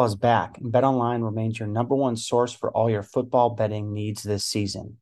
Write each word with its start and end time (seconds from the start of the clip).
Football 0.00 0.14
is 0.14 0.16
back, 0.16 0.56
and 0.56 0.72
BetOnline 0.72 1.22
remains 1.22 1.58
your 1.58 1.68
number 1.68 1.94
one 1.94 2.16
source 2.16 2.54
for 2.54 2.70
all 2.70 2.88
your 2.88 3.02
football 3.02 3.50
betting 3.50 3.92
needs 3.92 4.22
this 4.22 4.46
season. 4.46 4.96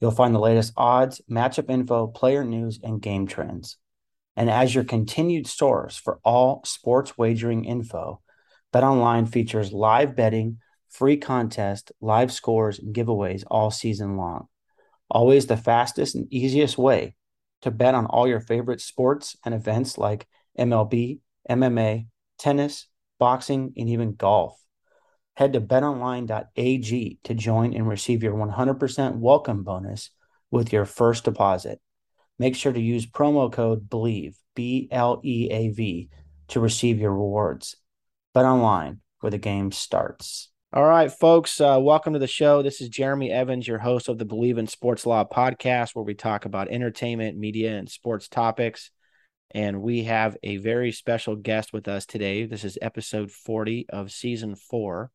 You'll 0.00 0.10
find 0.10 0.34
the 0.34 0.40
latest 0.40 0.72
odds, 0.76 1.20
matchup 1.30 1.70
info, 1.70 2.08
player 2.08 2.42
news, 2.42 2.80
and 2.82 3.00
game 3.00 3.28
trends. 3.28 3.76
And 4.34 4.50
as 4.50 4.74
your 4.74 4.82
continued 4.82 5.46
source 5.46 5.96
for 5.96 6.18
all 6.24 6.62
sports 6.64 7.16
wagering 7.16 7.64
info, 7.64 8.22
BetOnline 8.74 9.28
features 9.28 9.72
live 9.72 10.16
betting, 10.16 10.58
free 10.88 11.16
contest, 11.16 11.92
live 12.00 12.32
scores, 12.32 12.80
and 12.80 12.92
giveaways 12.92 13.44
all 13.46 13.70
season 13.70 14.16
long. 14.16 14.48
Always 15.08 15.46
the 15.46 15.56
fastest 15.56 16.16
and 16.16 16.26
easiest 16.32 16.76
way 16.76 17.14
to 17.62 17.70
bet 17.70 17.94
on 17.94 18.06
all 18.06 18.26
your 18.26 18.40
favorite 18.40 18.80
sports 18.80 19.36
and 19.44 19.54
events 19.54 19.96
like 19.96 20.26
MLB, 20.58 21.20
MMA, 21.48 22.08
tennis, 22.36 22.88
boxing, 23.20 23.72
and 23.76 23.88
even 23.88 24.16
golf. 24.16 24.60
Head 25.36 25.52
to 25.52 25.60
betonline.ag 25.60 27.18
to 27.22 27.34
join 27.34 27.74
and 27.74 27.88
receive 27.88 28.24
your 28.24 28.34
100% 28.34 29.16
welcome 29.18 29.62
bonus 29.62 30.10
with 30.50 30.72
your 30.72 30.84
first 30.84 31.24
deposit. 31.24 31.80
Make 32.40 32.56
sure 32.56 32.72
to 32.72 32.80
use 32.80 33.06
promo 33.06 33.52
code 33.52 33.88
BLEAV, 33.88 34.34
B 34.56 34.88
L 34.90 35.20
E 35.22 35.48
A 35.52 35.68
V, 35.68 36.08
to 36.48 36.58
receive 36.58 36.98
your 36.98 37.12
rewards. 37.12 37.76
BetOnline, 38.34 38.98
where 39.20 39.30
the 39.30 39.38
game 39.38 39.70
starts. 39.70 40.50
All 40.72 40.84
right, 40.84 41.10
folks, 41.10 41.60
uh, 41.60 41.78
welcome 41.80 42.12
to 42.12 42.18
the 42.18 42.26
show. 42.26 42.62
This 42.62 42.80
is 42.80 42.88
Jeremy 42.88 43.30
Evans, 43.30 43.66
your 43.66 43.78
host 43.78 44.08
of 44.08 44.18
the 44.18 44.26
Bleav 44.26 44.56
in 44.56 44.66
Sports 44.66 45.04
Law 45.04 45.24
podcast, 45.24 45.94
where 45.94 46.04
we 46.04 46.14
talk 46.14 46.44
about 46.44 46.68
entertainment, 46.68 47.36
media, 47.36 47.76
and 47.76 47.88
sports 47.88 48.28
topics 48.28 48.90
and 49.52 49.82
we 49.82 50.04
have 50.04 50.36
a 50.42 50.58
very 50.58 50.92
special 50.92 51.36
guest 51.36 51.72
with 51.72 51.88
us 51.88 52.06
today. 52.06 52.46
This 52.46 52.64
is 52.64 52.78
episode 52.80 53.30
40 53.30 53.86
of 53.88 54.12
season 54.12 54.54
four. 54.54 55.10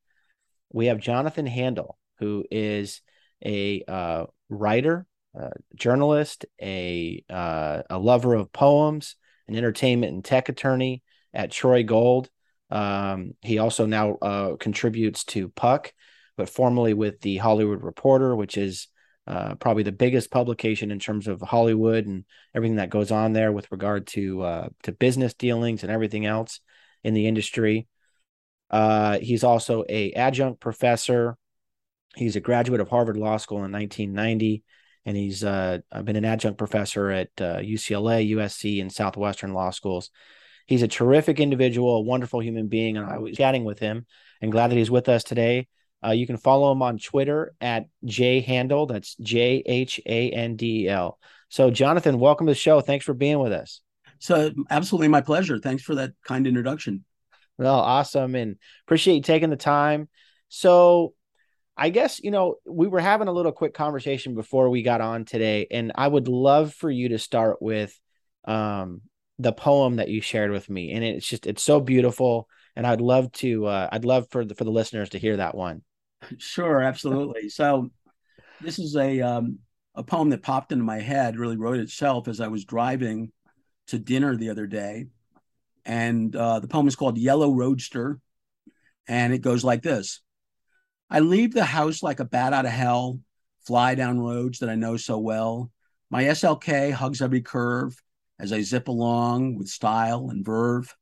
We 0.73 0.87
have 0.87 0.99
Jonathan 0.99 1.45
Handel, 1.45 1.97
who 2.19 2.45
is 2.51 3.01
a 3.45 3.83
uh, 3.87 4.25
writer, 4.49 5.05
a 5.33 5.51
journalist, 5.75 6.45
a 6.61 7.23
uh, 7.29 7.83
a 7.89 7.97
lover 7.97 8.33
of 8.33 8.51
poems, 8.51 9.15
an 9.47 9.55
entertainment 9.55 10.13
and 10.13 10.25
tech 10.25 10.49
attorney 10.49 11.01
at 11.33 11.51
Troy 11.51 11.83
Gould. 11.83 12.29
Um, 12.69 13.35
he 13.41 13.59
also 13.59 13.85
now 13.85 14.15
uh, 14.15 14.55
contributes 14.57 15.23
to 15.25 15.49
Puck, 15.49 15.93
but 16.35 16.49
formerly 16.49 16.93
with 16.93 17.21
the 17.21 17.37
Hollywood 17.37 17.83
Reporter, 17.83 18.35
which 18.35 18.57
is 18.57 18.87
uh, 19.27 19.55
probably 19.55 19.83
the 19.83 19.91
biggest 19.91 20.29
publication 20.29 20.91
in 20.91 20.99
terms 20.99 21.27
of 21.27 21.41
Hollywood 21.41 22.05
and 22.05 22.25
everything 22.53 22.77
that 22.77 22.91
goes 22.91 23.11
on 23.11 23.33
there 23.33 23.51
with 23.51 23.71
regard 23.71 24.05
to 24.07 24.41
uh, 24.43 24.69
to 24.83 24.91
business 24.91 25.33
dealings 25.33 25.83
and 25.83 25.91
everything 25.91 26.25
else 26.25 26.59
in 27.03 27.13
the 27.13 27.27
industry. 27.27 27.87
Uh, 28.69 29.19
he's 29.19 29.43
also 29.43 29.83
a 29.89 30.11
adjunct 30.13 30.59
professor. 30.59 31.37
He's 32.15 32.35
a 32.35 32.41
graduate 32.41 32.81
of 32.81 32.89
Harvard 32.89 33.17
Law 33.17 33.37
School 33.37 33.63
in 33.63 33.71
1990, 33.71 34.63
and 35.05 35.17
he's 35.17 35.43
uh, 35.43 35.79
been 36.03 36.15
an 36.15 36.25
adjunct 36.25 36.57
professor 36.57 37.09
at 37.09 37.35
UCLA, 37.35 38.37
uh, 38.37 38.39
USC, 38.39 38.79
and 38.79 38.91
Southwestern 38.91 39.53
law 39.53 39.71
schools. 39.71 40.11
He's 40.67 40.81
a 40.81 40.87
terrific 40.87 41.39
individual, 41.39 41.97
a 41.97 42.01
wonderful 42.01 42.41
human 42.41 42.67
being, 42.67 42.97
and 42.97 43.05
I 43.05 43.17
was 43.17 43.35
chatting 43.35 43.65
with 43.65 43.79
him 43.79 44.05
and 44.41 44.51
glad 44.51 44.71
that 44.71 44.77
he's 44.77 44.91
with 44.91 45.09
us 45.09 45.23
today. 45.23 45.67
Uh, 46.05 46.11
you 46.11 46.27
can 46.27 46.37
follow 46.37 46.71
him 46.71 46.81
on 46.81 46.97
Twitter 46.97 47.53
at 47.59 47.85
J 48.03 48.41
Handel. 48.41 48.85
That's 48.85 49.15
J 49.15 49.63
H 49.65 49.99
A 50.05 50.29
N 50.29 50.55
D 50.55 50.87
L. 50.87 51.17
So, 51.49 51.71
Jonathan, 51.71 52.19
welcome 52.19 52.47
to 52.47 52.51
the 52.51 52.55
show. 52.55 52.81
Thanks 52.81 53.05
for 53.05 53.13
being 53.13 53.39
with 53.39 53.53
us. 53.53 53.81
So, 54.19 54.51
absolutely 54.69 55.07
my 55.07 55.21
pleasure. 55.21 55.59
Thanks 55.59 55.83
for 55.83 55.95
that 55.95 56.11
kind 56.25 56.47
introduction. 56.47 57.05
Well, 57.57 57.79
awesome. 57.79 58.35
And 58.35 58.57
appreciate 58.85 59.15
you 59.15 59.21
taking 59.21 59.49
the 59.49 59.55
time. 59.55 60.09
So, 60.49 61.13
I 61.77 61.89
guess, 61.89 62.21
you 62.21 62.31
know, 62.31 62.55
we 62.65 62.87
were 62.87 62.99
having 62.99 63.27
a 63.27 63.33
little 63.33 63.51
quick 63.51 63.73
conversation 63.73 64.35
before 64.35 64.69
we 64.69 64.81
got 64.81 65.01
on 65.01 65.25
today, 65.25 65.67
and 65.69 65.91
I 65.95 66.07
would 66.07 66.27
love 66.27 66.73
for 66.73 66.89
you 66.89 67.09
to 67.09 67.19
start 67.19 67.61
with 67.61 67.97
um, 68.45 69.01
the 69.39 69.51
poem 69.51 69.97
that 69.97 70.09
you 70.09 70.21
shared 70.21 70.51
with 70.51 70.69
me. 70.69 70.91
And 70.93 71.03
it's 71.03 71.27
just, 71.27 71.47
it's 71.47 71.63
so 71.63 71.79
beautiful. 71.79 72.47
And 72.75 72.85
I'd 72.85 73.01
love 73.01 73.31
to, 73.33 73.65
uh, 73.65 73.89
I'd 73.91 74.05
love 74.05 74.27
for 74.29 74.45
the, 74.45 74.55
for 74.55 74.63
the 74.63 74.71
listeners 74.71 75.09
to 75.09 75.19
hear 75.19 75.37
that 75.37 75.55
one. 75.55 75.81
Sure, 76.37 76.81
absolutely. 76.81 77.49
So 77.49 77.91
this 78.61 78.79
is 78.79 78.95
a 78.95 79.21
um, 79.21 79.59
a 79.93 80.03
poem 80.03 80.29
that 80.29 80.43
popped 80.43 80.71
into 80.71 80.83
my 80.83 80.99
head. 80.99 81.37
Really 81.37 81.57
wrote 81.57 81.79
itself 81.79 82.27
as 82.27 82.41
I 82.41 82.47
was 82.47 82.65
driving 82.65 83.31
to 83.87 83.99
dinner 83.99 84.35
the 84.35 84.49
other 84.49 84.67
day, 84.67 85.07
and 85.85 86.35
uh, 86.35 86.59
the 86.59 86.67
poem 86.67 86.87
is 86.87 86.95
called 86.95 87.17
"Yellow 87.17 87.51
Roadster," 87.51 88.19
and 89.07 89.33
it 89.33 89.39
goes 89.39 89.63
like 89.63 89.81
this: 89.81 90.21
I 91.09 91.19
leave 91.19 91.53
the 91.53 91.65
house 91.65 92.01
like 92.01 92.19
a 92.19 92.25
bat 92.25 92.53
out 92.53 92.65
of 92.65 92.71
hell, 92.71 93.19
fly 93.65 93.95
down 93.95 94.19
roads 94.19 94.59
that 94.59 94.69
I 94.69 94.75
know 94.75 94.97
so 94.97 95.17
well. 95.19 95.71
My 96.09 96.23
SLK 96.23 96.91
hugs 96.91 97.21
every 97.21 97.41
curve 97.41 97.95
as 98.39 98.51
I 98.51 98.61
zip 98.61 98.87
along 98.87 99.57
with 99.57 99.67
style 99.67 100.29
and 100.29 100.45
verve. 100.45 100.95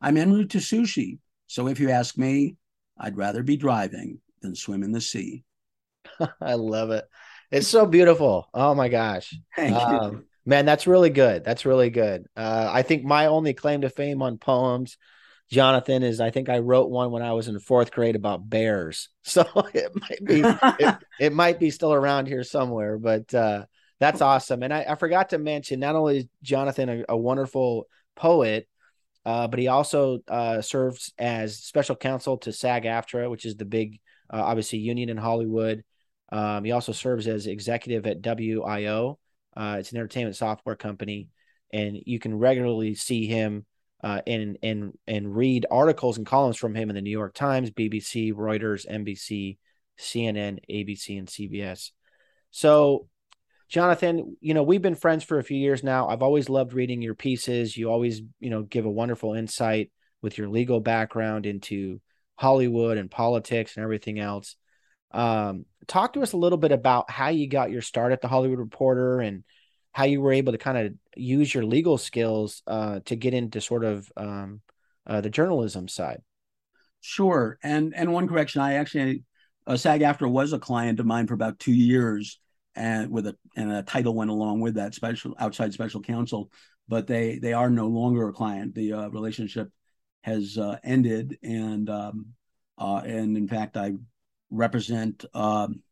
I'm 0.00 0.16
en 0.16 0.32
route 0.32 0.50
to 0.50 0.58
sushi, 0.58 1.18
so 1.46 1.68
if 1.68 1.80
you 1.80 1.90
ask 1.90 2.18
me, 2.18 2.56
I'd 2.98 3.16
rather 3.16 3.42
be 3.42 3.56
driving 3.56 4.20
than 4.42 4.54
swim 4.54 4.82
in 4.82 4.92
the 4.92 5.00
sea. 5.00 5.44
I 6.40 6.54
love 6.54 6.90
it. 6.90 7.04
It's 7.50 7.68
so 7.68 7.86
beautiful. 7.86 8.48
Oh 8.52 8.74
my 8.74 8.88
gosh. 8.88 9.34
Thank 9.54 9.74
um, 9.74 10.12
you. 10.12 10.24
Man, 10.44 10.64
that's 10.64 10.86
really 10.86 11.10
good. 11.10 11.44
That's 11.44 11.66
really 11.66 11.90
good. 11.90 12.26
Uh, 12.36 12.68
I 12.70 12.82
think 12.82 13.04
my 13.04 13.26
only 13.26 13.52
claim 13.52 13.80
to 13.80 13.90
fame 13.90 14.22
on 14.22 14.38
poems, 14.38 14.96
Jonathan, 15.50 16.02
is 16.02 16.20
I 16.20 16.30
think 16.30 16.48
I 16.48 16.58
wrote 16.58 16.90
one 16.90 17.10
when 17.10 17.22
I 17.22 17.32
was 17.32 17.48
in 17.48 17.58
fourth 17.58 17.90
grade 17.90 18.16
about 18.16 18.48
bears. 18.48 19.08
So 19.26 19.44
it 19.74 19.90
might 19.94 20.24
be 20.24 20.42
it, 20.44 20.96
it, 21.20 21.32
might 21.32 21.58
be 21.58 21.70
still 21.70 21.92
around 21.92 22.26
here 22.26 22.44
somewhere, 22.44 22.96
but 22.96 23.34
uh, 23.34 23.64
that's 23.98 24.20
awesome. 24.20 24.62
And 24.62 24.72
I, 24.72 24.86
I, 24.88 24.94
forgot 24.94 25.30
to 25.30 25.38
mention 25.38 25.80
not 25.80 25.96
only 25.96 26.18
is 26.18 26.24
Jonathan 26.44 26.88
a, 26.88 27.04
a 27.08 27.16
wonderful 27.16 27.88
poet, 28.14 28.68
uh, 29.24 29.48
but 29.48 29.58
he 29.58 29.66
also 29.66 30.20
uh, 30.28 30.60
serves 30.60 31.12
as 31.18 31.58
special 31.58 31.96
counsel 31.96 32.38
to 32.38 32.52
SAG-AFTRA, 32.52 33.28
which 33.28 33.44
is 33.44 33.56
the 33.56 33.64
big 33.64 33.98
uh, 34.32 34.42
obviously 34.42 34.78
union 34.78 35.08
in 35.08 35.16
Hollywood. 35.16 35.84
Um, 36.30 36.64
he 36.64 36.72
also 36.72 36.92
serves 36.92 37.26
as 37.26 37.46
executive 37.46 38.06
at 38.06 38.20
WIO. 38.20 39.16
Uh, 39.56 39.76
it's 39.78 39.92
an 39.92 39.98
entertainment 39.98 40.36
software 40.36 40.76
company, 40.76 41.28
and 41.72 41.96
you 42.04 42.18
can 42.18 42.38
regularly 42.38 42.94
see 42.94 43.26
him 43.26 43.64
uh, 44.02 44.20
and 44.26 44.58
and 44.62 44.92
and 45.06 45.34
read 45.34 45.66
articles 45.70 46.18
and 46.18 46.26
columns 46.26 46.56
from 46.56 46.74
him 46.74 46.90
in 46.90 46.96
the 46.96 47.02
New 47.02 47.10
York 47.10 47.34
Times, 47.34 47.70
BBC, 47.70 48.32
Reuters, 48.32 48.86
NBC, 48.86 49.58
CNN, 49.98 50.58
ABC, 50.70 51.18
and 51.18 51.28
CBS. 51.28 51.92
So, 52.50 53.08
Jonathan, 53.68 54.36
you 54.40 54.52
know 54.52 54.62
we've 54.62 54.82
been 54.82 54.94
friends 54.94 55.24
for 55.24 55.38
a 55.38 55.44
few 55.44 55.56
years 55.56 55.82
now. 55.82 56.08
I've 56.08 56.22
always 56.22 56.48
loved 56.48 56.74
reading 56.74 57.00
your 57.02 57.14
pieces. 57.14 57.76
You 57.76 57.90
always, 57.90 58.20
you 58.40 58.50
know, 58.50 58.62
give 58.62 58.84
a 58.84 58.90
wonderful 58.90 59.34
insight 59.34 59.90
with 60.22 60.36
your 60.38 60.48
legal 60.48 60.80
background 60.80 61.46
into 61.46 62.00
Hollywood 62.36 62.98
and 62.98 63.10
politics 63.10 63.76
and 63.76 63.84
everything 63.84 64.18
else. 64.18 64.56
Um, 65.10 65.64
talk 65.86 66.12
to 66.12 66.22
us 66.22 66.32
a 66.32 66.36
little 66.36 66.58
bit 66.58 66.72
about 66.72 67.10
how 67.10 67.28
you 67.28 67.48
got 67.48 67.70
your 67.70 67.82
start 67.82 68.12
at 68.12 68.20
the 68.20 68.28
Hollywood 68.28 68.58
Reporter 68.58 69.20
and 69.20 69.44
how 69.92 70.04
you 70.04 70.20
were 70.20 70.32
able 70.32 70.52
to 70.52 70.58
kind 70.58 70.78
of 70.78 70.92
use 71.16 71.52
your 71.54 71.64
legal 71.64 71.96
skills 71.96 72.62
uh, 72.66 73.00
to 73.06 73.16
get 73.16 73.32
into 73.32 73.60
sort 73.60 73.84
of 73.84 74.10
um, 74.16 74.60
uh, 75.06 75.20
the 75.22 75.30
journalism 75.30 75.88
side. 75.88 76.20
Sure, 77.00 77.58
and 77.62 77.94
and 77.94 78.12
one 78.12 78.28
correction, 78.28 78.60
I 78.60 78.74
actually 78.74 79.22
uh, 79.66 79.76
SAG-AFTRA 79.76 80.30
was 80.30 80.52
a 80.52 80.58
client 80.58 81.00
of 81.00 81.06
mine 81.06 81.26
for 81.26 81.34
about 81.34 81.58
two 81.58 81.72
years, 81.72 82.38
and 82.74 83.10
with 83.10 83.26
a 83.26 83.36
and 83.56 83.72
a 83.72 83.82
title 83.82 84.14
went 84.14 84.30
along 84.30 84.60
with 84.60 84.74
that 84.74 84.94
special 84.94 85.34
outside 85.38 85.72
special 85.72 86.02
counsel, 86.02 86.50
but 86.88 87.06
they 87.06 87.38
they 87.38 87.52
are 87.52 87.70
no 87.70 87.86
longer 87.86 88.28
a 88.28 88.32
client. 88.32 88.74
The 88.74 88.92
uh, 88.92 89.08
relationship 89.08 89.70
has 90.26 90.58
uh, 90.58 90.76
ended, 90.82 91.38
and 91.42 91.88
um, 91.88 92.26
uh, 92.76 93.00
and 93.04 93.36
in 93.36 93.46
fact, 93.46 93.76
I 93.76 93.94
represent 94.50 95.24
um, 95.32 95.82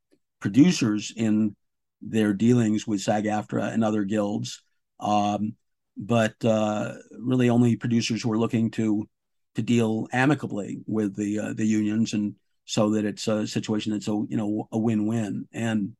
producers 0.40 1.12
in 1.16 1.54
their 2.02 2.34
dealings 2.34 2.86
with 2.86 3.00
SAG-AFTRA 3.00 3.72
and 3.72 3.84
other 3.84 4.04
guilds. 4.04 4.60
Um, 4.98 5.54
but 5.96 6.34
uh, 6.44 6.94
really 7.16 7.48
only 7.48 7.76
producers 7.76 8.22
who 8.22 8.32
are 8.32 8.38
looking 8.38 8.70
to 8.72 9.08
to 9.54 9.62
deal 9.62 10.08
amicably 10.12 10.80
with 10.86 11.14
the 11.14 11.38
uh, 11.38 11.52
the 11.54 11.64
unions 11.64 12.12
and 12.12 12.34
so 12.64 12.90
that 12.90 13.04
it's 13.04 13.28
a 13.28 13.46
situation 13.46 13.92
that's 13.92 14.08
a 14.08 14.24
you 14.28 14.36
know 14.36 14.68
a 14.72 14.78
win-win 14.78 15.46
and 15.52 15.92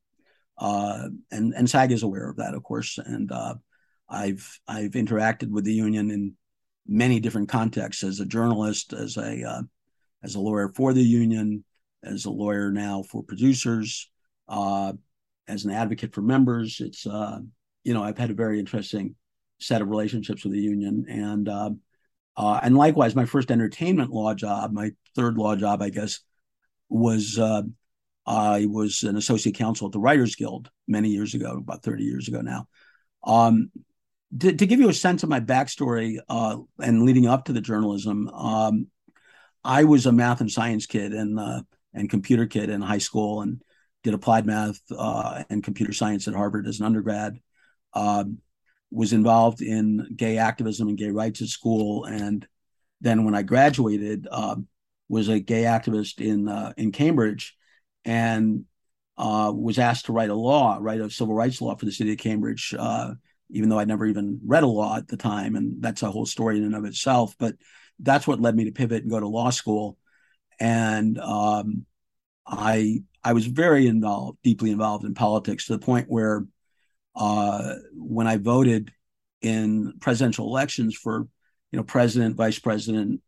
uh, 0.58 1.08
and 1.31 1.54
and 1.54 1.70
SAG 1.70 1.92
is 1.92 2.02
aware 2.02 2.28
of 2.28 2.36
that 2.36 2.54
of 2.54 2.64
course 2.64 2.98
and 2.98 3.31
uh, 3.31 3.54
I've 4.08 4.60
I've 4.66 4.92
interacted 4.92 5.50
with 5.50 5.64
the 5.64 5.72
union 5.72 6.10
in 6.10 6.36
many 6.86 7.20
different 7.20 7.48
contexts 7.48 8.02
as 8.02 8.20
a 8.20 8.26
journalist 8.26 8.92
as 8.92 9.16
a 9.16 9.42
uh, 9.42 9.62
as 10.22 10.34
a 10.34 10.40
lawyer 10.40 10.70
for 10.75 10.92
the 10.92 11.02
union 11.02 11.64
as 12.02 12.25
a 12.25 12.31
lawyer 12.31 12.70
now 12.70 13.02
for 13.02 13.22
producers 13.22 14.10
uh, 14.48 14.92
as 15.48 15.64
an 15.64 15.70
advocate 15.70 16.14
for 16.14 16.22
members 16.22 16.81
it's 16.81 17.06
uh, 17.06 17.38
you 17.84 17.94
know 17.94 18.02
I've 18.02 18.19
had 18.19 18.31
a 18.31 18.34
very 18.34 18.58
interesting 18.58 19.14
set 19.60 19.82
of 19.82 19.88
relationships 19.88 20.44
with 20.44 20.52
the 20.52 20.60
union 20.60 21.06
and 21.08 21.48
uh, 22.36 22.60
and 22.62 22.76
likewise, 22.76 23.14
my 23.14 23.26
first 23.26 23.50
entertainment 23.50 24.10
law 24.10 24.34
job, 24.34 24.72
my 24.72 24.90
third 25.14 25.36
law 25.36 25.54
job, 25.54 25.81
I 25.81 25.90
guess, 25.90 26.20
was 26.88 27.38
uh, 27.38 27.62
I 28.26 28.66
was 28.66 29.02
an 29.02 29.16
associate 29.16 29.54
counsel 29.54 29.86
at 29.86 29.92
the 29.92 30.00
Writers 30.00 30.34
Guild 30.34 30.70
many 30.88 31.10
years 31.10 31.34
ago, 31.34 31.52
about 31.58 31.82
30 31.82 32.04
years 32.04 32.28
ago 32.28 32.40
now. 32.40 32.69
Um, 33.22 33.70
to, 34.38 34.52
to, 34.52 34.66
give 34.66 34.81
you 34.81 34.88
a 34.88 34.94
sense 34.94 35.22
of 35.22 35.28
my 35.28 35.40
backstory 35.40 36.19
uh, 36.28 36.58
and 36.81 37.04
leading 37.04 37.26
up 37.26 37.44
to 37.44 37.52
the 37.52 37.60
journalism, 37.60 38.28
um, 38.28 38.86
I 39.62 39.84
was 39.84 40.06
a 40.06 40.12
math 40.12 40.40
and 40.40 40.50
science 40.50 40.86
kid 40.86 41.12
and 41.12 41.38
uh, 41.38 41.62
and 41.92 42.10
computer 42.10 42.46
kid 42.46 42.69
in 42.69 42.82
high 42.82 42.98
school 42.98 43.42
and 43.42 43.62
did 44.02 44.14
applied 44.14 44.44
math 44.44 44.81
uh, 44.96 45.44
and 45.48 45.64
computer 45.64 45.92
science 45.92 46.28
at 46.28 46.34
Harvard 46.34 46.66
as 46.66 46.81
an 46.81 46.86
undergrad. 46.86 47.38
Um, 47.94 48.38
was 48.90 49.12
involved 49.12 49.60
in 49.60 50.14
gay 50.14 50.38
activism 50.38 50.88
and 50.88 50.98
gay 50.98 51.10
rights 51.10 51.42
at 51.42 51.48
school, 51.48 52.04
and 52.04 52.46
then 53.00 53.25
when 53.25 53.34
I 53.34 53.42
graduated, 53.42 54.28
uh, 54.31 54.56
was 55.08 55.28
a 55.28 55.40
gay 55.40 55.62
activist 55.62 56.20
in 56.20 56.48
uh, 56.48 56.72
in 56.76 56.92
Cambridge, 56.92 57.56
and 58.04 58.64
uh, 59.16 59.52
was 59.54 59.78
asked 59.78 60.06
to 60.06 60.12
write 60.12 60.31
a 60.31 60.34
law, 60.34 60.78
write 60.81 61.00
a 61.00 61.10
civil 61.10 61.34
rights 61.34 61.60
law 61.60 61.75
for 61.76 61.86
the 61.86 61.92
city 61.92 62.12
of 62.12 62.19
Cambridge, 62.19 62.75
uh, 62.78 63.14
even 63.50 63.69
though 63.69 63.79
I'd 63.79 63.88
never 63.88 64.06
even 64.06 64.41
read 64.44 64.62
a 64.62 64.69
law 64.69 64.96
at 64.96 65.08
the 65.08 65.17
time, 65.17 65.56
and 65.56 65.82
that's 65.82 66.02
a 66.02 66.11
whole 66.11 66.26
story 66.26 66.58
in 66.58 66.64
and 66.64 66.75
of 66.75 66.85
itself. 66.85 67.35
But 67.38 67.55
that's 67.99 68.26
what 68.26 68.41
led 68.41 68.56
me 68.56 68.64
to 68.64 68.73
pivot 68.73 69.02
and 69.02 69.11
go 69.11 69.20
to 69.20 69.29
law 69.29 69.50
school, 69.50 69.99
and 70.58 71.19
um, 71.19 71.87
I 72.46 73.02
I 73.23 73.32
was 73.32 73.46
very 73.46 73.87
involved, 73.87 74.38
deeply 74.43 74.70
involved 74.70 75.05
in 75.05 75.14
politics 75.14 75.67
to 75.67 75.73
the 75.73 75.85
point 75.85 76.06
where 76.08 76.44
uh, 77.17 77.75
when 77.94 78.26
I 78.26 78.37
voted 78.37 78.93
in 79.41 79.94
presidential 80.00 80.46
elections 80.46 80.94
for, 80.94 81.29
you 81.70 81.76
know, 81.76 81.85
president, 81.85 82.37
vice 82.37 82.58
president, 82.58 83.20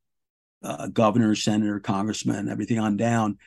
uh, 0.63 0.89
governor, 0.89 1.35
senator, 1.35 1.81
congressman, 1.81 2.49
everything 2.49 2.79
on 2.79 2.97
down, 2.97 3.39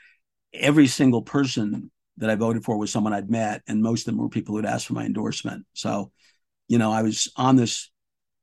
every 0.54 0.88
single 0.88 1.22
person 1.22 1.92
that 2.18 2.30
I 2.30 2.36
voted 2.36 2.64
for 2.64 2.78
was 2.78 2.92
someone 2.92 3.14
I'd 3.14 3.30
met, 3.30 3.62
and 3.68 3.82
most 3.82 4.02
of 4.02 4.14
them 4.14 4.18
were 4.18 4.30
people 4.30 4.56
who'd 4.56 4.66
asked 4.66 4.88
for 4.88 4.94
my 4.94 5.06
endorsement. 5.06 5.66
So, 5.74 6.12
you 6.70 6.78
know, 6.78 6.92
I 6.92 7.02
was 7.02 7.30
on 7.36 7.58
this 7.58 7.92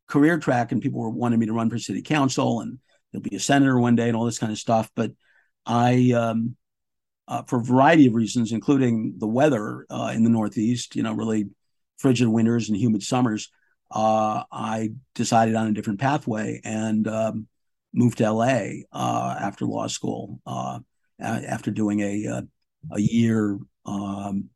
career 0.08 0.38
track, 0.38 0.72
and 0.72 0.82
people 0.82 1.00
were 1.00 1.08
wanting 1.08 1.38
me 1.38 1.46
to 1.46 1.54
run 1.54 1.70
for 1.70 1.78
city 1.78 2.02
council, 2.02 2.60
and 2.60 2.78
there'll 3.10 3.22
be 3.22 3.36
a 3.36 3.40
senator 3.40 3.78
one 3.78 3.96
day, 3.96 4.08
and 4.08 4.16
all 4.16 4.26
this 4.26 4.38
kind 4.38 4.52
of 4.52 4.58
stuff. 4.58 4.90
But 4.94 5.12
I, 5.64 6.12
um, 6.12 6.56
uh, 7.28 7.44
for 7.44 7.60
a 7.60 7.64
variety 7.64 8.06
of 8.06 8.14
reasons, 8.14 8.52
including 8.52 9.14
the 9.18 9.26
weather 9.26 9.86
uh, 9.88 10.12
in 10.14 10.24
the 10.24 10.30
Northeast, 10.30 10.96
you 10.96 11.02
know, 11.02 11.14
really 11.14 11.48
frigid 11.98 12.28
winters 12.28 12.68
and 12.68 12.76
humid 12.76 13.02
summers, 13.02 13.50
uh, 13.90 14.42
I 14.52 14.90
decided 15.14 15.54
on 15.54 15.68
a 15.68 15.72
different 15.72 16.00
pathway 16.00 16.60
and 16.64 17.08
um, 17.08 17.46
moved 17.94 18.18
to 18.18 18.30
LA 18.30 18.82
uh, 18.92 19.36
after 19.40 19.64
law 19.64 19.86
school. 19.86 20.40
Uh, 20.44 20.80
after 21.18 21.70
doing 21.70 22.00
a 22.00 22.42
a 22.92 23.00
year 23.00 23.58
um, 23.86 24.50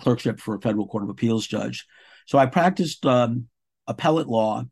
clerkship 0.00 0.40
for 0.40 0.54
a 0.54 0.60
federal 0.60 0.86
court 0.86 1.02
of 1.02 1.10
appeals 1.10 1.46
judge, 1.46 1.86
so 2.30 2.38
I 2.38 2.46
practiced 2.46 3.04
um, 3.04 3.48
appellate 3.88 4.28
law 4.28 4.64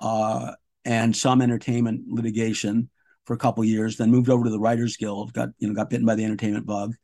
uh, 0.00 0.52
and 0.84 1.14
some 1.14 1.40
entertainment 1.40 2.08
litigation 2.08 2.90
for 3.24 3.34
a 3.34 3.38
couple 3.38 3.62
years. 3.64 3.96
Then 3.96 4.10
moved 4.10 4.28
over 4.28 4.42
to 4.42 4.50
the 4.50 4.58
Writers 4.58 4.96
Guild. 4.96 5.32
Got 5.32 5.50
you 5.58 5.68
know 5.68 5.74
got 5.74 5.90
bitten 5.90 6.04
by 6.06 6.16
the 6.16 6.24
entertainment 6.24 6.66
bug, 6.66 6.94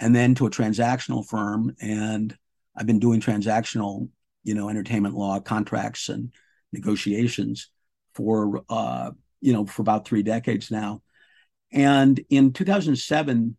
and 0.00 0.12
then 0.16 0.34
to 0.34 0.46
a 0.46 0.50
transactional 0.50 1.24
firm 1.24 1.76
and 1.80 2.36
I've 2.76 2.86
been 2.86 2.98
doing 2.98 3.20
transactional, 3.20 4.08
you 4.42 4.54
know, 4.54 4.68
entertainment 4.68 5.14
law 5.14 5.38
contracts 5.38 6.08
and 6.08 6.34
negotiations 6.72 7.70
for, 8.14 8.64
uh, 8.68 9.12
you 9.40 9.52
know, 9.52 9.64
for 9.64 9.82
about 9.82 10.06
three 10.06 10.22
decades 10.22 10.70
now. 10.70 11.02
And 11.72 12.20
in 12.28 12.52
2007, 12.52 13.56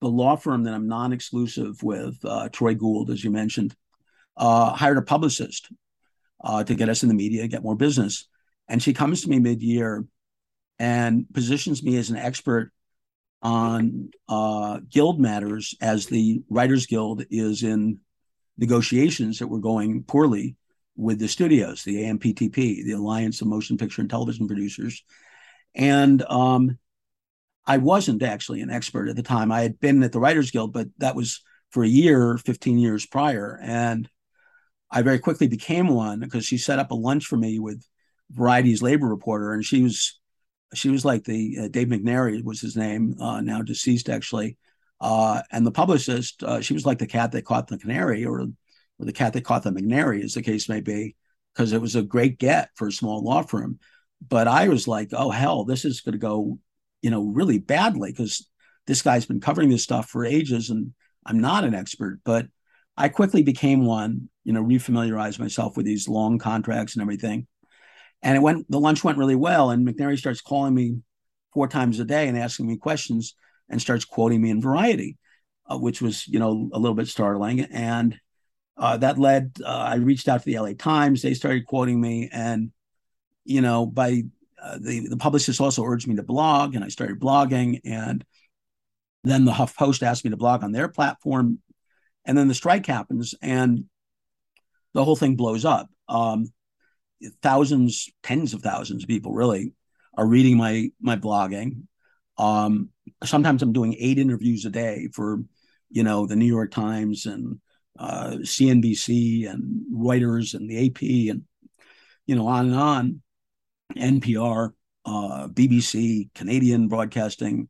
the 0.00 0.08
law 0.08 0.36
firm 0.36 0.64
that 0.64 0.74
I'm 0.74 0.88
non-exclusive 0.88 1.82
with, 1.82 2.16
uh, 2.24 2.48
Troy 2.48 2.74
Gould, 2.74 3.10
as 3.10 3.22
you 3.22 3.30
mentioned, 3.30 3.76
uh, 4.36 4.72
hired 4.72 4.98
a 4.98 5.02
publicist 5.02 5.70
uh, 6.42 6.64
to 6.64 6.74
get 6.74 6.88
us 6.88 7.02
in 7.02 7.08
the 7.08 7.14
media, 7.14 7.48
get 7.48 7.62
more 7.62 7.76
business. 7.76 8.26
And 8.68 8.82
she 8.82 8.92
comes 8.92 9.22
to 9.22 9.30
me 9.30 9.38
mid-year 9.38 10.04
and 10.78 11.26
positions 11.32 11.82
me 11.82 11.96
as 11.96 12.10
an 12.10 12.16
expert 12.16 12.72
on 13.42 14.10
uh, 14.28 14.80
guild 14.88 15.20
matters, 15.20 15.74
as 15.80 16.06
the 16.06 16.42
Writers 16.48 16.86
Guild 16.86 17.24
is 17.30 17.62
in 17.62 18.00
negotiations 18.58 19.38
that 19.38 19.48
were 19.48 19.60
going 19.60 20.02
poorly 20.04 20.56
with 20.96 21.18
the 21.18 21.28
studios, 21.28 21.82
the 21.82 22.04
AMPTP, 22.04 22.84
the 22.84 22.92
Alliance 22.92 23.40
of 23.40 23.48
Motion 23.48 23.78
Picture 23.78 24.02
and 24.02 24.10
Television 24.10 24.46
Producers. 24.46 25.02
And 25.74 26.22
um, 26.22 26.78
I 27.66 27.78
wasn't 27.78 28.22
actually 28.22 28.60
an 28.60 28.70
expert 28.70 29.08
at 29.08 29.16
the 29.16 29.22
time. 29.22 29.50
I 29.50 29.62
had 29.62 29.80
been 29.80 30.02
at 30.02 30.12
the 30.12 30.20
Writers 30.20 30.50
Guild, 30.50 30.72
but 30.72 30.88
that 30.98 31.16
was 31.16 31.42
for 31.70 31.82
a 31.82 31.88
year, 31.88 32.36
15 32.36 32.78
years 32.78 33.06
prior. 33.06 33.58
And 33.62 34.08
I 34.90 35.02
very 35.02 35.18
quickly 35.18 35.46
became 35.46 35.88
one 35.88 36.20
because 36.20 36.44
she 36.44 36.58
set 36.58 36.78
up 36.78 36.90
a 36.90 36.94
lunch 36.96 37.26
for 37.26 37.36
me 37.36 37.58
with 37.58 37.84
Variety's 38.30 38.82
labor 38.82 39.08
reporter, 39.08 39.52
and 39.52 39.64
she 39.64 39.82
was 39.82 40.18
she 40.74 40.88
was 40.88 41.04
like 41.04 41.24
the 41.24 41.58
uh, 41.62 41.68
Dave 41.68 41.88
McNary 41.88 42.42
was 42.44 42.60
his 42.60 42.76
name, 42.76 43.16
uh, 43.20 43.40
now 43.40 43.62
deceased 43.62 44.08
actually. 44.08 44.56
Uh, 45.00 45.42
and 45.50 45.66
the 45.66 45.72
publicist, 45.72 46.42
uh, 46.42 46.60
she 46.60 46.74
was 46.74 46.84
like 46.84 46.98
the 46.98 47.06
cat 47.06 47.32
that 47.32 47.44
caught 47.44 47.66
the 47.68 47.78
canary, 47.78 48.24
or, 48.24 48.40
or 48.40 48.48
the 48.98 49.12
cat 49.12 49.32
that 49.32 49.44
caught 49.44 49.62
the 49.62 49.70
McNary, 49.70 50.22
as 50.22 50.34
the 50.34 50.42
case 50.42 50.68
may 50.68 50.80
be, 50.80 51.16
because 51.54 51.72
it 51.72 51.80
was 51.80 51.96
a 51.96 52.02
great 52.02 52.38
get 52.38 52.68
for 52.76 52.88
a 52.88 52.92
small 52.92 53.22
law 53.22 53.42
firm. 53.42 53.78
But 54.26 54.46
I 54.46 54.68
was 54.68 54.86
like, 54.86 55.10
oh 55.12 55.30
hell, 55.30 55.64
this 55.64 55.84
is 55.84 56.02
going 56.02 56.12
to 56.12 56.18
go, 56.18 56.58
you 57.00 57.10
know, 57.10 57.24
really 57.24 57.58
badly 57.58 58.12
because 58.12 58.46
this 58.86 59.02
guy's 59.02 59.24
been 59.24 59.40
covering 59.40 59.70
this 59.70 59.82
stuff 59.82 60.08
for 60.10 60.24
ages, 60.24 60.68
and 60.68 60.92
I'm 61.24 61.40
not 61.40 61.64
an 61.64 61.74
expert. 61.74 62.20
But 62.24 62.46
I 63.00 63.08
quickly 63.08 63.42
became 63.42 63.86
one, 63.86 64.28
you 64.44 64.52
know, 64.52 64.62
refamiliarized 64.62 65.38
myself 65.38 65.74
with 65.74 65.86
these 65.86 66.06
long 66.06 66.38
contracts 66.38 66.94
and 66.94 67.00
everything. 67.00 67.46
And 68.22 68.36
it 68.36 68.40
went, 68.40 68.70
the 68.70 68.78
lunch 68.78 69.02
went 69.02 69.16
really 69.16 69.34
well. 69.34 69.70
And 69.70 69.88
McNary 69.88 70.18
starts 70.18 70.42
calling 70.42 70.74
me 70.74 70.98
four 71.54 71.66
times 71.66 71.98
a 71.98 72.04
day 72.04 72.28
and 72.28 72.36
asking 72.36 72.66
me 72.66 72.76
questions 72.76 73.34
and 73.70 73.80
starts 73.80 74.04
quoting 74.04 74.42
me 74.42 74.50
in 74.50 74.60
Variety, 74.60 75.16
uh, 75.70 75.78
which 75.78 76.02
was 76.02 76.28
you 76.28 76.38
know 76.38 76.68
a 76.74 76.78
little 76.78 76.94
bit 76.94 77.08
startling. 77.08 77.60
And 77.60 78.20
uh, 78.76 78.98
that 78.98 79.18
led 79.18 79.52
uh, 79.64 79.68
I 79.68 79.94
reached 79.94 80.28
out 80.28 80.42
to 80.42 80.46
the 80.46 80.58
LA 80.58 80.72
Times. 80.78 81.22
They 81.22 81.32
started 81.32 81.64
quoting 81.64 81.98
me, 81.98 82.28
and 82.30 82.70
you 83.46 83.62
know 83.62 83.86
by 83.86 84.24
uh, 84.62 84.78
the 84.78 85.08
the 85.08 85.16
publicist 85.16 85.58
also 85.58 85.84
urged 85.84 86.06
me 86.06 86.16
to 86.16 86.22
blog, 86.22 86.74
and 86.74 86.84
I 86.84 86.88
started 86.88 87.18
blogging. 87.18 87.80
And 87.82 88.22
then 89.24 89.46
the 89.46 89.52
Huff 89.52 89.74
Post 89.74 90.02
asked 90.02 90.24
me 90.24 90.30
to 90.32 90.36
blog 90.36 90.62
on 90.62 90.72
their 90.72 90.88
platform, 90.88 91.60
and 92.24 92.36
then 92.36 92.48
the 92.48 92.54
strike 92.54 92.86
happens, 92.86 93.34
and 93.42 93.84
the 94.94 95.04
whole 95.04 95.16
thing 95.16 95.36
blows 95.36 95.64
up. 95.64 95.88
Um, 96.08 96.52
thousands, 97.42 98.08
tens 98.22 98.54
of 98.54 98.62
thousands 98.62 99.04
of 99.04 99.08
people 99.08 99.32
really 99.32 99.72
are 100.16 100.26
reading 100.26 100.56
my 100.56 100.90
my 101.00 101.16
blogging 101.16 101.82
um, 102.40 102.88
sometimes 103.22 103.62
I'm 103.62 103.72
doing 103.72 103.94
eight 103.98 104.18
interviews 104.18 104.64
a 104.64 104.70
day 104.70 105.08
for, 105.12 105.40
you 105.90 106.02
know, 106.02 106.26
the 106.26 106.36
New 106.36 106.46
York 106.46 106.70
Times 106.70 107.26
and 107.26 107.60
uh, 107.98 108.36
CNBC 108.40 109.48
and 109.48 109.84
Reuters 109.92 110.54
and 110.54 110.68
the 110.68 110.86
AP 110.86 111.02
and, 111.30 111.42
you 112.26 112.34
know, 112.34 112.46
on 112.46 112.66
and 112.66 112.74
on. 112.74 113.22
NPR, 113.96 114.70
uh, 115.04 115.48
BBC, 115.48 116.32
Canadian 116.34 116.88
Broadcasting. 116.88 117.68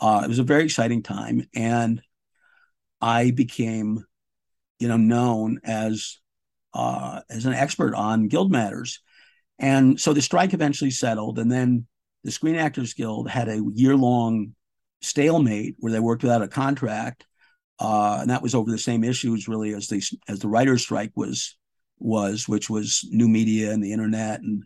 Uh, 0.00 0.22
it 0.24 0.28
was 0.28 0.38
a 0.38 0.44
very 0.44 0.62
exciting 0.64 1.02
time, 1.02 1.44
and 1.54 2.00
I 3.00 3.30
became, 3.30 4.04
you 4.78 4.88
know, 4.88 4.96
known 4.96 5.60
as 5.64 6.18
uh, 6.74 7.20
as 7.30 7.46
an 7.46 7.54
expert 7.54 7.94
on 7.94 8.28
guild 8.28 8.50
matters. 8.50 9.00
And 9.58 9.98
so 9.98 10.12
the 10.12 10.20
strike 10.20 10.52
eventually 10.52 10.90
settled, 10.90 11.38
and 11.38 11.50
then 11.50 11.86
the 12.24 12.30
Screen 12.30 12.56
Actors 12.56 12.92
Guild 12.92 13.30
had 13.30 13.48
a 13.48 13.62
year 13.72 13.96
long 13.96 14.54
stalemate 15.00 15.76
where 15.78 15.92
they 15.92 16.00
worked 16.00 16.22
without 16.22 16.42
a 16.42 16.48
contract. 16.48 17.26
Uh, 17.78 18.18
and 18.20 18.30
that 18.30 18.42
was 18.42 18.54
over 18.54 18.70
the 18.70 18.78
same 18.78 19.04
issues 19.04 19.48
really 19.48 19.74
as 19.74 19.88
the 19.88 20.02
as 20.28 20.40
the 20.40 20.48
writers 20.48 20.82
strike 20.82 21.12
was 21.14 21.56
was, 21.98 22.48
which 22.48 22.68
was 22.68 23.06
new 23.10 23.28
media 23.28 23.72
and 23.72 23.82
the 23.82 23.92
internet 23.92 24.40
and 24.40 24.64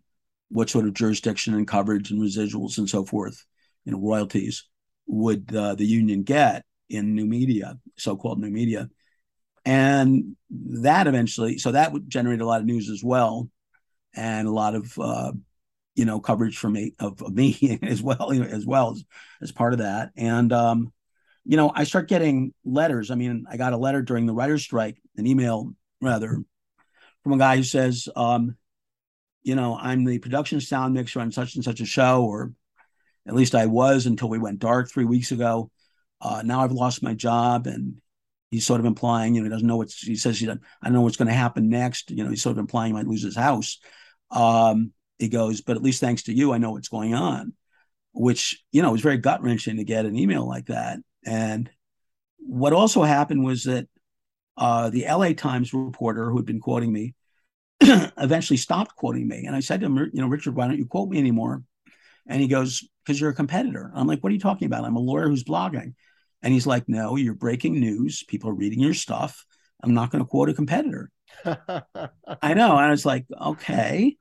what 0.49 0.71
sort 0.71 0.87
of 0.87 0.95
jurisdiction 0.95 1.55
and 1.55 1.69
coverage 1.69 2.11
and 2.11 2.21
residuals 2.21 2.79
and 2.79 2.89
so 2.89 3.05
forth, 3.05 3.45
you 3.85 3.93
know, 3.93 3.99
royalties 3.99 4.65
would 5.07 5.55
uh, 5.55 5.75
the 5.75 5.87
union 5.87 6.23
get 6.23 6.65
in 6.91 7.15
new 7.15 7.27
media, 7.27 7.79
so-called 7.97 8.41
new 8.41 8.51
media, 8.51 8.89
and 9.65 10.37
that 10.51 11.07
eventually, 11.07 11.59
so 11.59 11.73
that 11.73 11.93
would 11.93 12.09
generate 12.11 12.41
a 12.41 12.47
lot 12.47 12.61
of 12.61 12.67
news 12.67 12.91
as 12.91 13.03
well, 13.03 13.49
and 14.15 14.49
a 14.49 14.53
lot 14.53 14.75
of 14.75 14.99
uh, 14.99 15.33
you 15.95 16.05
know 16.05 16.21
coverage 16.21 16.59
for 16.59 16.69
me 16.69 16.95
of, 16.99 17.23
of 17.23 17.35
me 17.35 17.79
as 17.83 18.03
well, 18.03 18.31
you 18.33 18.41
know, 18.41 18.47
as 18.47 18.67
well 18.67 18.93
as 18.93 19.05
as 19.41 19.53
part 19.53 19.73
of 19.73 19.79
that, 19.79 20.11
and 20.17 20.53
um, 20.53 20.93
you 21.45 21.57
know, 21.57 21.73
I 21.75 21.85
start 21.85 22.09
getting 22.09 22.53
letters. 22.65 23.11
I 23.11 23.15
mean, 23.15 23.47
I 23.51 23.57
got 23.57 23.73
a 23.73 23.79
letter 23.79 24.03
during 24.03 24.27
the 24.27 24.35
writer's 24.35 24.63
strike, 24.63 24.99
an 25.17 25.27
email 25.27 25.75
rather, 26.01 26.43
from 27.23 27.33
a 27.33 27.39
guy 27.39 27.57
who 27.57 27.63
says, 27.63 28.09
um, 28.17 28.57
you 29.43 29.55
know, 29.55 29.77
I'm 29.77 30.05
the 30.05 30.19
production 30.19 30.61
sound 30.61 30.95
mixer 30.95 31.21
on 31.21 31.33
such 31.33 31.55
and 31.55 31.65
such 31.65 31.81
a 31.81 31.87
show, 31.87 32.25
or 32.25 32.53
at 33.27 33.35
least 33.35 33.55
I 33.55 33.67
was 33.67 34.07
until 34.07 34.29
we 34.29 34.39
went 34.39 34.59
dark 34.59 34.91
three 34.91 35.05
weeks 35.05 35.33
ago. 35.33 35.71
Uh, 36.21 36.43
now 36.45 36.61
I've 36.61 36.73
lost 36.73 37.03
my 37.03 37.15
job, 37.15 37.67
and 37.67 38.01
he's 38.51 38.67
sort 38.67 38.81
of 38.81 38.87
implying, 38.87 39.35
you 39.35 39.41
know, 39.41 39.45
he 39.47 39.51
doesn't 39.51 39.67
know 39.67 39.77
what's. 39.77 40.01
He 40.01 40.17
says 40.17 40.39
he. 40.39 40.49
I 40.49 40.57
don't 40.85 40.93
know 40.93 41.03
what's 41.03 41.17
going 41.17 41.29
to 41.29 41.35
happen 41.35 41.69
next. 41.69 42.11
You 42.11 42.25
know, 42.25 42.31
he's 42.31 42.43
sort 42.43 42.53
of 42.53 42.59
implying 42.59 42.91
he 42.91 42.95
might 42.95 43.07
lose 43.07 43.23
his 43.23 43.37
house. 43.37 43.79
Um, 44.31 44.93
he 45.19 45.29
goes, 45.29 45.61
but 45.61 45.77
at 45.77 45.83
least 45.83 46.01
thanks 46.01 46.25
to 46.25 46.33
you, 46.33 46.53
I 46.53 46.59
know 46.59 46.73
what's 46.73 46.89
going 46.89 47.15
on, 47.15 47.53
which 48.13 48.63
you 48.73 48.83
know 48.83 48.93
was 48.93 49.01
very 49.01 49.19
gut 49.19 49.43
wrenching 49.43 49.77
to 49.77 49.85
get 49.85 50.07
an 50.07 50.17
email 50.17 50.47
like 50.47 50.67
that. 50.67 50.99
And 51.25 51.71
what 52.39 52.73
also 52.73 53.03
happened 53.03 53.45
was 53.45 53.65
that 53.65 53.87
uh, 54.57 54.91
the 54.91 55.07
LA 55.09 55.33
Times 55.33 55.73
reporter 55.73 56.31
who 56.31 56.37
had 56.37 56.47
been 56.47 56.61
quoting 56.61 56.93
me 56.93 57.15
eventually 57.81 58.57
stopped 58.57 58.97
quoting 58.97 59.27
me. 59.27 59.47
And 59.47 59.57
I 59.57 59.61
said 59.61 59.81
to 59.81 59.87
him, 59.87 59.97
you 60.13 60.21
know, 60.21 60.29
Richard, 60.29 60.55
why 60.55 60.67
don't 60.67 60.79
you 60.79 60.87
quote 60.87 61.09
me 61.09 61.19
anymore? 61.19 61.63
And 62.27 62.41
he 62.41 62.49
goes, 62.49 62.87
because 63.05 63.21
you're 63.21 63.31
a 63.31 63.35
competitor. 63.35 63.91
I'm 63.95 64.07
like, 64.07 64.23
what 64.23 64.31
are 64.31 64.35
you 64.35 64.41
talking 64.41 64.67
about? 64.67 64.85
I'm 64.85 64.97
a 64.97 65.01
lawyer 65.01 65.29
who's 65.29 65.45
blogging. 65.45 65.95
And 66.43 66.53
he's 66.53 66.67
like, 66.67 66.89
no, 66.89 67.17
you're 67.17 67.35
breaking 67.35 67.79
news. 67.79 68.23
People 68.25 68.51
are 68.51 68.55
reading 68.55 68.81
your 68.81 68.95
stuff. 68.95 69.45
I'm 69.83 69.95
not 69.95 70.11
going 70.11 70.25
to 70.25 70.29
quote 70.29 70.49
a 70.49 70.55
competitor. 70.55 71.11
I 71.45 72.55
know. 72.55 72.77
And 72.77 72.87
I 72.87 72.91
was 72.91 73.07
like, 73.07 73.27
okay. 73.41 74.17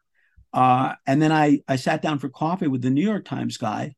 Uh, 0.53 0.93
and 1.05 1.21
then 1.21 1.31
I, 1.31 1.61
I 1.67 1.75
sat 1.75 2.01
down 2.01 2.19
for 2.19 2.29
coffee 2.29 2.67
with 2.67 2.81
the 2.81 2.89
New 2.89 3.03
York 3.03 3.25
Times 3.25 3.57
guy 3.57 3.93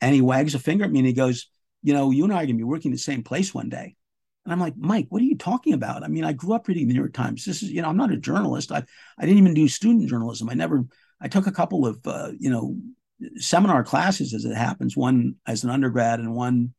and 0.00 0.14
he 0.14 0.20
wags 0.20 0.54
a 0.54 0.58
finger 0.58 0.84
at 0.84 0.90
me 0.90 1.00
and 1.00 1.06
he 1.06 1.12
goes, 1.12 1.48
you 1.82 1.92
know, 1.92 2.10
you 2.10 2.24
and 2.24 2.32
I 2.32 2.36
are 2.36 2.46
going 2.46 2.48
to 2.48 2.54
be 2.54 2.64
working 2.64 2.90
the 2.90 2.98
same 2.98 3.22
place 3.22 3.54
one 3.54 3.68
day. 3.68 3.96
And 4.44 4.52
I'm 4.52 4.60
like, 4.60 4.76
Mike, 4.76 5.06
what 5.08 5.22
are 5.22 5.26
you 5.26 5.38
talking 5.38 5.72
about? 5.72 6.02
I 6.02 6.08
mean, 6.08 6.24
I 6.24 6.32
grew 6.32 6.54
up 6.54 6.68
reading 6.68 6.88
the 6.88 6.94
New 6.94 7.00
York 7.00 7.14
Times. 7.14 7.44
This 7.44 7.62
is, 7.62 7.70
you 7.70 7.80
know, 7.80 7.88
I'm 7.88 7.96
not 7.96 8.12
a 8.12 8.16
journalist. 8.16 8.72
I, 8.72 8.82
I 9.18 9.22
didn't 9.22 9.38
even 9.38 9.54
do 9.54 9.68
student 9.68 10.08
journalism. 10.08 10.50
I 10.50 10.54
never, 10.54 10.84
I 11.20 11.28
took 11.28 11.46
a 11.46 11.52
couple 11.52 11.86
of, 11.86 12.06
uh, 12.06 12.32
you 12.38 12.50
know, 12.50 12.76
seminar 13.36 13.84
classes 13.84 14.34
as 14.34 14.44
it 14.44 14.54
happens, 14.54 14.96
one 14.96 15.36
as 15.46 15.64
an 15.64 15.70
undergrad 15.70 16.20
and 16.20 16.34
one 16.34 16.74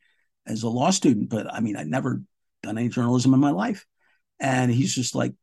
as 0.48 0.64
a 0.64 0.70
law 0.70 0.90
student. 0.90 1.30
But 1.30 1.52
I 1.52 1.60
mean, 1.60 1.76
I'd 1.76 1.88
never 1.88 2.22
done 2.64 2.78
any 2.78 2.90
journalism 2.90 3.34
in 3.34 3.40
my 3.40 3.52
life. 3.52 3.86
And 4.40 4.72
he's 4.72 4.94
just 4.94 5.16
like, 5.16 5.34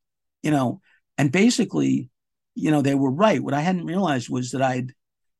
you 0.42 0.50
know, 0.50 0.80
and 1.16 1.32
basically, 1.32 2.10
you 2.54 2.70
know, 2.70 2.82
they 2.82 2.94
were 2.94 3.10
right. 3.10 3.42
What 3.42 3.54
I 3.54 3.60
hadn't 3.60 3.86
realized 3.86 4.28
was 4.28 4.50
that 4.50 4.62
I'd, 4.62 4.92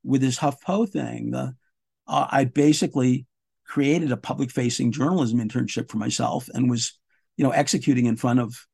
with 0.05 0.21
this 0.21 0.39
HuffPo 0.39 0.89
thing, 0.89 1.31
the, 1.31 1.55
uh, 2.07 2.27
I 2.31 2.45
basically 2.45 3.27
created 3.67 4.13
a 4.13 4.17
public 4.17 4.51
facing 4.51 4.93
journalism 4.93 5.39
internship 5.39 5.91
for 5.91 5.99
myself 5.99 6.49
and 6.53 6.71
was, 6.71 6.99
you 7.37 7.45
know, 7.45 7.51
executing 7.51 8.07
in 8.07 8.17
front 8.17 8.41
of 8.41 8.67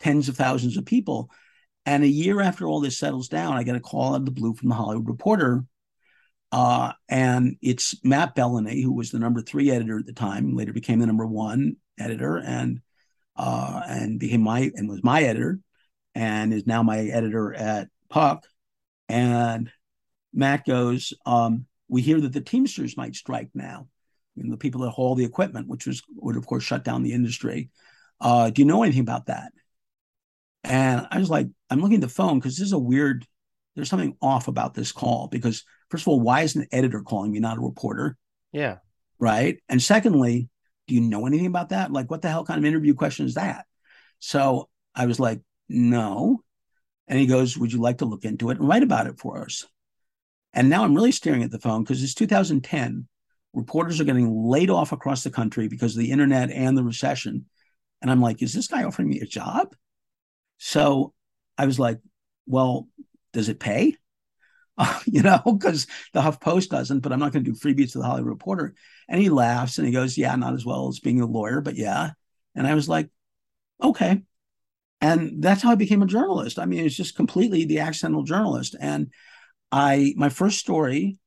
tens 0.00 0.28
of 0.28 0.36
thousands 0.36 0.76
of 0.76 0.84
people. 0.84 1.30
And 1.86 2.04
a 2.04 2.08
year 2.08 2.40
after 2.40 2.66
all 2.66 2.80
this 2.80 2.98
settles 2.98 3.28
down, 3.28 3.56
I 3.56 3.62
get 3.62 3.76
a 3.76 3.80
call 3.80 4.14
out 4.14 4.20
of 4.20 4.24
the 4.26 4.30
blue 4.30 4.54
from 4.54 4.68
the 4.68 4.74
Hollywood 4.74 5.08
Reporter. 5.08 5.64
Uh, 6.52 6.92
and 7.08 7.56
it's 7.62 7.94
Matt 8.04 8.34
Belloni, 8.34 8.82
who 8.82 8.92
was 8.92 9.10
the 9.10 9.18
number 9.18 9.40
three 9.40 9.70
editor 9.70 9.98
at 9.98 10.06
the 10.06 10.12
time, 10.12 10.56
later 10.56 10.72
became 10.72 10.98
the 10.98 11.06
number 11.06 11.26
one 11.26 11.76
editor 11.98 12.38
and 12.38 12.80
uh, 13.36 13.82
and 13.86 14.18
became 14.18 14.42
my 14.42 14.70
and 14.74 14.88
was 14.88 15.02
my 15.04 15.22
editor 15.22 15.60
and 16.14 16.52
is 16.52 16.66
now 16.66 16.82
my 16.82 16.98
editor 16.98 17.54
at 17.54 17.88
Puck. 18.08 18.46
And 19.08 19.70
Matt 20.32 20.66
goes, 20.66 21.12
um, 21.24 21.66
we 21.88 22.02
hear 22.02 22.20
that 22.20 22.32
the 22.32 22.40
Teamsters 22.40 22.96
might 22.96 23.14
strike 23.14 23.50
now 23.54 23.86
you 24.34 24.44
know, 24.44 24.50
the 24.50 24.56
people 24.56 24.82
that 24.82 24.90
haul 24.90 25.14
the 25.14 25.24
equipment, 25.24 25.68
which 25.68 25.86
was 25.86 26.02
would 26.16 26.36
of 26.36 26.46
course 26.46 26.64
shut 26.64 26.84
down 26.84 27.02
the 27.02 27.12
industry. 27.12 27.70
Uh, 28.20 28.50
do 28.50 28.62
you 28.62 28.66
know 28.66 28.82
anything 28.82 29.02
about 29.02 29.26
that? 29.26 29.52
And 30.64 31.06
I 31.10 31.18
was 31.18 31.30
like, 31.30 31.48
I'm 31.68 31.80
looking 31.80 31.96
at 31.96 32.02
the 32.02 32.08
phone 32.08 32.38
because 32.38 32.56
this 32.56 32.66
is 32.66 32.72
a 32.72 32.78
weird. 32.78 33.26
There's 33.74 33.88
something 33.88 34.16
off 34.20 34.48
about 34.48 34.74
this 34.74 34.92
call 34.92 35.28
because 35.28 35.64
first 35.90 36.04
of 36.04 36.08
all, 36.08 36.20
why 36.20 36.42
is 36.42 36.56
an 36.56 36.66
editor 36.72 37.02
calling 37.02 37.32
me, 37.32 37.40
not 37.40 37.58
a 37.58 37.60
reporter? 37.60 38.16
Yeah. 38.52 38.78
Right. 39.18 39.58
And 39.68 39.82
secondly, 39.82 40.48
do 40.88 40.94
you 40.94 41.00
know 41.00 41.26
anything 41.26 41.46
about 41.46 41.68
that? 41.68 41.92
Like, 41.92 42.10
what 42.10 42.22
the 42.22 42.28
hell 42.28 42.44
kind 42.44 42.58
of 42.58 42.64
interview 42.64 42.94
question 42.94 43.26
is 43.26 43.34
that? 43.34 43.66
So 44.18 44.68
I 44.94 45.06
was 45.06 45.20
like, 45.20 45.40
no. 45.68 46.42
And 47.06 47.18
he 47.18 47.26
goes, 47.26 47.56
Would 47.56 47.72
you 47.72 47.80
like 47.80 47.98
to 47.98 48.04
look 48.04 48.24
into 48.24 48.50
it 48.50 48.58
and 48.58 48.68
write 48.68 48.82
about 48.82 49.06
it 49.06 49.18
for 49.18 49.42
us? 49.42 49.66
And 50.52 50.68
now 50.68 50.84
I'm 50.84 50.94
really 50.94 51.12
staring 51.12 51.42
at 51.42 51.50
the 51.50 51.58
phone 51.58 51.82
because 51.82 52.02
it's 52.02 52.14
2010 52.14 53.06
reporters 53.52 54.00
are 54.00 54.04
getting 54.04 54.44
laid 54.44 54.70
off 54.70 54.92
across 54.92 55.22
the 55.24 55.30
country 55.30 55.68
because 55.68 55.94
of 55.94 56.00
the 56.00 56.10
internet 56.10 56.50
and 56.50 56.76
the 56.76 56.84
recession. 56.84 57.46
And 58.00 58.10
I'm 58.10 58.20
like, 58.20 58.42
is 58.42 58.52
this 58.52 58.68
guy 58.68 58.84
offering 58.84 59.08
me 59.08 59.20
a 59.20 59.26
job? 59.26 59.74
So 60.58 61.12
I 61.58 61.66
was 61.66 61.78
like, 61.78 61.98
well, 62.46 62.88
does 63.32 63.48
it 63.48 63.60
pay? 63.60 63.96
Uh, 64.78 64.98
you 65.04 65.20
know, 65.20 65.42
because 65.44 65.86
the 66.14 66.22
Huff 66.22 66.40
Post 66.40 66.70
doesn't, 66.70 67.00
but 67.00 67.12
I'm 67.12 67.18
not 67.18 67.32
going 67.32 67.44
to 67.44 67.50
do 67.50 67.58
freebies 67.58 67.92
to 67.92 67.98
the 67.98 68.04
Hollywood 68.04 68.30
Reporter. 68.30 68.72
And 69.10 69.20
he 69.20 69.28
laughs 69.28 69.76
and 69.76 69.86
he 69.86 69.92
goes, 69.92 70.16
yeah, 70.16 70.34
not 70.36 70.54
as 70.54 70.64
well 70.64 70.88
as 70.88 71.00
being 71.00 71.20
a 71.20 71.26
lawyer, 71.26 71.60
but 71.60 71.76
yeah. 71.76 72.12
And 72.54 72.66
I 72.66 72.72
was 72.72 72.88
like, 72.88 73.10
okay. 73.82 74.22
And 75.02 75.42
that's 75.42 75.62
how 75.62 75.72
I 75.72 75.74
became 75.74 76.00
a 76.00 76.06
journalist. 76.06 76.58
I 76.58 76.64
mean, 76.64 76.86
it's 76.86 76.96
just 76.96 77.14
completely 77.14 77.66
the 77.66 77.80
accidental 77.80 78.22
journalist. 78.22 78.74
And 78.80 79.10
I, 79.70 80.14
my 80.16 80.30
first 80.30 80.60
story 80.60 81.18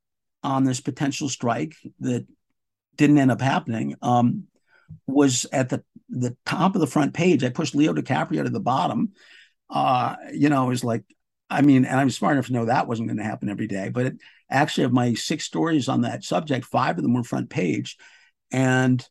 on 0.42 0.64
this 0.64 0.82
potential 0.82 1.30
strike 1.30 1.76
that 2.00 2.26
didn't 2.96 3.20
end 3.20 3.30
up 3.30 3.42
happening 3.42 3.96
um, 4.02 4.46
was 5.06 5.46
at 5.52 5.70
the 5.70 5.84
the 6.10 6.36
top 6.46 6.76
of 6.76 6.82
the 6.82 6.88
front 6.88 7.14
page. 7.14 7.44
I 7.44 7.50
pushed 7.50 7.76
Leo 7.76 7.94
DiCaprio 7.94 8.44
to 8.44 8.50
the 8.50 8.60
bottom. 8.60 9.14
Uh, 9.70 10.16
you 10.32 10.50
know, 10.50 10.66
it 10.66 10.70
was 10.70 10.84
like, 10.84 11.04
I 11.50 11.62
mean, 11.62 11.86
and 11.86 12.00
I'm 12.00 12.10
smart 12.10 12.34
enough 12.34 12.48
to 12.48 12.54
know 12.54 12.66
that 12.66 12.88
wasn't 12.88 13.10
going 13.10 13.18
to 13.18 13.24
happen 13.24 13.50
every 13.50 13.68
day. 13.68 13.90
But 13.90 14.06
it, 14.08 14.14
actually, 14.50 14.86
of 14.86 14.94
my 14.94 15.14
six 15.14 15.46
stories 15.46 15.88
on 15.88 16.02
that 16.02 16.24
subject, 16.24 16.66
five 16.66 16.98
of 16.98 17.04
them 17.04 17.14
were 17.14 17.24
front 17.24 17.50
page, 17.50 17.98
and 18.52 19.06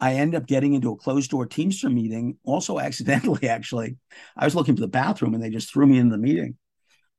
I 0.00 0.14
ended 0.14 0.40
up 0.40 0.48
getting 0.48 0.74
into 0.74 0.92
a 0.92 0.96
closed 0.96 1.30
door 1.30 1.46
Teamster 1.46 1.90
meeting, 1.90 2.38
also 2.44 2.78
accidentally. 2.80 3.48
Actually, 3.48 3.96
I 4.36 4.44
was 4.44 4.54
looking 4.54 4.74
for 4.74 4.80
the 4.80 4.88
bathroom, 4.88 5.34
and 5.34 5.42
they 5.42 5.50
just 5.50 5.72
threw 5.72 5.86
me 5.86 5.98
in 5.98 6.08
the 6.08 6.18
meeting. 6.18 6.56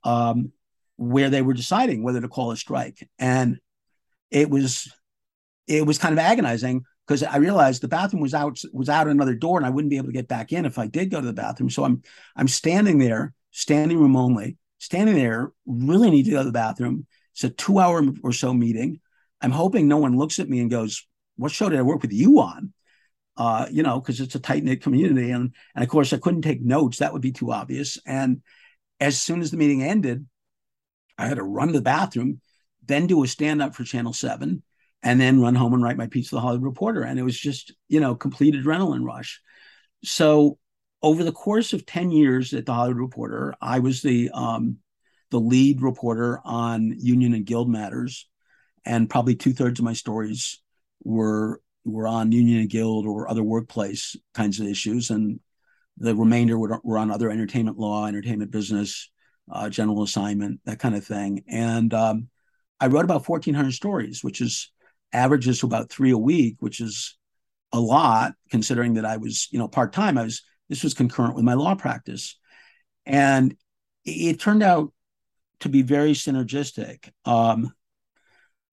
Um, 0.02 0.52
where 0.96 1.30
they 1.30 1.42
were 1.42 1.54
deciding 1.54 2.02
whether 2.02 2.20
to 2.20 2.28
call 2.28 2.50
a 2.50 2.56
strike. 2.56 3.08
And 3.18 3.58
it 4.30 4.50
was 4.50 4.92
it 5.66 5.86
was 5.86 5.98
kind 5.98 6.12
of 6.12 6.18
agonizing 6.18 6.84
because 7.06 7.22
I 7.22 7.36
realized 7.36 7.82
the 7.82 7.88
bathroom 7.88 8.22
was 8.22 8.34
out 8.34 8.60
was 8.72 8.88
out 8.88 9.08
another 9.08 9.34
door 9.34 9.58
and 9.58 9.66
I 9.66 9.70
wouldn't 9.70 9.90
be 9.90 9.96
able 9.96 10.08
to 10.08 10.12
get 10.12 10.28
back 10.28 10.52
in 10.52 10.66
if 10.66 10.78
I 10.78 10.86
did 10.86 11.10
go 11.10 11.20
to 11.20 11.26
the 11.26 11.32
bathroom. 11.32 11.70
So 11.70 11.84
I'm 11.84 12.02
I'm 12.36 12.48
standing 12.48 12.98
there, 12.98 13.32
standing 13.54 13.98
room 13.98 14.16
only, 14.16 14.58
standing 14.78 15.14
there, 15.14 15.52
really 15.64 16.10
need 16.10 16.24
to 16.24 16.32
go 16.32 16.38
to 16.38 16.44
the 16.44 16.52
bathroom. 16.52 17.06
It's 17.32 17.44
a 17.44 17.50
two 17.50 17.78
hour 17.78 18.04
or 18.22 18.32
so 18.32 18.52
meeting. 18.52 19.00
I'm 19.40 19.52
hoping 19.52 19.86
no 19.86 19.96
one 19.96 20.18
looks 20.18 20.40
at 20.40 20.48
me 20.48 20.58
and 20.58 20.70
goes, 20.70 21.06
What 21.36 21.52
show 21.52 21.68
did 21.68 21.78
I 21.78 21.82
work 21.82 22.02
with 22.02 22.12
you 22.12 22.40
on? 22.40 22.72
Uh, 23.36 23.66
you 23.70 23.82
know, 23.82 24.00
because 24.00 24.20
it's 24.20 24.34
a 24.34 24.40
tight 24.40 24.64
knit 24.64 24.82
community. 24.82 25.30
And, 25.30 25.54
and 25.74 25.84
of 25.84 25.88
course, 25.88 26.12
I 26.12 26.18
couldn't 26.18 26.42
take 26.42 26.62
notes. 26.62 26.98
That 26.98 27.12
would 27.12 27.22
be 27.22 27.32
too 27.32 27.52
obvious. 27.52 27.98
And 28.04 28.42
as 29.00 29.20
soon 29.20 29.40
as 29.40 29.50
the 29.50 29.56
meeting 29.56 29.82
ended, 29.82 30.26
I 31.16 31.26
had 31.26 31.36
to 31.36 31.44
run 31.44 31.68
to 31.68 31.74
the 31.74 31.80
bathroom, 31.80 32.40
then 32.84 33.06
do 33.06 33.22
a 33.22 33.28
stand 33.28 33.62
up 33.62 33.74
for 33.74 33.84
Channel 33.84 34.12
7, 34.12 34.62
and 35.02 35.20
then 35.20 35.40
run 35.40 35.54
home 35.54 35.74
and 35.74 35.82
write 35.82 35.96
my 35.96 36.08
piece 36.08 36.28
for 36.28 36.36
the 36.36 36.40
Hollywood 36.40 36.64
Reporter. 36.64 37.02
And 37.02 37.18
it 37.18 37.24
was 37.24 37.38
just, 37.38 37.72
you 37.88 38.00
know, 38.00 38.14
complete 38.16 38.54
adrenaline 38.54 39.04
rush. 39.04 39.40
So 40.02 40.58
over 41.04 41.22
the 41.22 41.32
course 41.32 41.74
of 41.74 41.84
10 41.84 42.10
years 42.10 42.54
at 42.54 42.64
the 42.64 42.72
Hollywood 42.72 42.96
Reporter, 42.96 43.54
I 43.60 43.78
was 43.80 44.00
the 44.00 44.30
um, 44.32 44.78
the 45.30 45.38
lead 45.38 45.82
reporter 45.82 46.40
on 46.44 46.94
union 46.98 47.34
and 47.34 47.44
guild 47.44 47.68
matters. 47.68 48.26
And 48.86 49.10
probably 49.10 49.34
two 49.34 49.52
thirds 49.52 49.78
of 49.78 49.84
my 49.84 49.92
stories 49.92 50.62
were 51.04 51.60
were 51.84 52.06
on 52.06 52.32
union 52.32 52.60
and 52.60 52.70
guild 52.70 53.06
or 53.06 53.28
other 53.28 53.42
workplace 53.42 54.16
kinds 54.32 54.58
of 54.60 54.66
issues. 54.66 55.10
And 55.10 55.40
the 55.98 56.16
remainder 56.16 56.58
were, 56.58 56.80
were 56.82 56.96
on 56.96 57.10
other 57.10 57.30
entertainment 57.30 57.78
law, 57.78 58.06
entertainment 58.06 58.50
business, 58.50 59.10
uh, 59.52 59.68
general 59.68 60.02
assignment, 60.02 60.60
that 60.64 60.78
kind 60.78 60.94
of 60.94 61.04
thing. 61.04 61.44
And 61.46 61.92
um, 61.92 62.28
I 62.80 62.86
wrote 62.86 63.04
about 63.04 63.28
1,400 63.28 63.72
stories, 63.72 64.24
which 64.24 64.40
is 64.40 64.72
averages 65.12 65.58
to 65.58 65.66
about 65.66 65.90
three 65.90 66.12
a 66.12 66.18
week, 66.18 66.56
which 66.60 66.80
is 66.80 67.18
a 67.74 67.80
lot 67.80 68.32
considering 68.50 68.94
that 68.94 69.04
I 69.04 69.18
was, 69.18 69.48
you 69.50 69.58
know, 69.58 69.68
part 69.68 69.92
time. 69.92 70.16
I 70.16 70.22
was 70.22 70.40
this 70.68 70.82
was 70.82 70.94
concurrent 70.94 71.34
with 71.34 71.44
my 71.44 71.54
law 71.54 71.74
practice, 71.74 72.38
and 73.06 73.56
it, 74.04 74.40
turned 74.40 74.62
out 74.62 74.92
to 75.60 75.68
be 75.68 75.82
very 75.82 76.12
synergistic. 76.12 77.10
Um, 77.24 77.72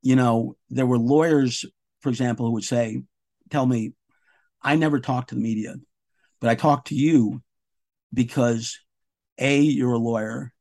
you 0.01 0.15
know, 0.15 0.55
there 0.69 0.85
were 0.85 0.97
lawyers, 0.97 1.65
for 2.01 2.09
example, 2.09 2.45
who 2.45 2.53
would 2.53 2.63
say, 2.63 3.01
"Tell 3.49 3.65
me, 3.65 3.93
I 4.61 4.75
never 4.75 4.99
talk 4.99 5.27
to 5.27 5.35
the 5.35 5.41
media, 5.41 5.75
but 6.39 6.49
I 6.49 6.55
talk 6.55 6.85
to 6.85 6.95
you 6.95 7.41
because 8.13 8.79
a 9.37 9.59
you're 9.59 9.93
a 9.93 9.97
lawyer, 9.97 10.53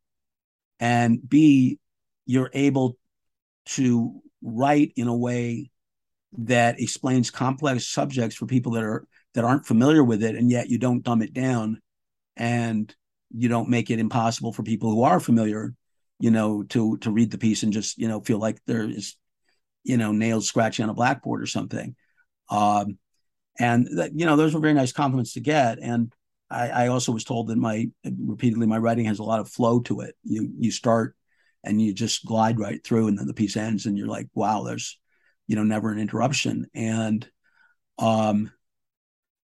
and 0.79 1.27
b 1.29 1.79
you're 2.27 2.51
able 2.53 2.97
to 3.67 4.23
write 4.43 4.93
in 4.97 5.09
a 5.09 5.17
way 5.17 5.71
that 6.39 6.81
explains 6.81 7.31
complex 7.31 7.89
subjects 7.89 8.37
for 8.37 8.47
people 8.47 8.73
that 8.73 8.85
are 8.85 9.05
that 9.35 9.45
aren't 9.45 9.67
familiar 9.67 10.03
with 10.03 10.23
it 10.23 10.35
and 10.35 10.51
yet 10.51 10.69
you 10.69 10.79
don't 10.79 11.05
dumb 11.05 11.23
it 11.23 11.33
down 11.33 11.81
and 12.37 12.95
you 13.33 13.49
don't 13.49 13.69
make 13.69 13.91
it 13.91 13.99
impossible 13.99 14.53
for 14.53 14.63
people 14.63 14.91
who 14.91 15.03
are 15.03 15.21
familiar 15.21 15.75
you 16.19 16.31
know 16.31 16.63
to 16.65 16.99
to 16.99 17.11
read 17.11 17.31
the 17.31 17.39
piece 17.39 17.63
and 17.63 17.73
just 17.73 17.99
you 17.99 18.07
know 18.07 18.21
feel 18.21 18.39
like 18.39 18.59
there 18.67 18.85
is 18.89 19.17
you 19.83 19.97
know 19.97 20.13
nails 20.13 20.47
scratching 20.47 20.85
on 20.85 20.91
a 20.91 20.95
blackboard 20.95 21.43
or 21.43 21.47
something. 21.47 21.97
Um 22.49 22.99
and 23.59 23.89
that 23.99 24.13
you 24.15 24.27
know 24.27 24.37
those 24.37 24.55
were 24.55 24.61
very 24.61 24.75
nice 24.75 24.93
compliments 24.93 25.35
to 25.35 25.41
get. 25.41 25.79
And 25.81 26.13
I, 26.51 26.69
I 26.69 26.87
also 26.89 27.13
was 27.13 27.25
told 27.25 27.49
that 27.49 27.59
my 27.59 27.89
repeatedly 28.05 28.67
my 28.67 28.79
writing 28.79 29.07
has 29.07 29.19
a 29.19 29.25
lot 29.25 29.41
of 29.41 29.49
flow 29.49 29.81
to 29.81 30.01
it. 30.01 30.15
You 30.23 30.51
you 30.59 30.71
start 30.71 31.17
and 31.65 31.81
you 31.81 31.93
just 31.93 32.25
glide 32.25 32.59
right 32.59 32.83
through 32.83 33.09
and 33.09 33.19
then 33.19 33.27
the 33.27 33.35
piece 33.35 33.57
ends 33.57 33.87
and 33.87 33.99
you're 33.99 34.09
like 34.09 34.29
wow 34.35 34.63
there's 34.63 34.99
you 35.47 35.57
know 35.57 35.65
never 35.65 35.91
an 35.91 35.99
interruption. 35.99 36.67
And 36.75 37.29
um 37.99 38.51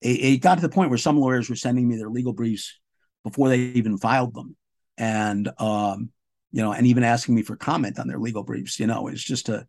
it, 0.04 0.42
got 0.42 0.56
to 0.56 0.62
the 0.62 0.70
point 0.70 0.90
where 0.90 0.98
some 0.98 1.20
lawyers 1.20 1.50
were 1.50 1.56
sending 1.56 1.88
me 1.88 1.96
their 1.96 2.10
legal 2.10 2.34
briefs 2.34 2.80
before 3.24 3.50
they 3.50 3.60
even 3.60 3.98
filed 3.98 4.34
them. 4.34 4.56
And 4.98 5.50
um 5.58 6.10
you 6.52 6.62
know 6.62 6.72
and 6.72 6.86
even 6.86 7.04
asking 7.04 7.36
me 7.36 7.42
for 7.42 7.56
comment 7.56 7.98
on 7.98 8.08
their 8.08 8.20
legal 8.20 8.44
briefs 8.44 8.80
you 8.80 8.86
know 8.86 9.08
it's 9.08 9.24
just 9.24 9.50
a 9.50 9.66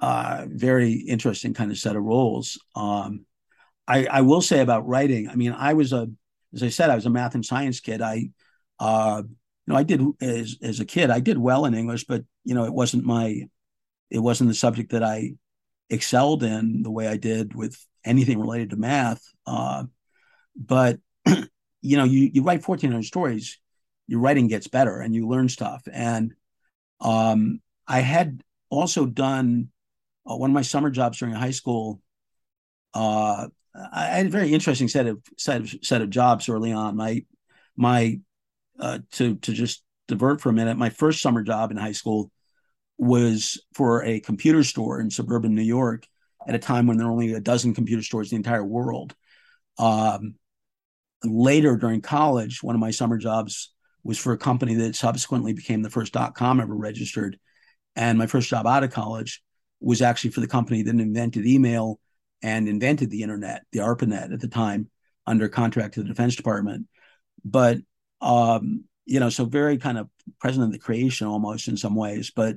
uh, 0.00 0.46
very 0.48 0.92
interesting 0.92 1.52
kind 1.52 1.70
of 1.70 1.76
set 1.76 1.96
of 1.96 2.02
rules 2.02 2.58
um 2.74 3.26
I, 3.86 4.06
I 4.06 4.20
will 4.22 4.40
say 4.40 4.60
about 4.60 4.88
writing 4.88 5.28
i 5.28 5.34
mean 5.34 5.52
i 5.52 5.74
was 5.74 5.92
a 5.92 6.08
as 6.54 6.62
i 6.62 6.70
said 6.70 6.88
i 6.88 6.94
was 6.94 7.04
a 7.04 7.10
math 7.10 7.34
and 7.34 7.44
science 7.44 7.80
kid. 7.80 8.00
I 8.00 8.30
uh 8.80 9.22
you 9.66 9.72
know, 9.72 9.78
I 9.78 9.82
did 9.82 10.02
as 10.20 10.56
as 10.62 10.80
a 10.80 10.84
kid, 10.84 11.10
I 11.10 11.20
did 11.20 11.38
well 11.38 11.64
in 11.64 11.74
English, 11.74 12.04
but 12.04 12.24
you 12.44 12.54
know, 12.54 12.64
it 12.64 12.72
wasn't 12.72 13.04
my, 13.04 13.48
it 14.10 14.18
wasn't 14.18 14.50
the 14.50 14.54
subject 14.54 14.92
that 14.92 15.02
I 15.02 15.34
excelled 15.88 16.42
in 16.42 16.82
the 16.82 16.90
way 16.90 17.08
I 17.08 17.16
did 17.16 17.54
with 17.54 17.76
anything 18.04 18.40
related 18.40 18.70
to 18.70 18.76
math. 18.76 19.22
Uh, 19.46 19.84
but 20.56 20.98
you 21.26 21.96
know, 21.96 22.04
you 22.04 22.30
you 22.32 22.42
write 22.42 22.62
fourteen 22.62 22.90
hundred 22.90 23.04
stories, 23.04 23.58
your 24.06 24.20
writing 24.20 24.48
gets 24.48 24.68
better 24.68 25.00
and 25.00 25.14
you 25.14 25.28
learn 25.28 25.48
stuff. 25.48 25.82
And 25.92 26.34
um, 27.00 27.60
I 27.86 28.00
had 28.00 28.42
also 28.70 29.06
done 29.06 29.68
uh, 30.28 30.36
one 30.36 30.50
of 30.50 30.54
my 30.54 30.62
summer 30.62 30.90
jobs 30.90 31.18
during 31.18 31.34
high 31.34 31.50
school. 31.50 32.00
Uh, 32.92 33.48
I 33.92 34.04
had 34.06 34.26
a 34.26 34.30
very 34.30 34.52
interesting 34.52 34.88
set 34.88 35.06
of 35.06 35.20
set 35.36 35.60
of 35.60 35.74
set 35.82 36.02
of 36.02 36.10
jobs 36.10 36.48
early 36.48 36.72
on. 36.72 36.96
My 36.96 37.24
my 37.76 38.20
uh, 38.78 39.00
to 39.12 39.36
to 39.36 39.52
just 39.52 39.82
divert 40.06 40.40
for 40.40 40.50
a 40.50 40.52
minute, 40.52 40.76
my 40.76 40.90
first 40.90 41.20
summer 41.20 41.42
job 41.42 41.70
in 41.70 41.76
high 41.76 41.92
school 41.92 42.30
was 42.96 43.60
for 43.74 44.04
a 44.04 44.20
computer 44.20 44.62
store 44.62 45.00
in 45.00 45.10
suburban 45.10 45.54
New 45.54 45.62
York 45.62 46.06
at 46.46 46.54
a 46.54 46.58
time 46.58 46.86
when 46.86 46.96
there 46.96 47.06
were 47.06 47.12
only 47.12 47.32
a 47.34 47.40
dozen 47.40 47.74
computer 47.74 48.02
stores 48.02 48.30
in 48.30 48.36
the 48.36 48.48
entire 48.48 48.64
world. 48.64 49.14
Um, 49.78 50.34
later 51.22 51.76
during 51.76 52.00
college, 52.00 52.62
one 52.62 52.74
of 52.74 52.80
my 52.80 52.90
summer 52.90 53.18
jobs 53.18 53.72
was 54.02 54.18
for 54.18 54.32
a 54.32 54.38
company 54.38 54.74
that 54.74 54.96
subsequently 54.96 55.52
became 55.52 55.82
the 55.82 55.90
first 55.90 56.12
dot 56.12 56.34
com 56.34 56.60
ever 56.60 56.74
registered. 56.74 57.38
And 57.96 58.18
my 58.18 58.26
first 58.26 58.48
job 58.48 58.66
out 58.66 58.84
of 58.84 58.92
college 58.92 59.42
was 59.80 60.02
actually 60.02 60.30
for 60.30 60.40
the 60.40 60.46
company 60.46 60.82
that 60.82 60.90
invented 60.90 61.46
email 61.46 61.98
and 62.42 62.68
invented 62.68 63.10
the 63.10 63.22
internet, 63.22 63.62
the 63.72 63.80
ARPANET 63.80 64.32
at 64.32 64.40
the 64.40 64.48
time, 64.48 64.90
under 65.26 65.48
contract 65.48 65.94
to 65.94 66.02
the 66.02 66.08
Defense 66.08 66.36
Department. 66.36 66.86
But 67.44 67.78
um, 68.20 68.84
you 69.06 69.20
know, 69.20 69.30
so 69.30 69.44
very 69.44 69.78
kind 69.78 69.98
of 69.98 70.08
present 70.40 70.64
in 70.64 70.70
the 70.70 70.78
creation 70.78 71.26
almost 71.26 71.68
in 71.68 71.76
some 71.76 71.94
ways. 71.94 72.30
But 72.34 72.56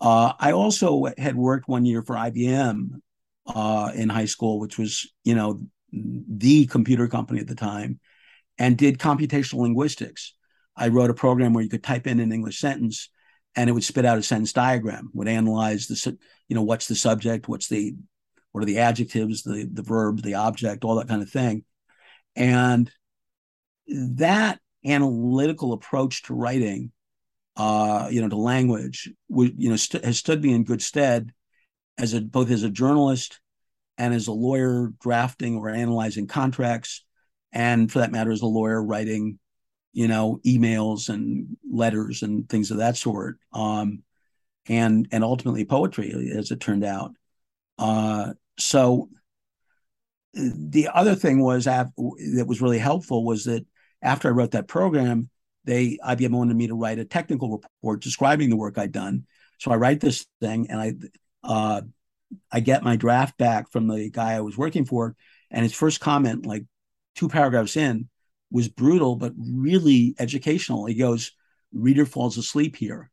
uh, 0.00 0.32
I 0.38 0.52
also 0.52 1.06
had 1.16 1.36
worked 1.36 1.68
one 1.68 1.84
year 1.84 2.02
for 2.02 2.16
IBM 2.16 3.00
uh, 3.46 3.92
in 3.94 4.08
high 4.08 4.24
school, 4.24 4.58
which 4.58 4.78
was, 4.78 5.10
you 5.24 5.34
know, 5.34 5.60
the 5.92 6.66
computer 6.66 7.08
company 7.08 7.40
at 7.40 7.46
the 7.46 7.54
time, 7.54 8.00
and 8.58 8.76
did 8.76 8.98
computational 8.98 9.60
linguistics. 9.60 10.34
I 10.76 10.88
wrote 10.88 11.10
a 11.10 11.14
program 11.14 11.52
where 11.52 11.64
you 11.64 11.70
could 11.70 11.82
type 11.82 12.06
in 12.06 12.20
an 12.20 12.32
English 12.32 12.58
sentence 12.58 13.10
and 13.54 13.70
it 13.70 13.72
would 13.72 13.84
spit 13.84 14.04
out 14.04 14.18
a 14.18 14.22
sentence 14.22 14.52
diagram, 14.52 15.10
would 15.14 15.28
analyze 15.28 15.86
the, 15.86 16.18
you 16.48 16.54
know, 16.54 16.62
what's 16.62 16.88
the 16.88 16.94
subject, 16.94 17.48
what's 17.48 17.68
the, 17.68 17.94
what 18.52 18.62
are 18.62 18.66
the 18.66 18.78
adjectives, 18.78 19.42
the, 19.42 19.68
the 19.72 19.82
verb, 19.82 20.22
the 20.22 20.34
object, 20.34 20.84
all 20.84 20.96
that 20.96 21.08
kind 21.08 21.22
of 21.22 21.30
thing. 21.30 21.64
And 22.34 22.90
that 23.86 24.60
analytical 24.84 25.72
approach 25.72 26.24
to 26.24 26.34
writing, 26.34 26.92
uh, 27.56 28.08
you 28.10 28.20
know, 28.20 28.28
to 28.28 28.36
language, 28.36 29.10
you 29.28 29.70
know, 29.70 29.76
st- 29.76 30.04
has 30.04 30.18
stood 30.18 30.42
me 30.42 30.52
in 30.52 30.64
good 30.64 30.82
stead 30.82 31.32
as 31.98 32.14
a 32.14 32.20
both 32.20 32.50
as 32.50 32.62
a 32.62 32.70
journalist 32.70 33.40
and 33.98 34.12
as 34.12 34.26
a 34.26 34.32
lawyer 34.32 34.92
drafting 35.00 35.56
or 35.56 35.68
analyzing 35.70 36.26
contracts, 36.26 37.04
and 37.52 37.90
for 37.90 38.00
that 38.00 38.12
matter, 38.12 38.30
as 38.30 38.42
a 38.42 38.46
lawyer 38.46 38.82
writing, 38.82 39.38
you 39.92 40.08
know, 40.08 40.40
emails 40.44 41.08
and 41.08 41.56
letters 41.70 42.22
and 42.22 42.48
things 42.48 42.70
of 42.70 42.78
that 42.78 42.96
sort, 42.96 43.38
um, 43.52 44.02
and 44.68 45.08
and 45.12 45.24
ultimately 45.24 45.64
poetry, 45.64 46.32
as 46.36 46.50
it 46.50 46.60
turned 46.60 46.84
out. 46.84 47.12
Uh, 47.78 48.34
so 48.58 49.08
the 50.34 50.88
other 50.92 51.14
thing 51.14 51.40
was 51.40 51.64
that 51.64 51.90
was 51.96 52.60
really 52.60 52.78
helpful 52.78 53.24
was 53.24 53.44
that 53.44 53.66
after 54.02 54.28
I 54.28 54.32
wrote 54.32 54.50
that 54.50 54.68
program, 54.68 55.30
they 55.64 55.98
IBM 56.04 56.30
wanted 56.30 56.56
me 56.56 56.68
to 56.68 56.74
write 56.74 56.98
a 56.98 57.04
technical 57.04 57.50
report 57.50 58.02
describing 58.02 58.50
the 58.50 58.56
work 58.56 58.78
I'd 58.78 58.92
done. 58.92 59.26
So 59.58 59.70
I 59.70 59.76
write 59.76 60.00
this 60.00 60.26
thing, 60.40 60.66
and 60.70 60.78
I 60.78 60.92
uh, 61.46 61.82
I 62.50 62.60
get 62.60 62.82
my 62.82 62.96
draft 62.96 63.38
back 63.38 63.70
from 63.70 63.86
the 63.86 64.10
guy 64.10 64.32
I 64.32 64.40
was 64.40 64.58
working 64.58 64.84
for, 64.84 65.16
and 65.50 65.62
his 65.62 65.74
first 65.74 66.00
comment, 66.00 66.46
like 66.46 66.64
two 67.14 67.28
paragraphs 67.28 67.76
in, 67.76 68.08
was 68.50 68.68
brutal 68.68 69.16
but 69.16 69.32
really 69.38 70.14
educational. 70.18 70.86
He 70.86 70.94
goes, 70.94 71.32
"Reader 71.72 72.06
falls 72.06 72.38
asleep 72.38 72.76
here," 72.76 73.10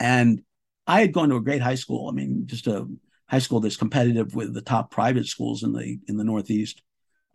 and 0.00 0.42
I 0.86 1.00
had 1.00 1.12
gone 1.12 1.28
to 1.30 1.36
a 1.36 1.42
great 1.42 1.62
high 1.62 1.74
school. 1.74 2.08
I 2.08 2.12
mean, 2.12 2.46
just 2.46 2.66
a 2.66 2.86
high 3.28 3.40
school 3.40 3.60
that's 3.60 3.76
competitive 3.76 4.34
with 4.34 4.54
the 4.54 4.62
top 4.62 4.90
private 4.90 5.26
schools 5.26 5.62
in 5.62 5.72
the 5.72 5.98
in 6.08 6.16
the 6.16 6.24
Northeast. 6.24 6.82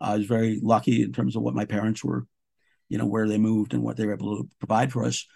I 0.00 0.16
was 0.16 0.26
very 0.26 0.58
lucky 0.62 1.02
in 1.02 1.12
terms 1.12 1.36
of 1.36 1.42
what 1.42 1.54
my 1.54 1.64
parents 1.64 2.02
were 2.02 2.26
you 2.92 2.98
know 2.98 3.06
where 3.06 3.26
they 3.26 3.38
moved 3.38 3.72
and 3.72 3.82
what 3.82 3.96
they 3.96 4.04
were 4.04 4.12
able 4.12 4.36
to 4.36 4.48
provide 4.58 4.92
for 4.92 5.04
us 5.04 5.26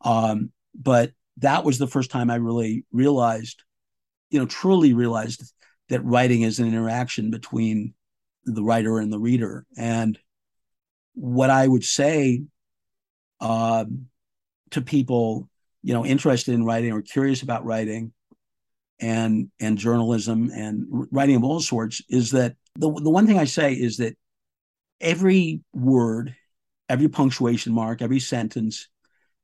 um, 0.00 0.50
but 0.74 1.12
that 1.36 1.62
was 1.62 1.78
the 1.78 1.86
first 1.86 2.10
time 2.10 2.30
i 2.30 2.36
really 2.36 2.86
realized 2.90 3.62
you 4.32 4.38
know 4.38 4.46
truly 4.46 4.92
realized 4.92 5.52
that 5.88 6.04
writing 6.04 6.42
is 6.42 6.58
an 6.58 6.66
interaction 6.66 7.30
between 7.30 7.94
the 8.44 8.62
writer 8.62 8.98
and 8.98 9.12
the 9.12 9.18
reader. 9.18 9.66
And 9.76 10.18
what 11.14 11.50
i 11.50 11.66
would 11.68 11.84
say 11.84 12.42
um, 13.40 14.06
to 14.70 14.80
people 14.80 15.48
you 15.82 15.92
know 15.92 16.06
interested 16.06 16.54
in 16.54 16.64
writing 16.64 16.92
or 16.92 17.02
curious 17.02 17.42
about 17.42 17.66
writing 17.66 18.12
and 18.98 19.50
and 19.60 19.76
journalism 19.76 20.50
and 20.54 20.86
writing 21.10 21.36
of 21.36 21.44
all 21.44 21.60
sorts 21.60 22.00
is 22.08 22.30
that 22.30 22.56
the, 22.76 22.90
the 22.90 23.10
one 23.10 23.26
thing 23.26 23.38
i 23.38 23.44
say 23.44 23.74
is 23.74 23.98
that 23.98 24.16
every 25.02 25.60
word 25.74 26.34
every 26.92 27.08
punctuation 27.08 27.72
mark, 27.72 28.02
every 28.02 28.20
sentence, 28.20 28.88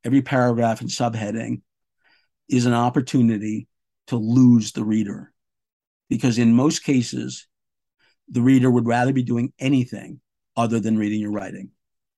every 0.05 0.20
paragraph 0.20 0.83
and 0.83 0.90
subheading 0.90 1.62
is 2.46 2.66
an 2.66 2.74
opportunity 2.74 3.66
to 4.09 4.16
lose 4.16 4.73
the 4.73 4.85
reader. 4.85 5.33
Because 6.09 6.38
in 6.38 6.55
most 6.55 6.85
cases, 6.85 7.47
the 8.29 8.42
reader 8.42 8.71
would 8.71 8.87
rather 8.87 9.12
be 9.12 9.23
doing 9.23 9.53
anything 9.59 10.21
other 10.57 10.81
than 10.81 10.99
reading 10.99 11.21
your 11.21 11.33
writing. 11.33 11.71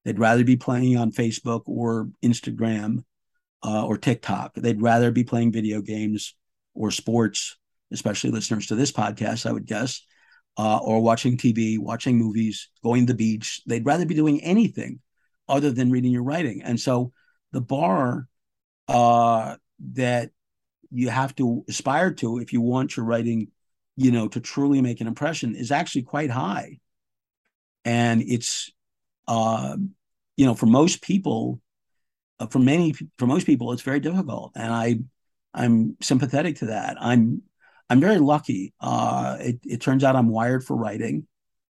They'd 0.05 0.19
rather 0.19 0.45
be 0.45 0.57
playing 0.57 0.97
on 0.97 1.13
Facebook 1.13 1.63
or 1.67 2.09
Instagram 2.23 3.05
uh, 3.63 3.85
or 3.85 3.99
TikTok. 3.99 4.55
They'd 4.55 4.81
rather 4.81 5.11
be 5.11 5.25
playing 5.25 5.53
video 5.53 5.83
games 5.83 6.35
or 6.75 6.91
sports, 6.91 7.59
especially 7.93 8.31
listeners 8.31 8.69
to 8.69 8.75
this 8.75 8.93
podcast, 8.93 9.47
I 9.47 9.53
would 9.53 9.67
guess, 9.67 10.03
uh, 10.57 10.79
or 10.79 11.03
watching 11.03 11.37
TV, 11.37 11.79
watching 11.79 12.17
movies, 12.17 12.71
going 12.83 13.07
to 13.07 13.13
the 13.13 13.17
beach. 13.17 13.63
They'd 13.67 13.87
rather 13.87 14.07
be 14.07 14.15
doing 14.15 14.43
anything 14.43 15.01
other 15.49 15.71
than 15.71 15.91
reading 15.91 16.13
your 16.13 16.23
writing. 16.23 16.63
And 16.63 16.81
so 16.81 17.13
the 17.53 17.61
bar 17.61 18.29
uh, 18.89 19.57
that 19.93 20.31
you 20.91 21.09
have 21.09 21.35
to 21.37 21.65
aspire 21.69 22.13
to 22.15 22.39
if 22.39 22.53
you 22.53 22.61
want 22.61 22.97
your 22.97 23.07
writing, 23.07 23.49
you 23.97 24.11
know, 24.11 24.29
to 24.29 24.41
truly 24.41 24.81
make 24.81 25.01
an 25.01 25.07
impression 25.07 25.55
is 25.55 25.71
actually 25.71 26.03
quite 26.03 26.31
high. 26.31 26.79
And 27.85 28.23
it's, 28.23 28.71
uh, 29.29 29.77
you 30.37 30.47
know, 30.47 30.55
for 30.55 30.67
most 30.67 31.03
people, 31.03 31.61
uh, 32.39 32.47
for 32.47 32.59
many, 32.59 32.95
for 33.19 33.27
most 33.27 33.47
people, 33.47 33.73
it's 33.73 33.83
very 33.83 34.01
difficult, 34.01 34.53
and 34.55 34.73
I, 34.73 35.01
I'm 35.53 35.97
sympathetic 36.01 36.57
to 36.57 36.67
that. 36.67 36.97
I'm, 37.01 37.43
I'm 37.89 38.01
very 38.01 38.19
lucky. 38.19 38.73
Uh, 38.81 39.37
it, 39.41 39.59
it 39.65 39.81
turns 39.81 40.05
out 40.05 40.17
I'm 40.17 40.29
wired 40.29 40.65
for 40.65 40.77
writing, 40.77 41.27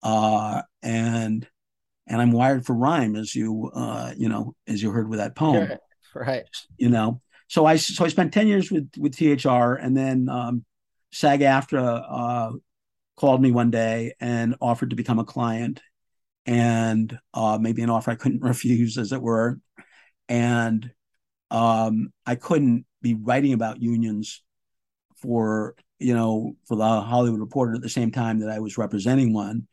uh, 0.03 0.63
and, 0.83 1.47
and 2.07 2.21
I'm 2.21 2.33
wired 2.33 2.67
for 2.67 2.75
rhyme, 2.75 3.17
as 3.17 3.35
you, 3.35 3.71
uh, 3.75 4.13
you 4.17 4.29
know, 4.29 4.55
as 4.67 4.83
you 4.83 4.91
heard 4.91 5.09
with 5.09 5.19
that 5.19 5.35
poem. 5.37 5.73
Right. 6.13 6.45
You 6.77 6.89
know, 6.89 7.21
so 7.51 7.67
I, 7.67 7.77
so 7.77 8.05
I 8.05 8.09
spent 8.09 8.33
ten 8.33 8.47
years 8.47 8.71
with 8.71 8.93
with 8.97 9.17
THR, 9.17 9.75
and 9.75 9.97
then 9.97 10.29
um, 10.29 10.65
SAG-AFTRA 11.11 12.05
uh, 12.09 12.53
called 13.17 13.43
me 13.43 13.51
one 13.51 13.73
day 13.73 14.15
and 14.21 14.55
offered 14.61 14.91
to 14.91 14.97
become 14.97 15.19
a 15.19 15.25
client, 15.25 15.83
and 16.47 17.19
uh, 17.35 17.59
maybe 17.61 17.83
an 17.83 17.91
offer 17.91 18.13
I 18.13 18.15
couldn't 18.15 18.43
refuse, 18.45 18.97
as 18.99 19.11
it 19.11 19.21
were. 19.21 19.59
And 20.29 20.93
um, 21.51 22.13
I 22.25 22.37
couldn't 22.37 22.87
be 23.03 23.15
writing 23.15 23.53
about 23.53 23.83
unions 23.83 24.45
for 25.17 25.75
you 25.99 26.15
know 26.15 26.55
for 26.69 26.77
the 26.77 27.01
Hollywood 27.01 27.41
Reporter 27.41 27.75
at 27.75 27.83
the 27.83 27.89
same 27.89 28.13
time 28.13 28.39
that 28.41 28.51
I 28.51 28.61
was 28.61 28.79
representing 28.79 29.33
one, 29.33 29.67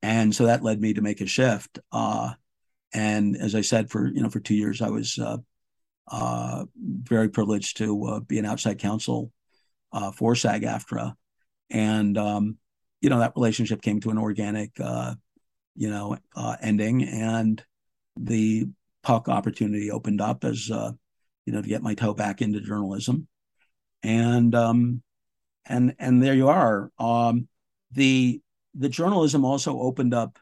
and 0.00 0.34
so 0.34 0.46
that 0.46 0.62
led 0.62 0.80
me 0.80 0.94
to 0.94 1.02
make 1.02 1.20
a 1.20 1.26
shift. 1.26 1.78
Uh, 1.92 2.32
and 2.94 3.36
as 3.36 3.54
I 3.54 3.60
said, 3.60 3.90
for 3.90 4.08
you 4.08 4.22
know 4.22 4.30
for 4.30 4.40
two 4.40 4.54
years 4.54 4.80
I 4.80 4.88
was 4.88 5.18
uh, 6.10 6.64
very 6.76 7.28
privileged 7.28 7.78
to 7.78 8.04
uh, 8.04 8.20
be 8.20 8.38
an 8.38 8.46
outside 8.46 8.78
counsel 8.78 9.32
uh, 9.92 10.10
for 10.10 10.34
SAG-AFTRA, 10.34 11.14
and 11.70 12.18
um, 12.18 12.58
you 13.00 13.10
know 13.10 13.20
that 13.20 13.34
relationship 13.36 13.82
came 13.82 14.00
to 14.00 14.10
an 14.10 14.18
organic 14.18 14.72
uh, 14.80 15.14
you 15.78 15.88
know, 15.88 16.18
uh, 16.34 16.56
ending, 16.60 17.04
and 17.04 17.64
the 18.16 18.66
puck 19.04 19.28
opportunity 19.28 19.92
opened 19.92 20.20
up 20.20 20.42
as 20.42 20.68
uh, 20.72 20.90
you 21.46 21.52
know 21.52 21.62
to 21.62 21.68
get 21.68 21.82
my 21.82 21.94
toe 21.94 22.12
back 22.12 22.42
into 22.42 22.60
journalism, 22.60 23.28
and 24.02 24.56
um, 24.56 25.02
and 25.64 25.94
and 26.00 26.20
there 26.20 26.34
you 26.34 26.48
are. 26.48 26.90
Um, 26.98 27.46
the 27.92 28.40
the 28.74 28.88
journalism 28.88 29.44
also 29.44 29.78
opened 29.78 30.14
up 30.14 30.40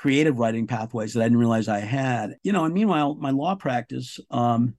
creative 0.00 0.38
writing 0.38 0.66
pathways 0.66 1.12
that 1.12 1.20
I 1.20 1.24
didn't 1.24 1.36
realize 1.36 1.68
I 1.68 1.80
had. 1.80 2.36
You 2.42 2.52
know, 2.52 2.64
and 2.64 2.72
meanwhile, 2.72 3.16
my 3.16 3.32
law 3.32 3.54
practice 3.54 4.18
um, 4.30 4.76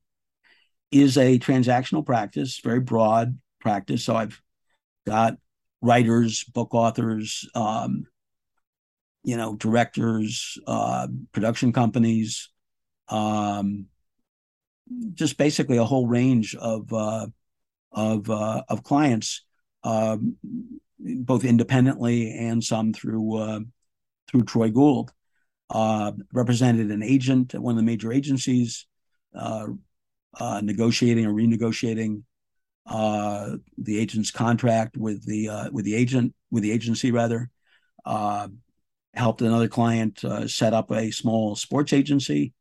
is 0.91 1.15
a 1.15 1.37
transactional 1.37 2.03
practice, 2.03 2.59
very 2.63 2.79
broad 2.79 3.37
practice. 3.59 4.03
So 4.03 4.15
I've 4.15 4.41
got 5.05 5.35
writers, 5.79 6.43
book 6.43 6.73
authors, 6.73 7.47
um, 7.53 8.07
you 9.23 9.37
know, 9.37 9.55
directors, 9.55 10.57
uh, 10.65 11.07
production 11.33 11.71
companies, 11.71 12.49
um, 13.07 13.85
just 15.13 15.37
basically 15.37 15.77
a 15.77 15.85
whole 15.85 16.07
range 16.07 16.55
of 16.55 16.91
uh, 16.91 17.27
of 17.91 18.27
uh, 18.27 18.63
of 18.67 18.81
clients, 18.81 19.45
um, 19.83 20.37
both 20.99 21.45
independently 21.45 22.33
and 22.35 22.63
some 22.63 22.91
through 22.91 23.37
uh, 23.37 23.59
through 24.31 24.43
Troy 24.43 24.69
Gould. 24.69 25.11
Uh, 25.69 26.11
represented 26.33 26.91
an 26.91 27.01
agent 27.01 27.55
at 27.55 27.61
one 27.61 27.71
of 27.71 27.77
the 27.77 27.83
major 27.83 28.11
agencies, 28.11 28.87
uh, 29.33 29.67
negotiating 30.61 31.25
or 31.25 31.31
renegotiating 31.31 32.23
the 32.87 33.99
agent's 33.99 34.31
contract 34.31 34.97
with 34.97 35.25
the 35.25 35.69
with 35.71 35.85
the 35.85 35.95
agent 35.95 36.33
with 36.49 36.63
the 36.63 36.71
agency 36.71 37.11
rather. 37.11 37.49
Uh, 38.05 38.47
helped 39.13 39.41
another 39.41 39.67
client 39.67 40.23
uh, 40.23 40.47
set 40.47 40.73
up 40.73 40.91
a 40.91 41.11
small 41.11 41.55
sports 41.55 41.93
agency. 41.93 42.53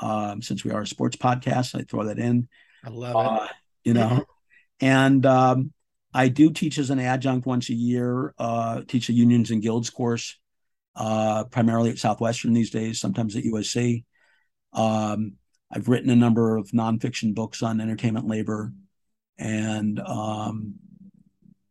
Um, 0.00 0.40
since 0.40 0.64
we 0.64 0.70
are 0.70 0.82
a 0.82 0.86
sports 0.86 1.16
podcast, 1.16 1.78
I 1.78 1.82
throw 1.82 2.04
that 2.04 2.18
in. 2.18 2.48
I 2.84 2.90
love 2.90 3.16
uh, 3.16 3.44
it. 3.44 3.50
You 3.84 3.94
know, 3.94 4.24
and 4.80 5.24
um, 5.26 5.72
I 6.14 6.28
do 6.28 6.50
teach 6.50 6.78
as 6.78 6.90
an 6.90 7.00
adjunct 7.00 7.46
once 7.46 7.70
a 7.70 7.74
year. 7.74 8.34
Uh, 8.38 8.82
teach 8.86 9.08
a 9.08 9.12
unions 9.12 9.50
and 9.50 9.62
guilds 9.62 9.90
course, 9.90 10.38
uh, 11.00 11.44
primarily 11.44 11.88
at 11.88 11.98
Southwestern 11.98 12.52
these 12.52 12.68
days. 12.68 13.00
Sometimes 13.00 13.34
at 13.34 13.44
USC. 13.44 14.04
Um, 14.74 15.32
I've 15.72 15.88
written 15.88 16.10
a 16.10 16.16
number 16.16 16.56
of 16.58 16.68
nonfiction 16.72 17.34
books 17.34 17.62
on 17.62 17.80
entertainment 17.80 18.28
labor, 18.28 18.72
and 19.38 19.98
um, 20.00 20.74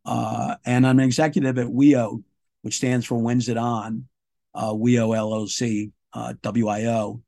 uh, 0.04 0.56
and 0.66 0.88
I'm 0.88 0.98
an 0.98 1.06
executive 1.06 1.60
at 1.60 1.68
WIO, 1.68 2.24
which 2.64 2.78
stands 2.78 3.06
for 3.06 3.20
When's 3.20 3.50
It 3.50 3.58
On, 3.58 4.08
uh, 4.56 4.74
WIO 4.74 5.16
LLC, 5.16 5.92
uh, 6.14 6.34
WIO. 6.42 7.22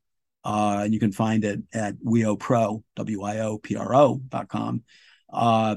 Uh, 0.44 0.82
and 0.86 0.94
you 0.94 1.00
can 1.00 1.12
find 1.12 1.46
it 1.46 1.62
at 1.72 1.98
WIO 2.00 2.40
Pro, 2.40 2.84
W-I-O-P-R-O 2.96 4.22
dot 4.30 4.48
com. 4.48 4.82
Uh, 5.32 5.76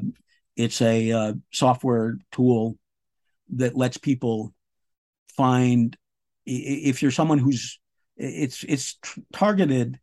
it's 0.57 0.81
a 0.81 1.13
uh, 1.13 1.35
software 1.53 2.17
tool 2.33 2.79
that 3.51 3.77
lets 3.77 3.99
people 3.99 4.55
find 5.37 5.99
if 6.47 7.03
you're 7.03 7.11
someone 7.11 7.39
who's 7.39 7.79
it's 8.17 8.65
it's 8.65 8.99
targeted 9.33 9.99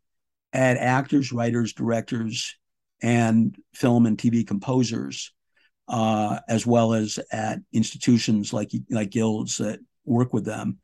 at 0.52 0.76
actors, 0.76 1.32
writers, 1.32 1.72
directors, 1.72 2.56
and 3.02 3.56
film 3.74 4.06
and 4.06 4.18
TV 4.18 4.46
composers 4.46 5.32
uh, 5.88 6.38
as 6.48 6.66
well 6.66 6.94
as 6.94 7.18
at 7.30 7.60
institutions 7.72 8.52
like 8.52 8.70
like 8.90 9.10
guilds 9.10 9.58
that 9.58 9.80
work 10.04 10.32
with 10.32 10.44
them, 10.44 10.78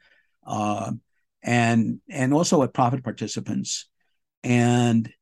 uh, 0.47 0.93
and 1.43 2.01
and 2.11 2.35
also 2.35 2.63
at 2.63 2.75
profit 2.75 3.05
participants, 3.05 3.89
and 4.43 5.13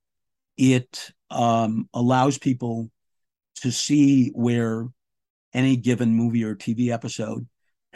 it 0.57 1.12
um, 1.31 1.88
allows 1.92 2.38
people 2.38 2.90
to 3.57 3.70
see 3.70 4.31
where 4.31 4.88
any 5.53 5.77
given 5.77 6.14
movie 6.14 6.44
or 6.44 6.55
TV 6.55 6.90
episode 6.90 7.46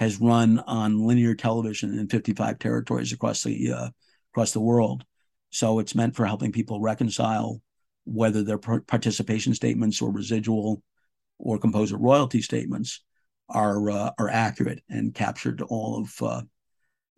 has 0.01 0.19
run 0.19 0.59
on 0.61 1.07
linear 1.07 1.35
television 1.35 1.99
in 1.99 2.09
55 2.09 2.59
territories 2.59 3.13
across 3.13 3.43
the 3.45 3.71
uh, 3.71 3.89
across 4.33 4.53
the 4.53 4.61
world. 4.61 5.05
So 5.51 5.79
it's 5.79 5.95
meant 5.95 6.17
for 6.17 6.25
helping 6.25 6.53
people 6.53 6.81
reconcile 6.81 7.61
whether 8.05 8.43
their 8.43 8.57
participation 8.57 9.55
statements 9.55 10.01
or 10.01 10.11
residual 10.11 10.83
or 11.39 11.59
composer 11.59 11.99
royalty 11.99 12.41
statements 12.41 13.03
are 13.51 13.91
uh, 13.91 14.11
are 14.19 14.31
accurate 14.31 14.83
and 14.89 15.15
captured 15.15 15.61
all 15.61 16.01
of 16.01 16.23
uh, 16.23 16.43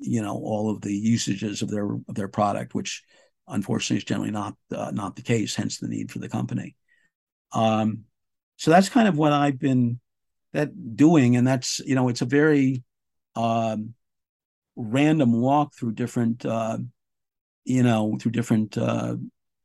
you 0.01 0.21
know 0.21 0.35
all 0.35 0.68
of 0.68 0.81
the 0.81 0.92
usages 0.92 1.62
of 1.62 1.71
their 1.71 1.87
of 1.87 2.14
their 2.16 2.29
product, 2.29 2.75
which 2.75 3.05
unfortunately 3.47 3.99
is 3.99 4.05
generally 4.05 4.33
not 4.33 4.57
uh, 4.75 4.90
not 4.90 5.14
the 5.14 5.23
case. 5.23 5.55
Hence 5.55 5.79
the 5.79 5.87
need 5.87 6.11
for 6.11 6.18
the 6.18 6.29
company. 6.29 6.75
Um, 7.53 8.07
so 8.57 8.73
that's 8.73 8.88
kind 8.88 9.07
of 9.07 9.16
what 9.16 9.33
I've 9.33 9.61
been 9.61 10.01
that 10.53 10.97
doing, 10.97 11.37
and 11.37 11.47
that's 11.47 11.81
you 11.81 11.95
know 11.95 12.09
it's 12.09 12.23
a 12.23 12.27
very 12.27 12.83
um, 13.37 13.95
random 14.77 15.41
walk 15.41 15.75
through 15.75 15.93
different 15.93 16.45
uh, 16.45 16.79
you 17.65 17.83
know 17.83 18.17
through 18.21 18.33
different 18.33 18.77
uh, 18.77 19.17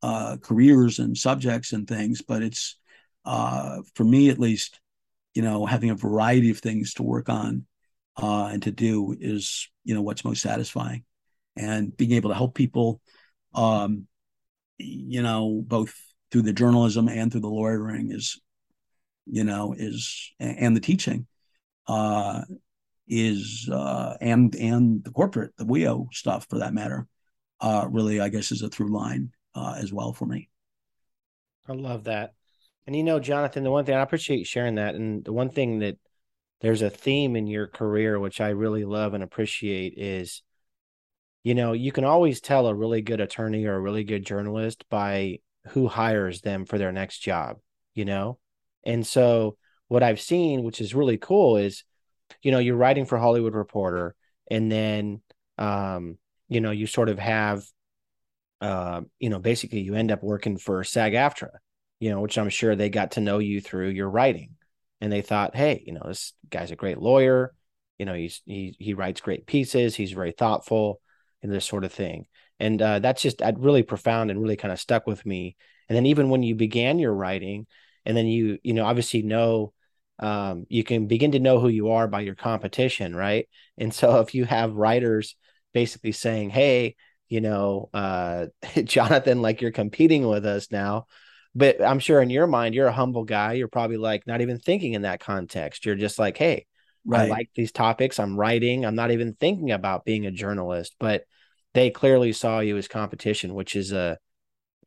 uh, 0.01 0.37
careers 0.41 0.99
and 0.99 1.17
subjects 1.17 1.73
and 1.73 1.87
things, 1.87 2.21
but 2.21 2.43
it's 2.43 2.77
uh, 3.25 3.81
for 3.93 4.05
me 4.05 4.29
at 4.29 4.39
least, 4.39 4.79
you 5.33 5.41
know, 5.41 5.65
having 5.65 5.89
a 5.89 5.95
variety 5.95 6.49
of 6.49 6.59
things 6.59 6.93
to 6.93 7.03
work 7.03 7.27
on 7.27 7.65
uh, 8.15 8.45
and 8.45 8.63
to 8.63 8.71
do 8.71 9.15
is, 9.19 9.69
you 9.83 9.93
know, 9.93 10.01
what's 10.01 10.23
most 10.23 10.41
satisfying. 10.41 11.03
And 11.57 11.95
being 11.95 12.13
able 12.13 12.29
to 12.29 12.35
help 12.35 12.55
people, 12.55 13.01
um, 13.53 14.07
you 14.77 15.21
know, 15.21 15.61
both 15.65 15.93
through 16.31 16.43
the 16.43 16.53
journalism 16.53 17.09
and 17.09 17.31
through 17.31 17.41
the 17.41 17.49
lawyering 17.49 18.11
is, 18.11 18.39
you 19.29 19.43
know, 19.43 19.73
is 19.77 20.31
and 20.39 20.75
the 20.75 20.81
teaching 20.81 21.27
uh, 21.87 22.41
is 23.07 23.69
uh, 23.71 24.15
and 24.21 24.55
and 24.55 25.03
the 25.03 25.11
corporate, 25.11 25.55
the 25.57 25.65
WIO 25.65 26.07
stuff 26.11 26.47
for 26.49 26.59
that 26.59 26.73
matter, 26.73 27.07
uh, 27.61 27.87
really, 27.89 28.19
I 28.19 28.29
guess, 28.29 28.51
is 28.51 28.61
a 28.61 28.69
through 28.69 28.91
line 28.91 29.31
uh, 29.55 29.75
as 29.77 29.93
well 29.93 30.13
for 30.13 30.25
me. 30.25 30.49
I 31.67 31.73
love 31.73 32.05
that. 32.05 32.33
And 32.85 32.95
you 32.95 33.03
know, 33.03 33.19
Jonathan, 33.19 33.63
the 33.63 33.71
one 33.71 33.85
thing 33.85 33.95
I 33.95 34.01
appreciate 34.01 34.47
sharing 34.47 34.75
that, 34.75 34.95
and 34.95 35.23
the 35.23 35.33
one 35.33 35.49
thing 35.49 35.79
that 35.79 35.97
there's 36.61 36.81
a 36.81 36.89
theme 36.89 37.35
in 37.35 37.47
your 37.47 37.67
career 37.67 38.19
which 38.19 38.41
I 38.41 38.49
really 38.49 38.85
love 38.85 39.13
and 39.13 39.23
appreciate 39.23 39.93
is, 39.97 40.41
you 41.43 41.53
know, 41.53 41.73
you 41.73 41.91
can 41.91 42.03
always 42.03 42.41
tell 42.41 42.67
a 42.67 42.73
really 42.73 43.01
good 43.01 43.21
attorney 43.21 43.65
or 43.65 43.75
a 43.75 43.79
really 43.79 44.03
good 44.03 44.25
journalist 44.25 44.85
by 44.89 45.39
who 45.69 45.87
hires 45.87 46.41
them 46.41 46.65
for 46.65 46.77
their 46.77 46.91
next 46.91 47.19
job, 47.19 47.57
you 47.93 48.05
know? 48.05 48.39
And 48.83 49.05
so 49.05 49.57
what 49.87 50.03
I've 50.03 50.21
seen, 50.21 50.63
which 50.63 50.81
is 50.81 50.95
really 50.95 51.17
cool, 51.17 51.57
is, 51.57 51.83
you 52.41 52.51
know, 52.51 52.59
you're 52.59 52.75
writing 52.75 53.05
for 53.05 53.17
Hollywood 53.17 53.55
Reporter, 53.55 54.15
and 54.49 54.71
then 54.71 55.21
um, 55.57 56.17
you 56.49 56.61
know, 56.61 56.71
you 56.71 56.87
sort 56.87 57.09
of 57.09 57.19
have 57.19 57.63
uh, 58.61 59.01
you 59.19 59.29
know, 59.29 59.39
basically 59.39 59.81
you 59.81 59.95
end 59.95 60.11
up 60.11 60.23
working 60.23 60.57
for 60.57 60.83
SAG 60.83 61.13
AFTRA 61.13 61.49
you 61.99 62.09
know, 62.09 62.21
which 62.21 62.37
I'm 62.37 62.49
sure 62.49 62.75
they 62.75 62.89
got 62.89 63.11
to 63.11 63.21
know 63.21 63.39
you 63.39 63.61
through 63.61 63.89
your 63.89 64.09
writing. 64.09 64.55
And 65.01 65.11
they 65.11 65.21
thought, 65.21 65.55
hey, 65.55 65.83
you 65.85 65.93
know, 65.93 66.03
this 66.05 66.33
guy's 66.49 66.71
a 66.71 66.75
great 66.75 66.97
lawyer. 66.97 67.53
You 67.99 68.05
know, 68.05 68.13
he's 68.13 68.41
he 68.45 68.75
he 68.79 68.93
writes 68.93 69.21
great 69.21 69.45
pieces. 69.45 69.95
He's 69.95 70.11
very 70.11 70.31
thoughtful. 70.31 71.01
and 71.43 71.51
this 71.51 71.65
sort 71.65 71.83
of 71.83 71.93
thing. 71.93 72.25
And 72.59 72.81
uh, 72.81 72.99
that's 72.99 73.21
just 73.21 73.41
really 73.57 73.83
profound 73.83 74.31
and 74.31 74.41
really 74.41 74.55
kind 74.55 74.71
of 74.71 74.79
stuck 74.79 75.05
with 75.05 75.23
me. 75.25 75.55
And 75.87 75.95
then 75.95 76.07
even 76.07 76.29
when 76.29 76.41
you 76.41 76.55
began 76.55 76.97
your 76.97 77.13
writing, 77.13 77.67
and 78.07 78.17
then 78.17 78.25
you 78.25 78.57
you 78.63 78.73
know 78.73 78.85
obviously 78.85 79.21
know 79.21 79.73
um, 80.19 80.65
you 80.69 80.83
can 80.83 81.05
begin 81.07 81.33
to 81.33 81.39
know 81.39 81.59
who 81.59 81.67
you 81.67 81.89
are 81.91 82.07
by 82.07 82.21
your 82.21 82.33
competition, 82.33 83.15
right? 83.15 83.47
And 83.77 83.93
so 83.93 84.19
if 84.21 84.33
you 84.33 84.45
have 84.45 84.73
writers 84.73 85.35
basically 85.73 86.13
saying, 86.13 86.49
"Hey, 86.49 86.95
you 87.29 87.41
know, 87.41 87.89
uh, 87.93 88.47
Jonathan, 88.83 89.41
like 89.43 89.61
you're 89.61 89.71
competing 89.71 90.27
with 90.27 90.45
us 90.45 90.71
now," 90.71 91.05
but 91.53 91.81
I'm 91.81 91.99
sure 91.99 92.21
in 92.21 92.29
your 92.31 92.47
mind, 92.47 92.73
you're 92.73 92.87
a 92.87 92.91
humble 92.93 93.25
guy. 93.25 93.53
You're 93.53 93.67
probably 93.67 93.97
like 93.97 94.25
not 94.25 94.41
even 94.41 94.57
thinking 94.59 94.93
in 94.93 95.03
that 95.03 95.19
context. 95.19 95.85
You're 95.85 95.95
just 95.95 96.17
like, 96.17 96.37
"Hey, 96.37 96.65
right. 97.05 97.27
I 97.27 97.29
like 97.29 97.49
these 97.55 97.71
topics. 97.71 98.19
I'm 98.19 98.37
writing. 98.37 98.85
I'm 98.85 98.95
not 98.95 99.11
even 99.11 99.33
thinking 99.35 99.71
about 99.71 100.05
being 100.05 100.25
a 100.25 100.31
journalist." 100.31 100.95
But 100.99 101.25
they 101.73 101.91
clearly 101.91 102.33
saw 102.33 102.59
you 102.59 102.77
as 102.77 102.87
competition, 102.87 103.53
which 103.53 103.75
is 103.75 103.91
a 103.91 104.17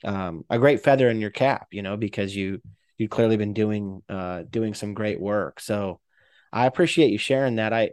um, 0.04 0.44
a 0.50 0.59
great 0.59 0.83
feather 0.83 1.09
in 1.11 1.20
your 1.20 1.30
cap, 1.30 1.68
you 1.70 1.83
know, 1.83 1.96
because 1.96 2.35
you 2.35 2.61
you've 3.01 3.11
clearly 3.11 3.37
been 3.37 3.53
doing 3.53 4.03
uh, 4.09 4.43
doing 4.49 4.75
some 4.75 4.95
great 4.95 5.21
work. 5.21 5.61
So 5.61 6.01
I 6.53 6.67
appreciate 6.67 7.11
you 7.11 7.19
sharing 7.19 7.57
that. 7.57 7.73
I 7.73 7.91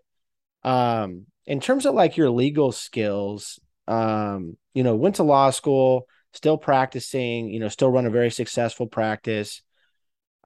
um, 0.64 1.26
in 1.46 1.60
terms 1.60 1.86
of 1.86 1.96
like 1.96 2.18
your 2.18 2.30
legal 2.30 2.72
skills, 2.72 3.60
um, 3.88 4.58
you 4.74 4.84
know, 4.84 4.96
went 4.96 5.16
to 5.16 5.24
law 5.24 5.50
school, 5.50 6.08
still 6.34 6.58
practicing, 6.58 7.50
you 7.50 7.60
know, 7.60 7.70
still 7.70 7.92
run 7.92 8.06
a 8.06 8.12
very 8.12 8.32
successful 8.32 8.88
practice. 8.88 9.62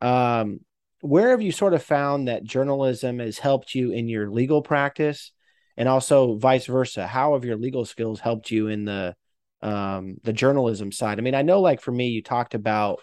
Um, 0.02 0.62
where 1.02 1.32
have 1.32 1.42
you 1.42 1.52
sort 1.52 1.74
of 1.74 1.82
found 1.82 2.28
that 2.28 2.44
journalism 2.44 3.20
has 3.20 3.40
helped 3.40 3.74
you 3.74 3.92
in 3.92 4.08
your 4.08 4.30
legal 4.30 4.62
practice? 4.62 5.32
and 5.78 5.88
also 5.88 6.36
vice 6.36 6.66
versa 6.66 7.08
how 7.08 7.34
have 7.34 7.46
your 7.46 7.58
legal 7.58 7.86
skills 7.86 8.20
helped 8.20 8.52
you 8.52 8.68
in 8.68 8.86
the 8.86 9.16
um 9.62 10.18
the 10.24 10.34
journalism 10.34 10.92
side 10.92 11.18
i 11.18 11.22
mean 11.22 11.36
i 11.36 11.42
know 11.42 11.62
like 11.62 11.82
for 11.82 11.92
me 11.92 12.10
you 12.10 12.22
talked 12.22 12.54
about 12.54 13.02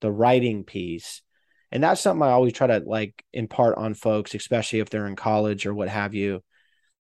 the 0.00 0.10
writing 0.10 0.64
piece 0.64 1.22
and 1.72 1.82
that's 1.82 2.00
something 2.00 2.22
i 2.22 2.30
always 2.30 2.52
try 2.52 2.66
to 2.66 2.82
like 2.86 3.24
impart 3.32 3.76
on 3.76 3.94
folks 3.94 4.34
especially 4.34 4.80
if 4.80 4.90
they're 4.90 5.06
in 5.06 5.16
college 5.16 5.66
or 5.66 5.74
what 5.74 5.88
have 5.88 6.14
you 6.14 6.42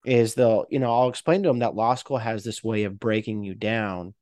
is 0.05 0.35
they'll 0.35 0.67
you 0.71 0.79
know 0.79 0.93
i'll 0.93 1.09
explain 1.09 1.43
to 1.43 1.49
them 1.49 1.61
that 1.61 1.75
law 1.75 1.95
school 1.95 2.19
has 2.19 2.45
this 2.45 2.63
way 2.63 2.85
of 2.85 2.99
breaking 2.99 3.43
you 3.43 3.55
down 3.55 4.15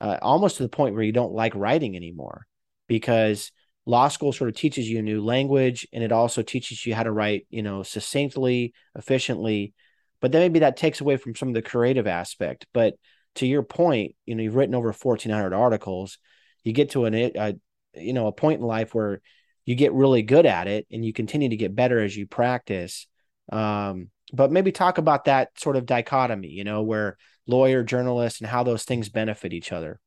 uh, 0.00 0.16
almost 0.22 0.56
to 0.56 0.62
the 0.62 0.68
point 0.68 0.94
where 0.94 1.02
you 1.02 1.12
don't 1.12 1.32
like 1.32 1.54
writing 1.54 1.96
anymore 1.96 2.46
because 2.86 3.50
law 3.84 4.08
school 4.08 4.32
sort 4.32 4.48
of 4.48 4.54
teaches 4.54 4.88
you 4.88 4.98
a 4.98 5.02
new 5.02 5.24
language 5.24 5.86
and 5.92 6.04
it 6.04 6.12
also 6.12 6.42
teaches 6.42 6.84
you 6.86 6.94
how 6.94 7.02
to 7.02 7.12
write 7.12 7.46
you 7.50 7.62
know 7.62 7.82
succinctly 7.82 8.72
efficiently 8.96 9.72
but 10.20 10.32
then 10.32 10.42
maybe 10.42 10.60
that 10.60 10.76
takes 10.76 11.00
away 11.00 11.16
from 11.16 11.34
some 11.34 11.48
of 11.48 11.54
the 11.54 11.62
creative 11.62 12.06
aspect. 12.06 12.66
But 12.72 12.94
to 13.36 13.46
your 13.46 13.62
point, 13.62 14.14
you 14.26 14.34
know, 14.34 14.42
you've 14.42 14.56
written 14.56 14.74
over 14.74 14.92
1400 14.92 15.52
articles. 15.52 16.18
You 16.64 16.72
get 16.72 16.90
to 16.90 17.04
an, 17.04 17.14
a, 17.14 17.54
you 17.94 18.12
know, 18.12 18.26
a 18.26 18.32
point 18.32 18.60
in 18.60 18.66
life 18.66 18.94
where 18.94 19.20
you 19.64 19.74
get 19.74 19.92
really 19.92 20.22
good 20.22 20.46
at 20.46 20.66
it 20.66 20.86
and 20.90 21.04
you 21.04 21.12
continue 21.12 21.50
to 21.50 21.56
get 21.56 21.74
better 21.74 22.02
as 22.02 22.16
you 22.16 22.26
practice. 22.26 23.06
Um, 23.52 24.10
but 24.32 24.52
maybe 24.52 24.72
talk 24.72 24.98
about 24.98 25.26
that 25.26 25.58
sort 25.58 25.76
of 25.76 25.86
dichotomy, 25.86 26.48
you 26.48 26.64
know, 26.64 26.82
where 26.82 27.16
lawyer, 27.46 27.82
journalist, 27.82 28.40
and 28.40 28.48
how 28.48 28.62
those 28.62 28.84
things 28.84 29.08
benefit 29.08 29.52
each 29.52 29.72
other. 29.72 30.00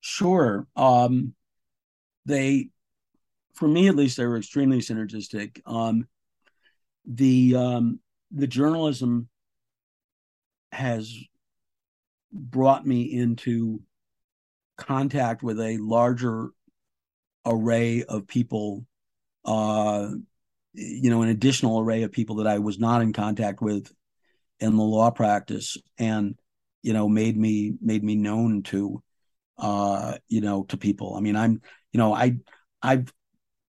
Sure. 0.00 0.66
Um, 0.76 1.34
they, 2.26 2.70
for 3.54 3.68
me 3.68 3.88
at 3.88 3.96
least, 3.96 4.16
they 4.16 4.24
were 4.24 4.38
extremely 4.38 4.78
synergistic. 4.78 5.60
Um, 5.66 6.06
the 7.06 7.56
um, 7.56 8.00
the 8.30 8.46
journalism 8.46 9.28
has 10.72 11.12
brought 12.32 12.86
me 12.86 13.02
into 13.02 13.82
contact 14.76 15.42
with 15.42 15.60
a 15.60 15.76
larger 15.78 16.50
array 17.46 18.04
of 18.04 18.26
people 18.26 18.84
uh 19.44 20.08
you 20.72 21.10
know 21.10 21.22
an 21.22 21.28
additional 21.28 21.80
array 21.80 22.02
of 22.02 22.12
people 22.12 22.36
that 22.36 22.46
I 22.46 22.58
was 22.58 22.78
not 22.78 23.02
in 23.02 23.12
contact 23.12 23.60
with 23.60 23.90
in 24.60 24.76
the 24.76 24.82
law 24.82 25.10
practice 25.10 25.76
and 25.98 26.38
you 26.82 26.92
know 26.92 27.08
made 27.08 27.36
me 27.36 27.74
made 27.80 28.04
me 28.04 28.14
known 28.14 28.62
to 28.64 29.02
uh 29.58 30.16
you 30.28 30.40
know 30.40 30.64
to 30.64 30.76
people. 30.76 31.14
I 31.16 31.20
mean 31.20 31.36
i'm 31.36 31.60
you 31.92 31.98
know 31.98 32.14
i 32.14 32.36
i've 32.82 33.12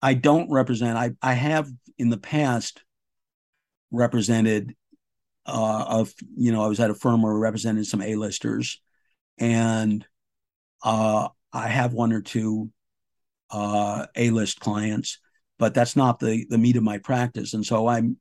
i 0.01 0.13
don't 0.13 0.51
represent 0.51 0.97
i 0.97 1.11
i 1.21 1.33
have 1.33 1.69
in 1.97 2.09
the 2.09 2.17
past 2.17 2.83
represented 3.91 4.75
uh, 5.45 5.85
of 5.87 6.13
you 6.37 6.51
know 6.51 6.63
I 6.63 6.67
was 6.67 6.79
at 6.79 6.89
a 6.89 6.95
firm 6.95 7.21
where 7.21 7.33
we 7.33 7.39
represented 7.39 7.85
some 7.85 8.01
A-listers, 8.01 8.81
and 9.37 10.05
uh, 10.83 11.29
I 11.51 11.67
have 11.67 11.93
one 11.93 12.13
or 12.13 12.21
two 12.21 12.71
uh, 13.51 14.07
A-list 14.15 14.59
clients, 14.59 15.19
but 15.59 15.73
that's 15.73 15.95
not 15.95 16.19
the 16.19 16.45
the 16.49 16.57
meat 16.57 16.77
of 16.77 16.83
my 16.83 16.97
practice. 16.97 17.53
And 17.53 17.65
so 17.65 17.87
I'm, 17.87 18.17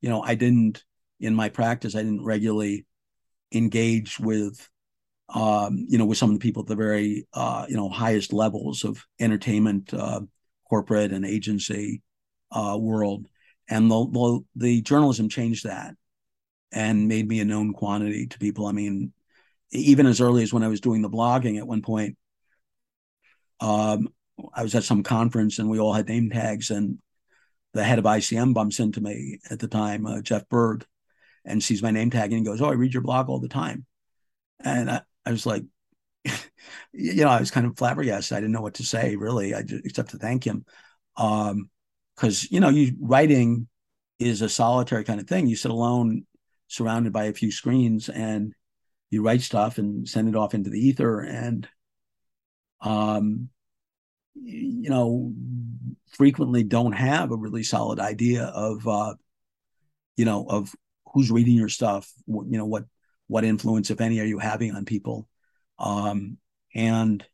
you 0.00 0.08
know, 0.08 0.22
I 0.22 0.34
didn't 0.34 0.84
in 1.20 1.34
my 1.34 1.48
practice 1.48 1.94
I 1.94 2.02
didn't 2.02 2.24
regularly 2.24 2.84
engage 3.52 4.18
with, 4.18 4.68
um, 5.28 5.86
you 5.88 5.98
know, 5.98 6.04
with 6.04 6.18
some 6.18 6.30
of 6.30 6.34
the 6.34 6.42
people 6.42 6.62
at 6.62 6.68
the 6.68 6.76
very 6.76 7.26
uh, 7.32 7.66
you 7.68 7.76
know 7.76 7.88
highest 7.88 8.32
levels 8.32 8.84
of 8.84 9.04
entertainment, 9.20 9.94
uh, 9.94 10.20
corporate 10.68 11.12
and 11.12 11.24
agency 11.24 12.02
uh, 12.50 12.76
world 12.80 13.26
and 13.68 13.90
the, 13.90 14.06
the, 14.10 14.40
the 14.56 14.82
journalism 14.82 15.28
changed 15.28 15.64
that 15.64 15.94
and 16.72 17.08
made 17.08 17.26
me 17.28 17.40
a 17.40 17.44
known 17.44 17.72
quantity 17.72 18.26
to 18.26 18.38
people. 18.38 18.66
I 18.66 18.72
mean, 18.72 19.12
even 19.70 20.06
as 20.06 20.20
early 20.20 20.42
as 20.42 20.52
when 20.52 20.62
I 20.62 20.68
was 20.68 20.80
doing 20.80 21.02
the 21.02 21.10
blogging 21.10 21.58
at 21.58 21.66
one 21.66 21.82
point, 21.82 22.16
um, 23.60 24.08
I 24.54 24.62
was 24.62 24.74
at 24.74 24.84
some 24.84 25.02
conference 25.02 25.58
and 25.58 25.68
we 25.68 25.78
all 25.78 25.92
had 25.92 26.08
name 26.08 26.30
tags, 26.30 26.70
and 26.70 26.98
the 27.74 27.84
head 27.84 27.98
of 27.98 28.04
ICM 28.04 28.54
bumps 28.54 28.80
into 28.80 29.00
me 29.00 29.38
at 29.50 29.58
the 29.58 29.68
time, 29.68 30.06
uh, 30.06 30.20
Jeff 30.22 30.48
Berg, 30.48 30.84
and 31.44 31.62
sees 31.62 31.82
my 31.82 31.90
name 31.90 32.10
tag 32.10 32.32
and 32.32 32.38
he 32.40 32.44
goes, 32.44 32.60
"Oh, 32.60 32.70
I 32.70 32.74
read 32.74 32.94
your 32.94 33.02
blog 33.02 33.28
all 33.28 33.40
the 33.40 33.48
time," 33.48 33.86
and 34.60 34.90
I, 34.90 35.02
I 35.26 35.30
was 35.30 35.46
like, 35.46 35.64
you 36.92 37.24
know, 37.24 37.28
I 37.28 37.40
was 37.40 37.50
kind 37.50 37.66
of 37.66 37.76
flabbergasted. 37.76 38.36
I 38.36 38.40
didn't 38.40 38.52
know 38.52 38.62
what 38.62 38.74
to 38.74 38.84
say 38.84 39.16
really, 39.16 39.54
I 39.54 39.62
just, 39.62 39.84
except 39.84 40.10
to 40.10 40.18
thank 40.18 40.44
him. 40.44 40.64
Um, 41.16 41.70
because 42.16 42.50
you 42.50 42.60
know 42.60 42.68
you 42.68 42.94
writing 43.00 43.68
is 44.18 44.42
a 44.42 44.48
solitary 44.48 45.04
kind 45.04 45.20
of 45.20 45.26
thing 45.26 45.46
you 45.46 45.56
sit 45.56 45.70
alone 45.70 46.24
surrounded 46.68 47.12
by 47.12 47.24
a 47.24 47.32
few 47.32 47.50
screens 47.50 48.08
and 48.08 48.54
you 49.10 49.22
write 49.22 49.42
stuff 49.42 49.78
and 49.78 50.08
send 50.08 50.28
it 50.28 50.36
off 50.36 50.54
into 50.54 50.70
the 50.70 50.78
ether 50.78 51.20
and 51.20 51.68
um 52.80 53.48
you 54.34 54.90
know 54.90 55.32
frequently 56.12 56.62
don't 56.62 56.92
have 56.92 57.30
a 57.30 57.36
really 57.36 57.62
solid 57.62 57.98
idea 57.98 58.44
of 58.44 58.86
uh 58.86 59.14
you 60.16 60.24
know 60.24 60.46
of 60.48 60.74
who's 61.12 61.30
reading 61.30 61.54
your 61.54 61.68
stuff 61.68 62.10
What, 62.24 62.46
you 62.46 62.58
know 62.58 62.66
what 62.66 62.84
what 63.28 63.44
influence 63.44 63.90
if 63.90 64.00
any 64.00 64.20
are 64.20 64.24
you 64.24 64.38
having 64.38 64.74
on 64.74 64.84
people 64.84 65.28
um 65.78 66.38
and 66.74 67.24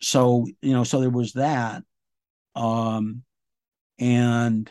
so 0.00 0.46
you 0.62 0.72
know 0.72 0.84
so 0.84 1.00
there 1.00 1.10
was 1.10 1.32
that 1.34 1.82
um 2.54 3.22
and 3.98 4.70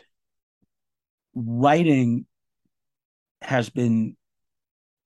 writing 1.34 2.26
has 3.42 3.68
been 3.68 4.16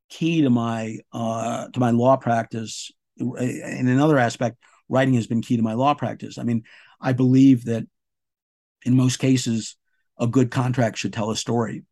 key 0.08 0.42
to 0.42 0.50
my 0.50 0.98
uh, 1.12 1.68
to 1.68 1.80
my 1.80 1.90
law 1.90 2.16
practice. 2.16 2.90
In 3.16 3.88
another 3.88 4.18
aspect, 4.18 4.56
writing 4.90 5.14
has 5.14 5.26
been 5.26 5.40
key 5.40 5.56
to 5.56 5.62
my 5.62 5.72
law 5.72 5.94
practice. 5.94 6.36
I 6.36 6.42
mean, 6.42 6.64
I 7.00 7.12
believe 7.12 7.64
that 7.66 7.86
in 8.84 8.96
most 8.96 9.18
cases, 9.18 9.76
a 10.18 10.26
good 10.26 10.50
contract 10.50 10.98
should 10.98 11.12
tell 11.12 11.30
a 11.30 11.36
story. 11.36 11.84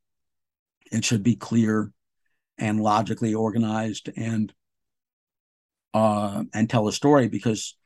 It 0.90 1.04
should 1.04 1.22
be 1.22 1.36
clear 1.36 1.92
and 2.58 2.80
logically 2.80 3.34
organized 3.34 4.10
and 4.16 4.52
uh, 5.94 6.44
and 6.52 6.68
tell 6.68 6.88
a 6.88 6.92
story 6.92 7.28
because 7.28 7.76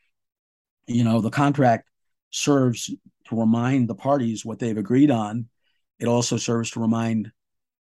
you 0.86 1.04
know 1.04 1.20
the 1.20 1.30
contract 1.30 1.88
serves 2.30 2.86
to 3.26 3.38
remind 3.38 3.88
the 3.88 3.94
parties 3.94 4.44
what 4.44 4.58
they've 4.58 4.78
agreed 4.78 5.10
on. 5.10 5.48
It 5.98 6.06
also 6.06 6.36
serves 6.36 6.70
to 6.72 6.80
remind 6.80 7.30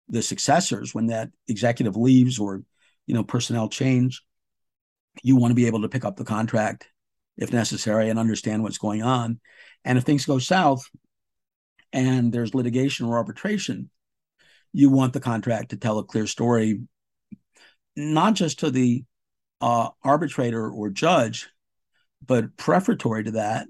the 0.08 0.22
successors 0.22 0.94
when 0.94 1.08
that 1.08 1.30
executive 1.48 1.98
leaves 1.98 2.40
or 2.40 2.64
you 3.08 3.16
know 3.16 3.24
personnel 3.24 3.68
change. 3.68 4.22
You 5.24 5.38
want 5.38 5.52
to 5.52 5.56
be 5.56 5.68
able 5.68 5.82
to 5.82 5.90
pick 5.90 6.06
up 6.06 6.18
the 6.18 6.26
contract 6.26 6.88
if 7.38 7.52
necessary 7.52 8.10
and 8.10 8.20
understand 8.20 8.64
what's 8.64 8.78
going 8.78 9.04
on. 9.04 9.40
And 9.84 9.98
if 9.98 10.04
things 10.04 10.26
go 10.26 10.40
south 10.40 10.90
and 11.92 12.32
there's 12.32 12.56
litigation 12.56 13.06
or 13.06 13.18
arbitration, 13.18 13.90
you 14.74 14.90
want 14.90 15.14
the 15.14 15.20
contract 15.20 15.70
to 15.70 15.78
tell 15.78 16.00
a 16.00 16.04
clear 16.04 16.28
story, 16.28 16.82
not 17.96 18.34
just 18.34 18.60
to 18.60 18.72
the 18.72 19.04
uh, 19.62 19.90
arbitrator 20.04 20.70
or 20.70 20.90
judge, 20.90 21.50
but 22.26 22.58
prefatory 22.58 23.24
to 23.24 23.32
that, 23.32 23.68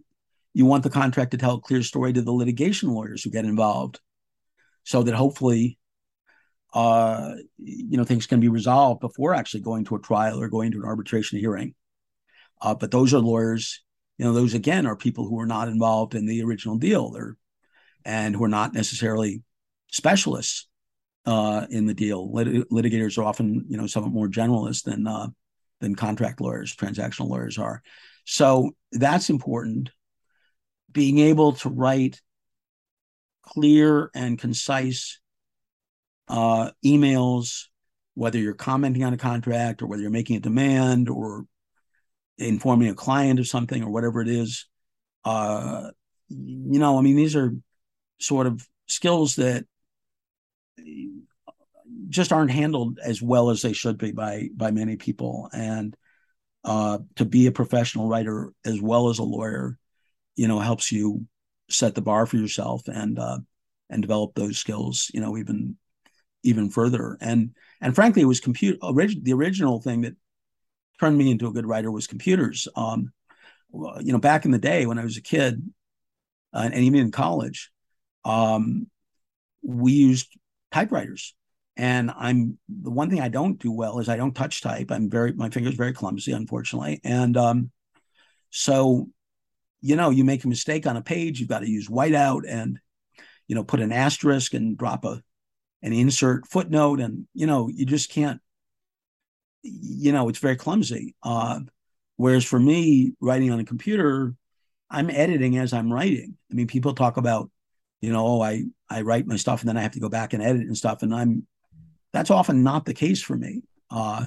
you 0.54 0.66
want 0.66 0.84
the 0.84 0.90
contract 0.90 1.32
to 1.32 1.38
tell 1.38 1.56
a 1.56 1.62
clear 1.62 1.84
story 1.84 2.14
to 2.14 2.22
the 2.22 2.32
litigation 2.32 2.90
lawyers 2.90 3.24
who 3.24 3.30
get 3.30 3.46
involved 3.46 4.00
so 4.84 5.04
that 5.04 5.14
hopefully 5.14 5.78
uh, 6.76 7.36
you 7.58 7.98
know, 7.98 8.04
things 8.04 8.28
can 8.28 8.42
be 8.42 8.50
resolved 8.50 9.00
before 9.00 9.34
actually 9.34 9.62
going 9.62 9.86
to 9.86 9.96
a 9.96 10.00
trial 10.00 10.42
or 10.42 10.50
going 10.50 10.74
to 10.74 10.80
an 10.80 10.86
arbitration 10.86 11.40
hearing. 11.40 11.74
Uh, 12.62 12.76
but 12.76 12.92
those 12.92 13.14
are 13.14 13.20
lawyers, 13.20 13.84
you 14.18 14.26
know, 14.26 14.34
those 14.34 14.54
again 14.54 14.86
are 14.86 14.96
people 14.96 15.28
who 15.28 15.40
are 15.40 15.46
not 15.46 15.68
involved 15.68 16.16
in 16.16 16.26
the 16.26 16.44
original 16.44 16.78
deal. 16.78 17.12
They're 17.12 17.38
and 18.06 18.36
who 18.36 18.44
are 18.44 18.50
not 18.50 18.74
necessarily 18.74 19.42
specialists 19.92 20.68
uh, 21.26 21.66
in 21.70 21.88
the 21.88 21.94
deal. 21.94 22.32
Lit- 22.32 22.70
litigators 22.70 23.18
are 23.18 23.24
often, 23.24 23.66
you 23.68 23.78
know, 23.78 23.88
somewhat 23.88 24.14
more 24.14 24.28
generalist 24.28 24.84
than 24.84 25.08
uh, 25.08 25.28
than 25.82 25.96
contract 25.96 26.40
lawyers, 26.40 26.76
transactional 26.76 27.30
lawyers 27.30 27.58
are. 27.58 27.82
So 28.26 28.72
that's 28.92 29.30
important. 29.30 29.90
Being 30.92 31.20
able 31.20 31.54
to 31.54 31.70
write 31.70 32.22
clear 33.42 34.10
and 34.16 34.40
concise 34.40 35.20
uh, 36.28 36.72
emails, 36.84 37.66
whether 38.14 38.40
you're 38.40 38.54
commenting 38.54 39.04
on 39.04 39.14
a 39.14 39.18
contract 39.18 39.82
or 39.82 39.88
whether 39.88 40.02
you're 40.02 40.12
making 40.12 40.38
a 40.38 40.42
demand 40.42 41.10
or 41.10 41.46
informing 42.38 42.90
a 42.90 42.96
client 42.96 43.40
of 43.40 43.48
something 43.48 43.84
or 43.84 43.90
whatever 43.90 44.22
it 44.22 44.28
is. 44.28 44.68
Uh, 45.24 45.90
you 46.30 46.80
know, 46.80 46.98
I 46.98 47.02
mean, 47.02 47.16
these 47.16 47.36
are 47.36 47.54
sort 48.20 48.48
of 48.48 48.68
skills 48.88 49.36
that 49.36 49.66
just 52.10 52.32
aren't 52.32 52.52
handled 52.52 53.00
as 53.04 53.22
well 53.22 53.50
as 53.50 53.62
they 53.62 53.74
should 53.74 53.98
be 53.98 54.12
by 54.12 54.50
by 54.56 54.72
many 54.72 54.96
people. 54.96 55.50
And 55.54 55.96
uh, 56.64 57.00
to 57.16 57.26
be 57.26 57.48
a 57.48 57.52
professional 57.52 58.08
writer 58.08 58.52
as 58.66 58.82
well 58.82 59.10
as 59.10 59.20
a 59.20 59.24
lawyer, 59.24 59.78
you 60.36 60.48
know, 60.48 60.60
helps 60.60 60.92
you 60.92 61.26
set 61.70 61.96
the 61.96 62.02
bar 62.02 62.26
for 62.26 62.38
yourself 62.38 62.88
and 62.88 63.18
uh, 63.20 63.40
and 63.90 64.02
develop 64.02 64.34
those 64.36 64.58
skills. 64.58 65.10
You 65.14 65.22
know, 65.22 65.38
even 65.38 65.78
even 66.44 66.70
further. 66.70 67.18
And 67.22 67.52
and 67.82 67.94
frankly, 67.94 68.22
it 68.22 68.26
was 68.26 68.40
compute 68.40 68.80
orig- 68.82 69.24
the 69.24 69.34
original 69.34 69.82
thing 69.82 70.02
that 70.02 70.16
turned 71.00 71.18
me 71.18 71.32
into 71.32 71.48
a 71.48 71.52
good 71.52 71.66
writer 71.66 71.92
was 71.92 72.08
computers. 72.08 72.68
Um, 72.76 73.12
you 73.72 74.12
know, 74.12 74.20
back 74.20 74.46
in 74.46 74.52
the 74.52 74.60
day 74.60 74.86
when 74.86 75.00
I 75.00 75.04
was 75.04 75.18
a 75.18 75.22
kid, 75.22 75.62
uh, 76.54 76.70
and 76.72 76.84
even 76.84 77.02
in 77.02 77.12
college, 77.12 77.72
um, 78.24 78.88
we 79.62 79.92
used 79.94 80.28
typewriters. 80.72 81.36
And 81.78 82.12
I'm 82.16 82.58
the 82.70 82.92
one 82.92 83.10
thing 83.10 83.20
I 83.20 83.28
don't 83.28 83.60
do 83.60 83.72
well 83.72 84.00
is 84.00 84.08
I 84.08 84.16
don't 84.16 84.34
touch 84.34 84.62
type. 84.62 84.92
I'm 84.92 85.10
very 85.10 85.34
my 85.34 85.50
fingers 85.50 85.76
very 85.76 85.92
clumsy, 85.92 86.32
unfortunately. 86.32 87.02
And 87.04 87.36
um, 87.36 87.72
so, 88.50 89.10
you 89.82 89.98
know, 89.98 90.10
you 90.10 90.24
make 90.24 90.46
a 90.46 90.48
mistake 90.48 90.88
on 90.88 90.96
a 90.96 91.02
page, 91.02 91.40
you've 91.40 91.50
got 91.50 91.60
to 91.60 91.70
use 91.70 91.90
whiteout 91.90 92.44
and 92.48 92.80
you 93.48 93.56
know 93.56 93.64
put 93.64 93.82
an 93.82 93.92
asterisk 93.92 94.54
and 94.54 94.78
drop 94.78 95.06
a 95.06 95.22
an 95.82 95.94
insert 95.94 96.48
footnote 96.48 97.00
and 97.00 97.28
you 97.34 97.46
know 97.46 97.68
you 97.68 97.86
just 97.86 98.10
can't 98.10 98.42
you 99.66 100.12
know 100.12 100.30
it's 100.30 100.40
very 100.40 100.56
clumsy. 100.56 101.16
Uh, 101.24 101.62
whereas 102.18 102.46
for 102.46 102.60
me 102.60 103.14
writing 103.20 103.52
on 103.52 103.60
a 103.60 103.66
computer 103.66 104.34
i'm 104.90 105.10
editing 105.10 105.58
as 105.58 105.74
i'm 105.74 105.92
writing. 105.92 106.38
I 106.52 106.54
mean 106.54 106.68
people 106.68 106.94
talk 106.94 107.18
about 107.18 107.50
you 108.02 108.12
know 108.12 108.26
oh 108.26 108.42
i 108.42 108.64
i 108.90 109.02
write 109.02 109.28
my 109.28 109.36
stuff 109.36 109.62
and 109.62 109.70
then 109.70 109.78
i 109.78 109.82
have 109.82 109.94
to 109.94 110.00
go 110.00 110.10
back 110.10 110.34
and 110.34 110.44
edit 110.44 110.62
and 110.62 110.78
stuff. 110.78 111.04
And 111.04 111.14
i'm 111.14 111.48
that's 112.14 112.32
often 112.32 112.64
not 112.64 112.86
the 112.86 112.94
case 112.94 113.22
for 113.22 113.36
me 113.36 113.64
uh, 113.90 114.26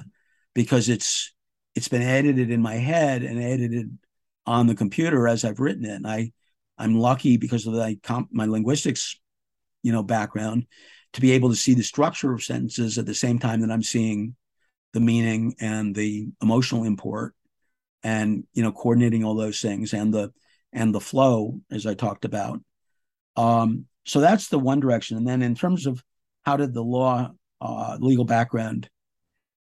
because 0.53 0.89
it's 0.89 1.33
it's 1.75 1.87
been 1.87 2.01
edited 2.01 2.51
in 2.51 2.61
my 2.61 2.75
head 2.75 3.23
and 3.23 3.41
edited 3.41 3.97
on 4.45 4.67
the 4.67 4.75
computer 4.75 5.27
as 5.27 5.45
i've 5.45 5.59
written 5.59 5.85
it. 5.85 5.95
And 5.95 6.07
i 6.07 6.31
i'm 6.77 6.99
lucky 6.99 7.37
because 7.37 7.65
of 7.65 7.73
my, 7.73 7.97
my 8.31 8.45
linguistics 8.45 9.19
you 9.83 9.91
know 9.91 10.03
background 10.03 10.65
to 11.13 11.21
be 11.21 11.31
able 11.31 11.49
to 11.49 11.55
see 11.55 11.73
the 11.73 11.83
structure 11.83 12.33
of 12.33 12.43
sentences 12.43 12.97
at 12.97 13.05
the 13.05 13.15
same 13.15 13.39
time 13.39 13.61
that 13.61 13.71
I'm 13.71 13.83
seeing 13.83 14.35
the 14.93 14.99
meaning 14.99 15.55
and 15.59 15.93
the 15.95 16.27
emotional 16.41 16.83
import 16.83 17.35
and 18.03 18.45
you 18.53 18.63
know 18.63 18.71
coordinating 18.71 19.23
all 19.23 19.35
those 19.35 19.61
things 19.61 19.93
and 19.93 20.13
the 20.13 20.31
and 20.71 20.93
the 20.93 20.99
flow 20.99 21.59
as 21.71 21.85
I 21.85 21.93
talked 21.93 22.25
about. 22.25 22.61
Um, 23.35 23.85
so 24.05 24.19
that's 24.19 24.49
the 24.49 24.59
one 24.59 24.79
direction. 24.79 25.17
And 25.17 25.27
then 25.27 25.41
in 25.41 25.55
terms 25.55 25.85
of 25.85 26.03
how 26.45 26.57
did 26.57 26.73
the 26.73 26.83
law 26.83 27.31
uh, 27.61 27.97
legal 27.99 28.25
background 28.25 28.89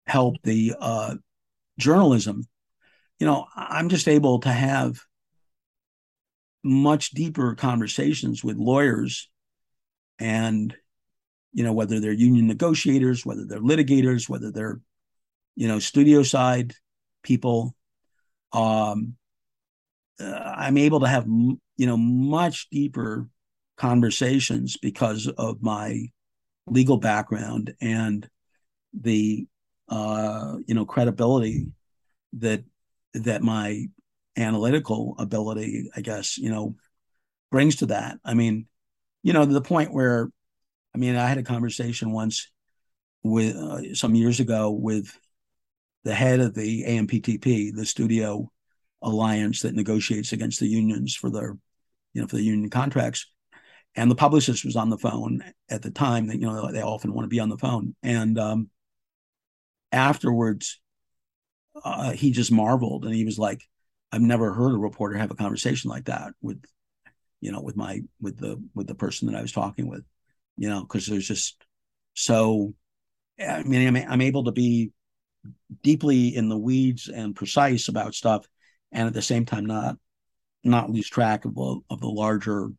help 0.06 0.36
the 0.44 0.74
uh, 0.80 1.16
journalism, 1.80 2.48
you 3.20 3.26
know, 3.26 3.46
I'm 3.56 3.90
just 3.90 4.08
able 4.08 4.40
to 4.42 4.50
have 4.50 5.00
much 6.64 7.12
deeper 7.12 7.56
conversations 7.56 8.44
with 8.44 8.58
lawyers 8.58 9.30
and 10.20 10.76
you 11.54 11.64
know, 11.64 11.74
whether 11.74 12.00
they're 12.00 12.12
union 12.12 12.46
negotiators, 12.46 13.26
whether 13.26 13.44
they're 13.44 13.60
litigators, 13.60 14.30
whether 14.30 14.52
they're, 14.52 14.80
you 15.58 15.68
know, 15.68 15.80
studio 15.80 16.22
side 16.22 16.74
people. 17.24 17.76
Um, 18.54 19.16
uh, 20.20 20.54
I'm 20.56 20.78
able 20.78 21.00
to 21.02 21.08
have, 21.08 21.26
you 21.28 21.60
know, 21.78 21.98
much 21.98 22.70
deeper 22.70 23.28
conversations 23.76 24.78
because 24.78 25.28
of 25.28 25.62
my 25.62 26.10
legal 26.68 26.98
background 26.98 27.74
and 27.82 28.30
the, 28.94 29.48
uh, 29.90 30.58
you 30.68 30.76
know, 30.76 30.86
credibility 30.86 31.68
that 32.34 32.64
that 33.14 33.42
my 33.42 33.88
analytical 34.38 35.16
ability, 35.18 35.90
I 35.96 36.02
guess, 36.02 36.38
you 36.38 36.52
know, 36.52 36.76
brings 37.52 37.78
to 37.78 37.88
that. 37.88 38.20
I 38.24 38.36
mean, 38.36 38.68
you 39.24 39.34
know, 39.34 39.44
to 39.44 39.54
the 39.54 39.62
point 39.62 39.92
where 39.92 40.30
I 40.94 41.00
mean, 41.00 41.16
I 41.16 41.28
had 41.28 41.40
a 41.40 41.44
conversation 41.44 42.12
once 42.12 42.52
with 43.24 43.56
uh, 43.56 43.96
some 43.96 44.14
years 44.14 44.40
ago 44.40 44.70
with 44.70 45.18
the 46.08 46.16
head 46.16 46.40
of 46.40 46.54
the 46.54 46.84
AMPTP, 46.84 47.76
the 47.76 47.86
studio 47.86 48.50
alliance 49.02 49.62
that 49.62 49.76
negotiates 49.76 50.32
against 50.32 50.60
the 50.60 50.68
unions 50.68 51.16
for 51.16 51.30
their, 51.30 51.58
you 52.14 52.22
know, 52.22 52.28
for 52.28 52.38
the 52.38 52.44
union 52.44 52.70
contracts. 52.70 53.30
And 53.96 54.10
the 54.10 54.16
publicist 54.16 54.64
was 54.64 54.76
on 54.76 54.90
the 54.90 54.98
phone 54.98 55.44
at 55.70 55.82
the 55.82 55.92
time. 55.92 56.28
That 56.28 56.40
you 56.40 56.46
know 56.46 56.72
they 56.72 56.82
often 56.82 57.14
want 57.14 57.26
to 57.26 57.30
be 57.30 57.40
on 57.40 57.50
the 57.50 57.58
phone. 57.58 57.96
And 58.04 58.38
um, 58.38 58.70
afterwards, 59.92 60.80
uh, 61.84 62.12
he 62.12 62.32
just 62.32 62.52
marveled 62.52 63.06
and 63.06 63.14
he 63.14 63.26
was 63.26 63.40
like, 63.40 63.62
"I've 64.12 64.22
never 64.22 64.54
heard 64.54 64.74
a 64.74 64.78
reporter 64.78 65.18
have 65.18 65.32
a 65.32 65.36
conversation 65.36 65.90
like 65.90 66.06
that 66.06 66.34
with, 66.42 66.64
you 67.42 67.52
know, 67.52 67.62
with 67.62 67.76
my 67.76 68.02
with 68.22 68.38
the 68.38 68.64
with 68.76 68.88
the 68.88 68.96
person 68.96 69.28
that 69.28 69.38
I 69.38 69.42
was 69.42 69.52
talking 69.52 69.88
with." 69.88 70.04
you 70.58 70.70
know, 70.70 70.82
because 70.82 71.06
there's 71.06 71.28
just 71.28 71.64
so. 72.14 72.74
I 73.40 73.62
mean, 73.64 73.88
I'm, 73.88 74.12
I'm 74.12 74.22
able 74.22 74.46
to 74.46 74.52
be 74.52 74.92
deeply 75.84 76.36
in 76.36 76.50
the 76.50 76.58
weeds 76.58 77.10
and 77.10 77.36
precise 77.36 77.88
about 77.88 78.16
stuff, 78.16 78.48
and 78.92 79.08
at 79.08 79.14
the 79.14 79.22
same 79.22 79.46
time 79.46 79.66
not 79.66 79.98
not 80.64 80.90
lose 80.90 81.10
track 81.10 81.46
of 81.46 81.56
the, 81.56 81.80
of 81.90 82.02
the 82.02 82.10
larger 82.10 82.70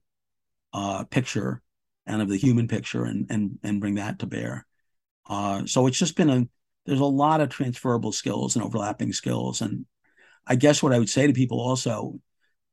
uh, 0.72 1.04
picture 1.04 1.62
and 2.06 2.20
of 2.20 2.28
the 2.28 2.36
human 2.36 2.68
picture, 2.68 3.04
and 3.04 3.26
and 3.30 3.58
and 3.62 3.80
bring 3.80 3.96
that 3.96 4.18
to 4.20 4.26
bear. 4.26 4.66
Uh, 5.28 5.66
so 5.66 5.86
it's 5.86 5.98
just 5.98 6.16
been 6.16 6.30
a 6.30 6.46
there's 6.86 7.00
a 7.00 7.04
lot 7.04 7.40
of 7.40 7.50
transferable 7.50 8.12
skills 8.12 8.56
and 8.56 8.64
overlapping 8.64 9.12
skills, 9.12 9.60
and 9.60 9.84
I 10.46 10.56
guess 10.56 10.82
what 10.82 10.92
I 10.92 10.98
would 10.98 11.10
say 11.10 11.26
to 11.26 11.32
people 11.32 11.60
also, 11.60 12.18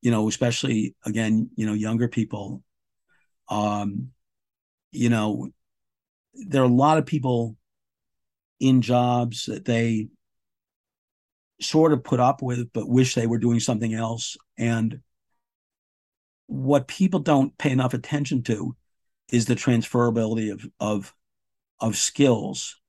you 0.01 0.11
know, 0.11 0.27
especially 0.29 0.95
again, 1.05 1.49
you 1.55 1.65
know, 1.65 1.73
younger 1.73 2.07
people, 2.07 2.63
um, 3.49 4.09
you 4.91 5.09
know, 5.09 5.49
there 6.33 6.61
are 6.61 6.65
a 6.65 6.69
lot 6.69 6.97
of 6.97 7.05
people 7.05 7.57
in 8.59 8.81
jobs 8.81 9.45
that 9.45 9.65
they 9.65 10.07
sort 11.61 11.93
of 11.93 12.03
put 12.03 12.19
up 12.19 12.41
with, 12.41 12.71
but 12.73 12.89
wish 12.89 13.15
they 13.15 13.27
were 13.27 13.37
doing 13.37 13.59
something 13.59 13.93
else. 13.93 14.37
And 14.57 15.01
what 16.47 16.87
people 16.87 17.19
don't 17.19 17.57
pay 17.57 17.71
enough 17.71 17.93
attention 17.93 18.43
to 18.43 18.75
is 19.31 19.45
the 19.45 19.55
transferability 19.55 20.51
of 20.51 20.65
of 20.79 21.13
of 21.79 21.97
skills. 21.97 22.79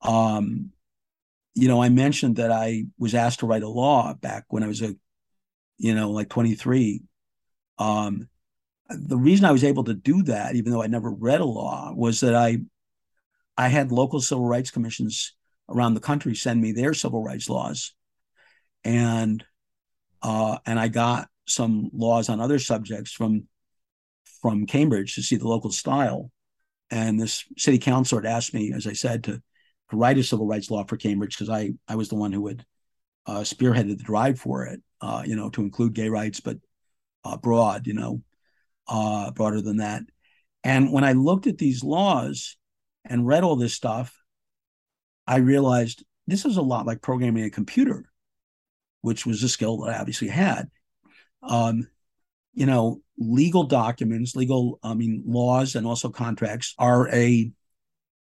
Um, 0.00 0.70
you 1.54 1.68
know, 1.68 1.82
I 1.82 1.90
mentioned 1.90 2.36
that 2.36 2.50
I 2.50 2.84
was 2.98 3.14
asked 3.14 3.40
to 3.40 3.46
write 3.46 3.62
a 3.62 3.68
law 3.68 4.14
back 4.14 4.44
when 4.48 4.62
I 4.62 4.66
was 4.66 4.82
a, 4.82 4.96
you 5.78 5.94
know, 5.94 6.10
like 6.10 6.28
23. 6.30 7.02
Um, 7.78 8.28
the 8.88 9.18
reason 9.18 9.44
I 9.44 9.52
was 9.52 9.64
able 9.64 9.84
to 9.84 9.94
do 9.94 10.22
that, 10.24 10.54
even 10.54 10.72
though 10.72 10.82
I 10.82 10.86
never 10.86 11.10
read 11.10 11.40
a 11.40 11.46
law, 11.46 11.92
was 11.94 12.20
that 12.20 12.34
I 12.34 12.58
I 13.56 13.68
had 13.68 13.92
local 13.92 14.20
civil 14.20 14.44
rights 14.44 14.70
commissions 14.70 15.34
around 15.68 15.94
the 15.94 16.00
country 16.00 16.34
send 16.34 16.60
me 16.60 16.72
their 16.72 16.94
civil 16.94 17.22
rights 17.22 17.48
laws, 17.48 17.94
and 18.84 19.44
uh, 20.22 20.58
and 20.66 20.78
I 20.78 20.88
got 20.88 21.28
some 21.46 21.90
laws 21.92 22.28
on 22.28 22.40
other 22.40 22.58
subjects 22.58 23.12
from 23.12 23.46
from 24.40 24.66
Cambridge 24.66 25.14
to 25.14 25.22
see 25.22 25.36
the 25.36 25.48
local 25.48 25.70
style. 25.70 26.30
And 26.90 27.18
this 27.18 27.44
city 27.56 27.78
council 27.78 28.18
had 28.18 28.26
asked 28.26 28.52
me, 28.52 28.72
as 28.74 28.86
I 28.86 28.92
said, 28.92 29.24
to, 29.24 29.32
to 29.90 29.96
write 29.96 30.18
a 30.18 30.22
civil 30.22 30.46
rights 30.46 30.70
law 30.70 30.84
for 30.84 30.96
Cambridge 30.96 31.36
because 31.36 31.50
I 31.50 31.72
I 31.88 31.96
was 31.96 32.08
the 32.08 32.16
one 32.16 32.32
who 32.32 32.46
had 32.48 32.64
uh, 33.26 33.40
spearheaded 33.40 33.98
the 33.98 34.04
drive 34.04 34.38
for 34.38 34.66
it, 34.66 34.82
uh, 35.00 35.22
you 35.24 35.36
know, 35.36 35.48
to 35.50 35.62
include 35.62 35.94
gay 35.94 36.08
rights, 36.08 36.40
but 36.40 36.58
uh, 37.24 37.36
broad, 37.36 37.86
you 37.86 37.94
know 37.94 38.22
uh, 38.88 39.30
broader 39.32 39.60
than 39.60 39.78
that. 39.78 40.02
And 40.64 40.92
when 40.92 41.04
I 41.04 41.12
looked 41.12 41.46
at 41.46 41.58
these 41.58 41.82
laws, 41.82 42.56
and 43.04 43.26
read 43.26 43.44
all 43.44 43.56
this 43.56 43.74
stuff, 43.74 44.16
I 45.26 45.36
realized 45.36 46.04
this 46.26 46.44
is 46.44 46.56
a 46.56 46.62
lot 46.62 46.86
like 46.86 47.02
programming 47.02 47.44
a 47.44 47.50
computer, 47.50 48.04
which 49.00 49.26
was 49.26 49.42
a 49.42 49.48
skill 49.48 49.78
that 49.78 49.94
I 49.94 49.98
obviously 49.98 50.28
had. 50.28 50.70
Um, 51.42 51.88
you 52.54 52.66
know, 52.66 53.00
legal 53.18 53.64
documents, 53.64 54.36
legal, 54.36 54.78
I 54.82 54.94
mean, 54.94 55.22
laws 55.26 55.74
and 55.74 55.86
also 55.86 56.10
contracts 56.10 56.74
are 56.78 57.08
a 57.08 57.50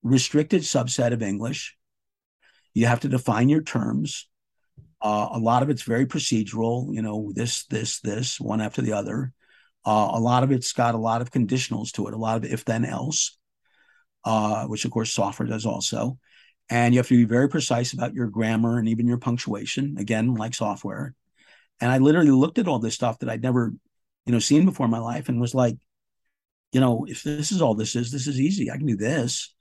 restricted 0.03 0.61
subset 0.61 1.13
of 1.13 1.23
English. 1.23 1.75
You 2.73 2.87
have 2.87 2.99
to 3.01 3.09
define 3.09 3.49
your 3.49 3.63
terms. 3.63 4.27
Uh, 5.01 5.29
a 5.31 5.39
lot 5.39 5.63
of 5.63 5.69
it's 5.69 5.83
very 5.83 6.05
procedural, 6.05 6.93
you 6.93 7.01
know, 7.01 7.31
this, 7.33 7.65
this, 7.65 7.99
this, 8.01 8.39
one 8.39 8.61
after 8.61 8.81
the 8.81 8.93
other. 8.93 9.31
Uh, 9.85 10.11
a 10.13 10.19
lot 10.19 10.43
of 10.43 10.51
it's 10.51 10.73
got 10.73 10.95
a 10.95 10.99
lot 10.99 11.21
of 11.21 11.31
conditionals 11.31 11.91
to 11.93 12.07
it, 12.07 12.13
a 12.13 12.17
lot 12.17 12.37
of 12.37 12.45
if 12.45 12.65
then 12.65 12.83
else, 12.83 13.36
uh, 14.23 14.65
which 14.65 14.85
of 14.85 14.91
course 14.91 15.11
software 15.11 15.47
does 15.47 15.65
also. 15.65 16.17
And 16.69 16.93
you 16.93 16.99
have 16.99 17.07
to 17.07 17.17
be 17.17 17.23
very 17.23 17.47
precise 17.47 17.93
about 17.93 18.13
your 18.13 18.27
grammar 18.27 18.77
and 18.77 18.89
even 18.89 19.07
your 19.07 19.17
punctuation, 19.17 19.95
again, 19.97 20.35
like 20.35 20.53
software. 20.53 21.15
And 21.79 21.91
I 21.91 21.99
literally 21.99 22.31
looked 22.31 22.57
at 22.57 22.67
all 22.67 22.79
this 22.79 22.95
stuff 22.95 23.19
that 23.19 23.29
I'd 23.29 23.41
never, 23.41 23.73
you 24.25 24.33
know, 24.33 24.39
seen 24.39 24.65
before 24.65 24.85
in 24.85 24.91
my 24.91 24.99
life 24.99 25.29
and 25.29 25.39
was 25.39 25.55
like, 25.55 25.77
you 26.73 26.81
know, 26.81 27.05
if 27.07 27.23
this 27.23 27.51
is 27.51 27.61
all 27.61 27.75
this 27.75 27.95
is, 27.95 28.11
this 28.11 28.27
is 28.27 28.39
easy. 28.39 28.69
I 28.69 28.77
can 28.77 28.85
do 28.85 28.97
this. 28.97 29.53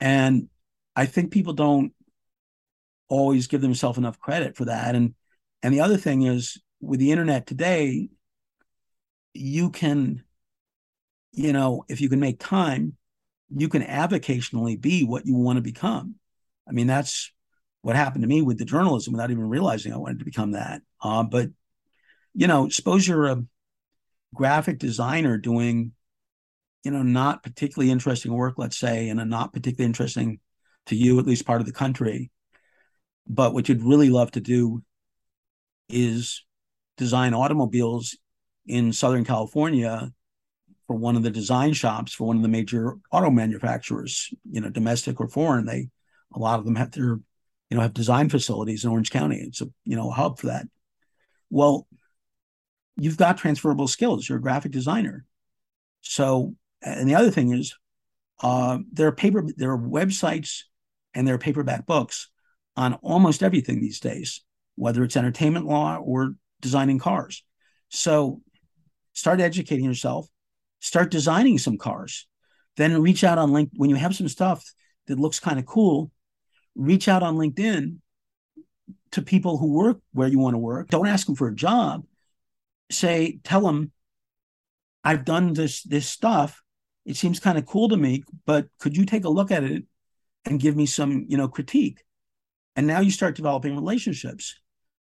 And 0.00 0.48
I 0.94 1.04
think 1.06 1.30
people 1.30 1.52
don't 1.52 1.92
always 3.08 3.46
give 3.46 3.60
themselves 3.60 3.98
enough 3.98 4.18
credit 4.18 4.56
for 4.56 4.64
that. 4.64 4.94
And 4.94 5.14
and 5.62 5.74
the 5.74 5.80
other 5.80 5.96
thing 5.96 6.22
is 6.22 6.60
with 6.80 7.00
the 7.00 7.10
internet 7.10 7.46
today, 7.46 8.08
you 9.34 9.70
can, 9.70 10.22
you 11.32 11.52
know, 11.52 11.84
if 11.88 12.00
you 12.00 12.08
can 12.08 12.20
make 12.20 12.38
time, 12.38 12.96
you 13.54 13.68
can 13.68 13.82
avocationally 13.82 14.80
be 14.80 15.04
what 15.04 15.26
you 15.26 15.34
want 15.34 15.56
to 15.56 15.62
become. 15.62 16.16
I 16.68 16.72
mean, 16.72 16.86
that's 16.86 17.32
what 17.82 17.96
happened 17.96 18.22
to 18.22 18.28
me 18.28 18.42
with 18.42 18.58
the 18.58 18.64
journalism 18.64 19.12
without 19.12 19.30
even 19.30 19.48
realizing 19.48 19.92
I 19.92 19.98
wanted 19.98 20.18
to 20.18 20.24
become 20.24 20.52
that. 20.52 20.82
Uh, 21.00 21.22
but, 21.22 21.50
you 22.34 22.46
know, 22.46 22.68
suppose 22.68 23.06
you're 23.06 23.26
a 23.26 23.44
graphic 24.34 24.78
designer 24.78 25.38
doing, 25.38 25.92
you 26.82 26.90
know, 26.90 27.02
not 27.02 27.42
particularly 27.42 27.92
interesting 27.92 28.32
work, 28.32 28.54
let's 28.56 28.76
say, 28.76 29.08
in 29.08 29.18
a 29.18 29.24
not 29.24 29.52
particularly 29.52 29.86
interesting 29.86 30.40
to 30.86 30.96
you, 30.96 31.18
at 31.18 31.26
least 31.26 31.46
part 31.46 31.60
of 31.60 31.66
the 31.66 31.72
country. 31.72 32.30
But 33.28 33.54
what 33.54 33.68
you'd 33.68 33.82
really 33.82 34.10
love 34.10 34.32
to 34.32 34.40
do 34.40 34.82
is 35.88 36.44
design 36.96 37.34
automobiles 37.34 38.16
in 38.66 38.92
Southern 38.92 39.24
California 39.24 40.12
for 40.86 40.96
one 40.96 41.16
of 41.16 41.22
the 41.22 41.30
design 41.30 41.72
shops 41.72 42.12
for 42.12 42.26
one 42.26 42.36
of 42.36 42.42
the 42.42 42.48
major 42.48 42.96
auto 43.10 43.30
manufacturers, 43.30 44.32
you 44.50 44.60
know, 44.60 44.70
domestic 44.70 45.20
or 45.20 45.28
foreign. 45.28 45.66
They 45.66 45.88
a 46.34 46.38
lot 46.38 46.58
of 46.58 46.64
them 46.64 46.76
have 46.76 46.92
their, 46.92 47.18
you 47.70 47.76
know, 47.76 47.80
have 47.80 47.94
design 47.94 48.28
facilities 48.28 48.84
in 48.84 48.90
Orange 48.90 49.10
County. 49.10 49.38
It's 49.38 49.60
a 49.60 49.66
you 49.84 49.96
know 49.96 50.10
a 50.10 50.14
hub 50.14 50.38
for 50.38 50.46
that. 50.46 50.66
Well, 51.50 51.86
you've 52.96 53.16
got 53.16 53.38
transferable 53.38 53.88
skills. 53.88 54.28
You're 54.28 54.38
a 54.38 54.42
graphic 54.42 54.72
designer. 54.72 55.24
So, 56.00 56.54
and 56.82 57.08
the 57.08 57.14
other 57.14 57.30
thing 57.30 57.52
is, 57.52 57.74
uh, 58.42 58.78
there 58.92 59.08
are 59.08 59.12
paper, 59.12 59.44
there 59.56 59.72
are 59.72 59.78
websites, 59.78 60.62
and 61.14 61.26
there 61.26 61.34
are 61.34 61.38
paperback 61.38 61.86
books 61.86 62.28
on 62.76 62.94
almost 62.94 63.42
everything 63.42 63.80
these 63.80 64.00
days, 64.00 64.42
whether 64.74 65.02
it's 65.02 65.16
entertainment 65.16 65.66
law 65.66 65.96
or 65.96 66.34
designing 66.60 66.98
cars. 66.98 67.44
So, 67.88 68.40
start 69.12 69.40
educating 69.40 69.84
yourself. 69.84 70.28
Start 70.80 71.10
designing 71.10 71.58
some 71.58 71.78
cars. 71.78 72.26
Then 72.76 73.00
reach 73.02 73.24
out 73.24 73.38
on 73.38 73.50
LinkedIn 73.50 73.70
when 73.76 73.90
you 73.90 73.96
have 73.96 74.14
some 74.14 74.28
stuff 74.28 74.64
that 75.06 75.18
looks 75.18 75.40
kind 75.40 75.58
of 75.58 75.66
cool 75.66 76.10
reach 76.76 77.08
out 77.08 77.22
on 77.22 77.36
LinkedIn 77.36 77.96
to 79.12 79.22
people 79.22 79.56
who 79.56 79.72
work 79.72 79.98
where 80.12 80.28
you 80.28 80.38
want 80.38 80.54
to 80.54 80.58
work. 80.58 80.88
Don't 80.88 81.06
ask 81.06 81.26
them 81.26 81.34
for 81.34 81.48
a 81.48 81.54
job. 81.54 82.04
Say, 82.90 83.40
tell 83.42 83.62
them, 83.62 83.90
I've 85.02 85.24
done 85.24 85.54
this 85.54 85.82
this 85.82 86.08
stuff. 86.08 86.62
It 87.04 87.16
seems 87.16 87.40
kind 87.40 87.56
of 87.56 87.66
cool 87.66 87.88
to 87.88 87.96
me, 87.96 88.24
but 88.44 88.66
could 88.78 88.96
you 88.96 89.06
take 89.06 89.24
a 89.24 89.30
look 89.30 89.50
at 89.50 89.64
it 89.64 89.84
and 90.44 90.60
give 90.60 90.76
me 90.76 90.86
some, 90.86 91.24
you 91.28 91.36
know, 91.36 91.48
critique? 91.48 92.02
And 92.74 92.86
now 92.86 93.00
you 93.00 93.10
start 93.10 93.36
developing 93.36 93.74
relationships 93.74 94.56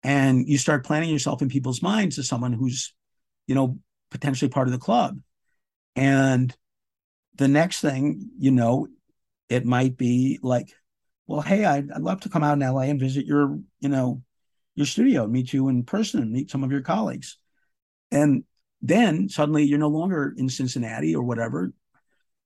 and 0.04 0.48
you 0.48 0.58
start 0.58 0.86
planning 0.86 1.10
yourself 1.10 1.42
in 1.42 1.50
people's 1.50 1.82
minds 1.82 2.20
as 2.20 2.28
someone 2.28 2.54
who's, 2.54 2.94
you 3.48 3.56
know, 3.56 3.80
potentially 4.12 4.50
part 4.50 4.68
of 4.68 4.74
the 4.74 4.78
club. 4.78 5.18
And 5.98 6.56
the 7.36 7.48
next 7.48 7.82
thing, 7.82 8.30
you 8.38 8.52
know, 8.52 8.88
it 9.50 9.66
might 9.66 9.98
be 9.98 10.40
like, 10.42 10.72
well, 11.26 11.42
hey, 11.42 11.66
I'd, 11.66 11.92
I'd 11.92 12.02
love 12.02 12.22
to 12.22 12.30
come 12.30 12.44
out 12.44 12.54
in 12.54 12.60
LA 12.60 12.82
and 12.82 13.00
visit 13.00 13.26
your, 13.26 13.60
you 13.80 13.90
know, 13.90 14.22
your 14.76 14.86
studio, 14.86 15.28
meet 15.28 15.52
you 15.52 15.68
in 15.70 15.84
person, 15.84 16.32
meet 16.32 16.52
some 16.52 16.64
of 16.64 16.72
your 16.72 16.82
colleagues. 16.82 17.38
And 18.12 18.44
then 18.82 19.28
suddenly 19.28 19.64
you're 19.64 19.80
no 19.80 19.90
longer 19.90 20.34
in 20.38 20.50
Cincinnati 20.50 21.16
or 21.16 21.24
whatever. 21.24 21.74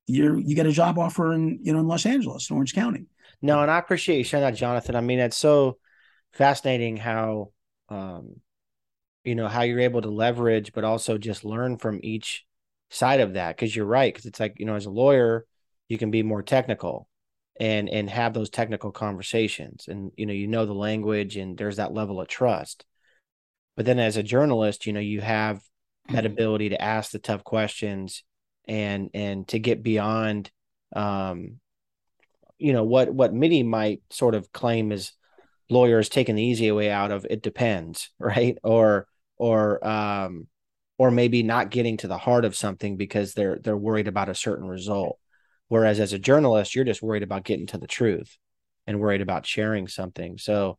You're 0.07 0.39
you 0.39 0.55
get 0.55 0.65
a 0.65 0.71
job 0.71 0.97
offer 0.97 1.33
in, 1.33 1.59
you 1.61 1.73
know, 1.73 1.79
in 1.79 1.87
Los 1.87 2.05
Angeles, 2.05 2.49
Orange 2.49 2.73
County. 2.73 3.05
No, 3.41 3.61
and 3.61 3.69
I 3.69 3.77
appreciate 3.77 4.17
you 4.17 4.23
sharing 4.23 4.45
that, 4.45 4.57
Jonathan. 4.57 4.95
I 4.95 5.01
mean, 5.01 5.19
it's 5.19 5.37
so 5.37 5.77
fascinating 6.33 6.97
how 6.97 7.51
um, 7.89 8.37
you 9.23 9.35
know, 9.35 9.47
how 9.47 9.61
you're 9.61 9.81
able 9.81 10.01
to 10.01 10.09
leverage, 10.09 10.73
but 10.73 10.83
also 10.83 11.17
just 11.17 11.45
learn 11.45 11.77
from 11.77 11.99
each 12.01 12.45
side 12.91 13.21
of 13.21 13.33
that. 13.33 13.57
Cause 13.57 13.75
you're 13.75 13.85
right. 13.85 14.13
Cause 14.13 14.25
it's 14.25 14.39
like, 14.39 14.59
you 14.59 14.67
know, 14.67 14.75
as 14.75 14.85
a 14.85 14.91
lawyer, 14.91 15.45
you 15.87 15.97
can 15.97 16.11
be 16.11 16.21
more 16.21 16.43
technical 16.43 17.07
and 17.59 17.89
and 17.89 18.09
have 18.09 18.33
those 18.33 18.49
technical 18.49 18.91
conversations 18.91 19.87
and 19.87 20.11
you 20.15 20.25
know 20.25 20.33
you 20.33 20.47
know 20.47 20.65
the 20.65 20.73
language 20.73 21.37
and 21.37 21.57
there's 21.57 21.77
that 21.77 21.93
level 21.93 22.21
of 22.21 22.27
trust 22.27 22.85
but 23.75 23.85
then 23.85 23.99
as 23.99 24.17
a 24.17 24.23
journalist 24.23 24.85
you 24.85 24.93
know 24.93 24.99
you 24.99 25.21
have 25.21 25.61
that 26.09 26.23
mm-hmm. 26.23 26.33
ability 26.33 26.69
to 26.69 26.81
ask 26.81 27.11
the 27.11 27.19
tough 27.19 27.43
questions 27.43 28.23
and 28.67 29.09
and 29.13 29.47
to 29.47 29.59
get 29.59 29.83
beyond 29.83 30.49
um 30.95 31.59
you 32.57 32.73
know 32.73 32.83
what 32.83 33.13
what 33.13 33.33
many 33.33 33.63
might 33.63 34.01
sort 34.09 34.33
of 34.33 34.51
claim 34.51 34.91
is 34.91 35.11
lawyers 35.69 36.09
taking 36.09 36.35
the 36.35 36.43
easy 36.43 36.71
way 36.71 36.89
out 36.89 37.11
of 37.11 37.25
it 37.29 37.41
depends 37.41 38.09
right 38.19 38.57
or 38.63 39.07
or 39.37 39.85
um 39.85 40.47
or 41.01 41.09
maybe 41.09 41.41
not 41.41 41.71
getting 41.71 41.97
to 41.97 42.07
the 42.07 42.17
heart 42.17 42.45
of 42.45 42.55
something 42.55 42.95
because 42.95 43.33
they're 43.33 43.57
they're 43.57 43.75
worried 43.75 44.07
about 44.07 44.29
a 44.29 44.35
certain 44.35 44.67
result 44.67 45.17
Whereas 45.71 46.01
as 46.01 46.11
a 46.11 46.19
journalist, 46.19 46.75
you're 46.75 46.83
just 46.83 47.01
worried 47.01 47.23
about 47.23 47.45
getting 47.45 47.67
to 47.67 47.77
the 47.77 47.87
truth 47.87 48.37
and 48.85 48.99
worried 48.99 49.21
about 49.21 49.45
sharing 49.45 49.87
something. 49.87 50.37
So 50.37 50.77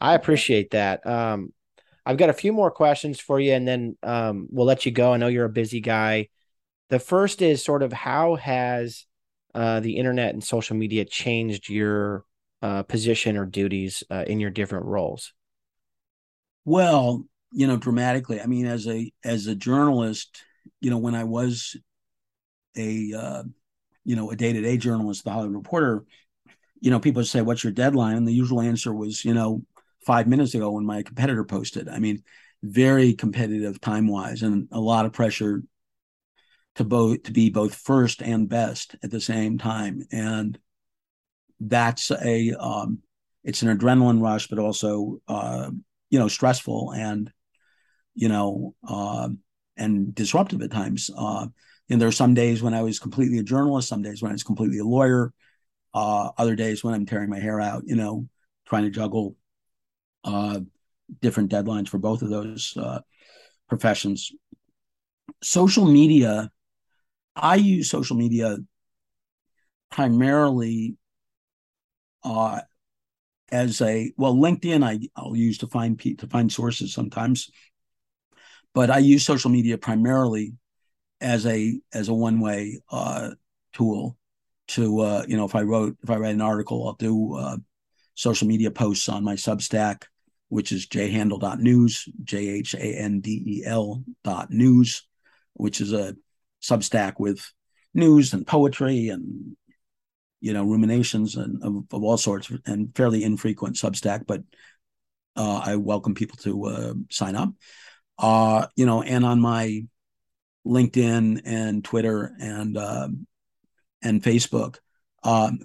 I 0.00 0.14
appreciate 0.14 0.70
that. 0.70 1.04
Um, 1.04 1.52
I've 2.06 2.18
got 2.18 2.30
a 2.30 2.32
few 2.32 2.52
more 2.52 2.70
questions 2.70 3.18
for 3.18 3.40
you, 3.40 3.52
and 3.52 3.66
then 3.66 3.96
um, 4.04 4.46
we'll 4.48 4.64
let 4.64 4.86
you 4.86 4.92
go. 4.92 5.12
I 5.12 5.16
know 5.16 5.26
you're 5.26 5.44
a 5.44 5.50
busy 5.50 5.80
guy. 5.80 6.28
The 6.88 7.00
first 7.00 7.42
is 7.42 7.64
sort 7.64 7.82
of 7.82 7.92
how 7.92 8.36
has 8.36 9.06
uh, 9.56 9.80
the 9.80 9.96
internet 9.96 10.34
and 10.34 10.44
social 10.44 10.76
media 10.76 11.04
changed 11.04 11.68
your 11.68 12.24
uh, 12.62 12.84
position 12.84 13.36
or 13.36 13.44
duties 13.44 14.04
uh, 14.08 14.22
in 14.24 14.38
your 14.38 14.50
different 14.50 14.86
roles? 14.86 15.32
Well, 16.64 17.24
you 17.50 17.66
know, 17.66 17.76
dramatically. 17.76 18.40
I 18.40 18.46
mean, 18.46 18.66
as 18.66 18.86
a 18.86 19.12
as 19.24 19.46
a 19.46 19.54
journalist, 19.54 20.42
you 20.80 20.90
know, 20.90 20.98
when 20.98 21.14
I 21.14 21.24
was 21.24 21.76
a 22.76 23.12
uh, 23.12 23.42
you 24.04 24.16
know, 24.16 24.30
a 24.30 24.36
day 24.36 24.52
to 24.52 24.60
day 24.60 24.76
journalist, 24.76 25.24
the 25.24 25.30
Hollywood 25.30 25.56
Reporter, 25.56 26.04
you 26.80 26.90
know, 26.90 27.00
people 27.00 27.24
say, 27.24 27.42
"What's 27.42 27.64
your 27.64 27.72
deadline?" 27.72 28.16
And 28.16 28.26
the 28.26 28.32
usual 28.32 28.60
answer 28.60 28.94
was, 28.94 29.24
you 29.24 29.34
know, 29.34 29.62
five 30.04 30.26
minutes 30.26 30.54
ago 30.54 30.70
when 30.72 30.86
my 30.86 31.02
competitor 31.02 31.44
posted. 31.44 31.88
I 31.88 31.98
mean, 31.98 32.22
very 32.62 33.12
competitive 33.14 33.80
time 33.80 34.08
wise, 34.08 34.42
and 34.42 34.68
a 34.72 34.80
lot 34.80 35.06
of 35.06 35.12
pressure 35.12 35.62
to 36.76 36.84
both 36.84 37.24
to 37.24 37.32
be 37.32 37.50
both 37.50 37.74
first 37.74 38.22
and 38.22 38.48
best 38.48 38.96
at 39.02 39.10
the 39.10 39.20
same 39.20 39.58
time, 39.58 40.02
and 40.12 40.58
that's 41.60 42.10
a 42.10 42.52
um, 42.58 43.00
it's 43.44 43.62
an 43.62 43.76
adrenaline 43.76 44.22
rush, 44.22 44.46
but 44.48 44.58
also 44.58 45.20
uh, 45.28 45.70
you 46.10 46.18
know 46.18 46.28
stressful 46.28 46.92
and 46.92 47.32
you 48.18 48.28
know 48.28 48.74
uh, 48.86 49.28
and 49.76 50.14
disruptive 50.14 50.60
at 50.62 50.72
times. 50.72 51.10
Uh, 51.16 51.46
and 51.88 52.00
there 52.00 52.08
are 52.08 52.12
some 52.12 52.34
days 52.34 52.62
when 52.62 52.74
I 52.74 52.82
was 52.82 52.98
completely 52.98 53.38
a 53.38 53.42
journalist, 53.42 53.88
some 53.88 54.02
days 54.02 54.20
when 54.20 54.30
I 54.30 54.34
was 54.34 54.42
completely 54.42 54.78
a 54.78 54.84
lawyer, 54.84 55.32
uh, 55.94 56.30
other 56.36 56.56
days 56.56 56.82
when 56.82 56.94
I'm 56.94 57.06
tearing 57.06 57.30
my 57.30 57.38
hair 57.38 57.60
out, 57.60 57.84
you 57.86 57.96
know, 57.96 58.28
trying 58.66 58.82
to 58.84 58.90
juggle 58.90 59.36
uh, 60.24 60.60
different 61.20 61.50
deadlines 61.50 61.88
for 61.88 61.98
both 61.98 62.22
of 62.22 62.28
those 62.28 62.76
uh, 62.76 63.00
professions. 63.68 64.32
Social 65.42 65.86
media, 65.86 66.50
I 67.36 67.54
use 67.54 67.88
social 67.88 68.16
media 68.16 68.58
primarily 69.90 70.96
uh, 72.24 72.60
as 73.50 73.80
a 73.80 74.12
well, 74.16 74.34
LinkedIn 74.34 74.84
I, 74.84 75.08
I'll 75.16 75.36
use 75.36 75.58
to 75.58 75.66
find 75.66 75.98
to 76.00 76.26
find 76.26 76.52
sources 76.52 76.92
sometimes, 76.92 77.50
but 78.74 78.90
I 78.90 78.98
use 78.98 79.24
social 79.24 79.50
media 79.50 79.78
primarily 79.78 80.54
as 81.20 81.46
a 81.46 81.80
as 81.92 82.08
a 82.08 82.14
one 82.14 82.40
way 82.40 82.80
uh, 82.90 83.30
tool. 83.72 84.16
to 84.68 85.00
uh, 85.00 85.24
you 85.26 85.36
know 85.36 85.44
if 85.44 85.54
I 85.54 85.62
wrote 85.62 85.96
if 86.02 86.10
I 86.10 86.16
write 86.16 86.34
an 86.34 86.40
article, 86.40 86.86
I'll 86.86 86.94
do 86.94 87.34
uh, 87.34 87.56
social 88.14 88.48
media 88.48 88.70
posts 88.70 89.08
on 89.08 89.24
my 89.24 89.34
Substack, 89.34 90.04
which 90.48 90.72
is 90.72 90.86
jhandel.news 90.86 92.08
J 92.24 92.48
H 92.48 92.74
A 92.74 92.78
N 92.78 93.20
D 93.20 93.42
E 93.46 93.62
L 93.66 94.04
dot 94.24 94.50
news, 94.50 95.06
which 95.54 95.80
is 95.80 95.92
a 95.92 96.16
Substack 96.62 97.14
with 97.18 97.50
news 97.94 98.32
and 98.32 98.46
poetry 98.46 99.08
and 99.08 99.56
you 100.40 100.52
know 100.52 100.64
ruminations 100.64 101.36
and 101.36 101.62
of, 101.64 101.84
of 101.92 102.04
all 102.04 102.16
sorts 102.16 102.52
and 102.66 102.94
fairly 102.94 103.24
infrequent 103.24 103.76
Substack, 103.76 104.26
but 104.26 104.42
uh, 105.36 105.62
I 105.64 105.76
welcome 105.76 106.14
people 106.14 106.36
to 106.38 106.64
uh, 106.64 106.94
sign 107.10 107.36
up. 107.36 107.50
Uh, 108.18 108.66
you 108.76 108.86
know, 108.86 109.02
and 109.02 109.24
on 109.24 109.40
my 109.40 109.82
LinkedIn 110.66 111.42
and 111.44 111.84
Twitter 111.84 112.34
and 112.40 112.76
uh, 112.76 113.08
and 114.02 114.22
Facebook, 114.22 114.76
um, 115.22 115.60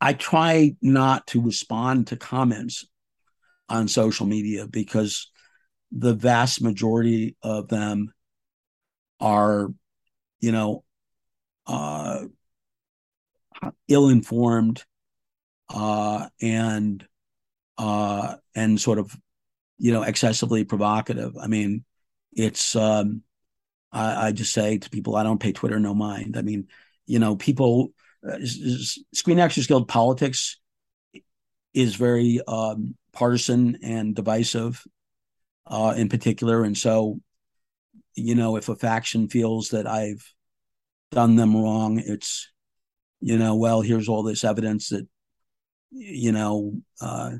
I 0.00 0.12
try 0.12 0.76
not 0.82 1.26
to 1.28 1.40
respond 1.40 2.08
to 2.08 2.16
comments 2.16 2.84
on 3.68 3.88
social 3.88 4.26
media 4.26 4.66
because 4.66 5.30
the 5.90 6.14
vast 6.14 6.62
majority 6.62 7.36
of 7.42 7.68
them 7.68 8.12
are, 9.20 9.68
you 10.40 10.52
know, 10.52 10.84
uh, 11.66 12.24
ill 13.88 14.08
informed 14.08 14.82
uh, 15.72 16.28
and 16.40 17.06
uh, 17.78 18.36
and 18.54 18.80
sort 18.80 18.98
of 18.98 19.16
you 19.82 19.92
know 19.92 20.02
excessively 20.04 20.62
provocative. 20.62 21.36
I 21.36 21.48
mean, 21.48 21.84
it's 22.32 22.76
um, 22.76 23.22
I, 23.90 24.28
I, 24.28 24.32
just 24.32 24.52
say 24.52 24.78
to 24.78 24.90
people, 24.90 25.16
I 25.16 25.24
don't 25.24 25.40
pay 25.40 25.50
Twitter 25.50 25.80
no 25.80 25.92
mind. 25.92 26.36
I 26.36 26.42
mean, 26.42 26.68
you 27.04 27.18
know, 27.18 27.34
people 27.34 27.92
uh, 28.24 28.38
Screen 29.12 29.40
Actors 29.40 29.66
Guild 29.66 29.88
politics 29.88 30.60
is 31.74 31.96
very 31.96 32.40
um, 32.46 32.94
partisan 33.12 33.80
and 33.82 34.14
divisive, 34.14 34.86
uh, 35.66 35.94
in 35.96 36.08
particular, 36.08 36.62
and 36.62 36.78
so 36.78 37.18
you 38.14 38.36
know, 38.36 38.54
if 38.54 38.68
a 38.68 38.76
faction 38.76 39.28
feels 39.28 39.70
that 39.70 39.88
I've 39.88 40.32
done 41.10 41.34
them 41.34 41.56
wrong, 41.56 41.98
it's 41.98 42.52
you 43.20 43.36
know, 43.36 43.56
well, 43.56 43.80
here's 43.80 44.08
all 44.08 44.22
this 44.22 44.44
evidence 44.44 44.90
that 44.90 45.08
you 45.90 46.30
know 46.30 46.74
uh, 47.00 47.32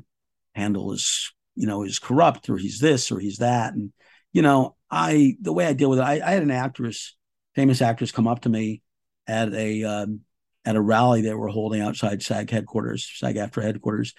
Handel 0.55 0.91
is 0.91 1.31
you 1.55 1.67
know 1.67 1.83
is 1.83 1.99
corrupt 1.99 2.49
or 2.49 2.57
he's 2.57 2.79
this 2.79 3.11
or 3.11 3.19
he's 3.19 3.37
that, 3.37 3.73
and 3.73 3.91
you 4.33 4.41
know, 4.41 4.75
I 4.89 5.37
the 5.39 5.53
way 5.53 5.65
I 5.67 5.73
deal 5.73 5.89
with 5.89 5.99
it, 5.99 6.03
I, 6.03 6.13
I 6.25 6.31
had 6.31 6.43
an 6.43 6.51
actress, 6.51 7.15
famous 7.55 7.81
actress, 7.81 8.11
come 8.11 8.27
up 8.27 8.41
to 8.41 8.49
me 8.49 8.81
at 9.27 9.53
a 9.53 9.83
um, 9.83 10.21
at 10.65 10.75
a 10.75 10.81
rally 10.81 11.21
they 11.21 11.33
were 11.33 11.47
holding 11.47 11.81
outside 11.81 12.23
SAG 12.23 12.49
headquarters, 12.49 13.09
SAG-AFTRA 13.15 13.63
headquarters, 13.63 14.13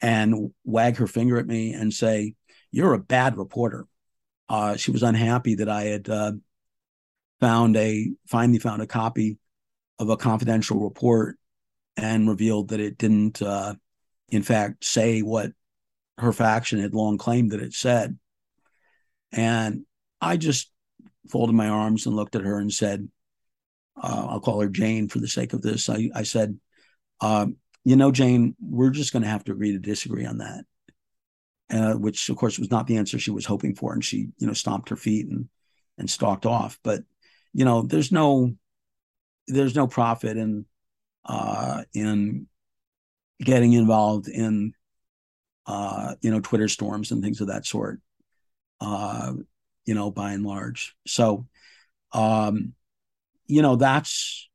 and 0.00 0.52
wag 0.64 0.96
her 0.96 1.06
finger 1.06 1.38
at 1.38 1.46
me 1.46 1.74
and 1.74 1.92
say, 1.92 2.34
"You're 2.70 2.94
a 2.94 2.98
bad 2.98 3.36
reporter." 3.36 3.86
Uh, 4.48 4.76
she 4.76 4.90
was 4.90 5.02
unhappy 5.02 5.56
that 5.56 5.68
I 5.68 5.84
had 5.84 6.08
uh, 6.08 6.32
found 7.40 7.76
a 7.76 8.10
finally 8.26 8.58
found 8.58 8.82
a 8.82 8.86
copy 8.86 9.38
of 9.98 10.08
a 10.08 10.16
confidential 10.16 10.80
report 10.80 11.38
and 11.96 12.28
revealed 12.28 12.68
that 12.68 12.80
it 12.80 12.96
didn't, 12.96 13.42
uh, 13.42 13.74
in 14.30 14.42
fact, 14.42 14.84
say 14.84 15.20
what 15.20 15.52
her 16.18 16.32
faction 16.32 16.80
had 16.80 16.94
long 16.94 17.18
claimed 17.18 17.52
that 17.52 17.62
it 17.62 17.72
said. 17.72 18.18
And 19.32 19.84
I 20.20 20.36
just 20.36 20.70
folded 21.30 21.54
my 21.54 21.68
arms 21.68 22.06
and 22.06 22.14
looked 22.14 22.36
at 22.36 22.42
her 22.42 22.58
and 22.58 22.72
said, 22.72 23.08
uh, 24.00 24.26
I'll 24.28 24.40
call 24.40 24.60
her 24.60 24.68
Jane 24.68 25.08
for 25.08 25.18
the 25.18 25.28
sake 25.28 25.52
of 25.52 25.62
this. 25.62 25.88
I, 25.88 26.10
I 26.14 26.22
said, 26.22 26.58
uh, 27.20 27.46
you 27.84 27.96
know, 27.96 28.12
Jane, 28.12 28.56
we're 28.60 28.90
just 28.90 29.12
going 29.12 29.22
to 29.22 29.28
have 29.28 29.44
to 29.44 29.52
agree 29.52 29.72
to 29.72 29.78
disagree 29.78 30.26
on 30.26 30.38
that. 30.38 30.64
Uh, 31.70 31.94
which 31.94 32.28
of 32.28 32.36
course 32.36 32.58
was 32.58 32.70
not 32.70 32.86
the 32.86 32.98
answer 32.98 33.18
she 33.18 33.30
was 33.30 33.46
hoping 33.46 33.74
for. 33.74 33.94
And 33.94 34.04
she, 34.04 34.28
you 34.36 34.46
know, 34.46 34.52
stomped 34.52 34.90
her 34.90 34.96
feet 34.96 35.26
and, 35.26 35.48
and 35.96 36.10
stalked 36.10 36.44
off. 36.44 36.78
But, 36.82 37.02
you 37.54 37.64
know, 37.64 37.82
there's 37.82 38.12
no, 38.12 38.54
there's 39.48 39.74
no 39.74 39.86
profit 39.86 40.36
in, 40.36 40.66
uh, 41.24 41.84
in 41.94 42.46
getting 43.40 43.72
involved 43.72 44.28
in, 44.28 44.74
uh, 45.66 46.14
you 46.20 46.30
know, 46.30 46.40
Twitter 46.40 46.68
storms 46.68 47.10
and 47.10 47.22
things 47.22 47.40
of 47.40 47.48
that 47.48 47.66
sort. 47.66 48.00
Uh, 48.80 49.34
you 49.84 49.94
know, 49.94 50.10
by 50.10 50.32
and 50.32 50.44
large. 50.44 50.94
So, 51.06 51.46
um, 52.12 52.74
you 53.46 53.62
know, 53.62 53.76
that's 53.76 54.48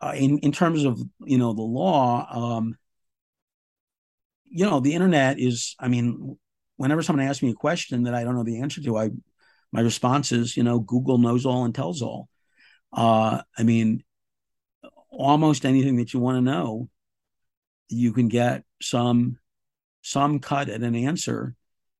uh, 0.00 0.12
in 0.16 0.38
in 0.38 0.52
terms 0.52 0.84
of 0.84 1.00
you 1.20 1.38
know 1.38 1.52
the 1.52 1.62
law. 1.62 2.26
Um, 2.30 2.76
you 4.46 4.64
know, 4.64 4.80
the 4.80 4.94
internet 4.94 5.38
is. 5.38 5.76
I 5.78 5.88
mean, 5.88 6.38
whenever 6.76 7.02
someone 7.02 7.26
asks 7.26 7.42
me 7.42 7.50
a 7.50 7.54
question 7.54 8.04
that 8.04 8.14
I 8.14 8.24
don't 8.24 8.34
know 8.34 8.44
the 8.44 8.60
answer 8.60 8.82
to, 8.82 8.98
I 8.98 9.10
my 9.72 9.80
response 9.80 10.32
is, 10.32 10.56
you 10.56 10.62
know, 10.62 10.80
Google 10.80 11.18
knows 11.18 11.46
all 11.46 11.64
and 11.64 11.74
tells 11.74 12.02
all. 12.02 12.28
Uh, 12.92 13.42
I 13.56 13.62
mean, 13.62 14.02
almost 15.10 15.64
anything 15.64 15.96
that 15.96 16.12
you 16.12 16.20
want 16.20 16.36
to 16.36 16.40
know, 16.40 16.88
you 17.88 18.12
can 18.12 18.28
get 18.28 18.64
some 18.80 19.38
some 20.02 20.38
cut 20.38 20.68
at 20.68 20.82
an 20.82 20.94
answer 20.94 21.54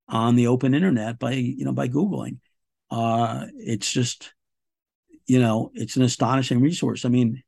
on 0.09 0.37
the 0.37 0.47
open 0.49 0.75
internet 0.75 1.19
by 1.19 1.33
you 1.33 1.65
know 1.65 1.73
by 1.73 1.89
googling. 1.89 2.39
Uh 2.91 3.47
it's 3.57 3.93
just 3.93 4.33
you 5.27 5.39
know 5.39 5.71
it's 5.75 5.97
an 5.97 6.03
astonishing 6.03 6.61
resource. 6.61 7.05
I 7.05 7.09
mean 7.09 7.43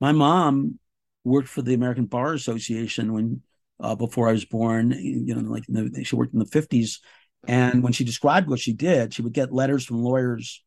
my 0.00 0.12
mom 0.12 0.78
worked 1.24 1.48
for 1.48 1.62
the 1.62 1.74
american 1.74 2.04
bar 2.04 2.34
association 2.34 3.12
when 3.12 3.40
uh, 3.80 3.94
before 3.94 4.28
i 4.28 4.32
was 4.32 4.44
born 4.44 4.90
you 4.90 5.34
know 5.34 5.40
like 5.50 5.64
the, 5.68 6.04
she 6.04 6.16
worked 6.16 6.34
in 6.34 6.38
the 6.38 6.44
50s 6.44 6.98
and 7.46 7.82
when 7.82 7.92
she 7.92 8.04
described 8.04 8.48
what 8.48 8.60
she 8.60 8.72
did 8.72 9.12
she 9.12 9.22
would 9.22 9.32
get 9.32 9.52
letters 9.52 9.84
from 9.84 10.02
lawyers 10.02 10.62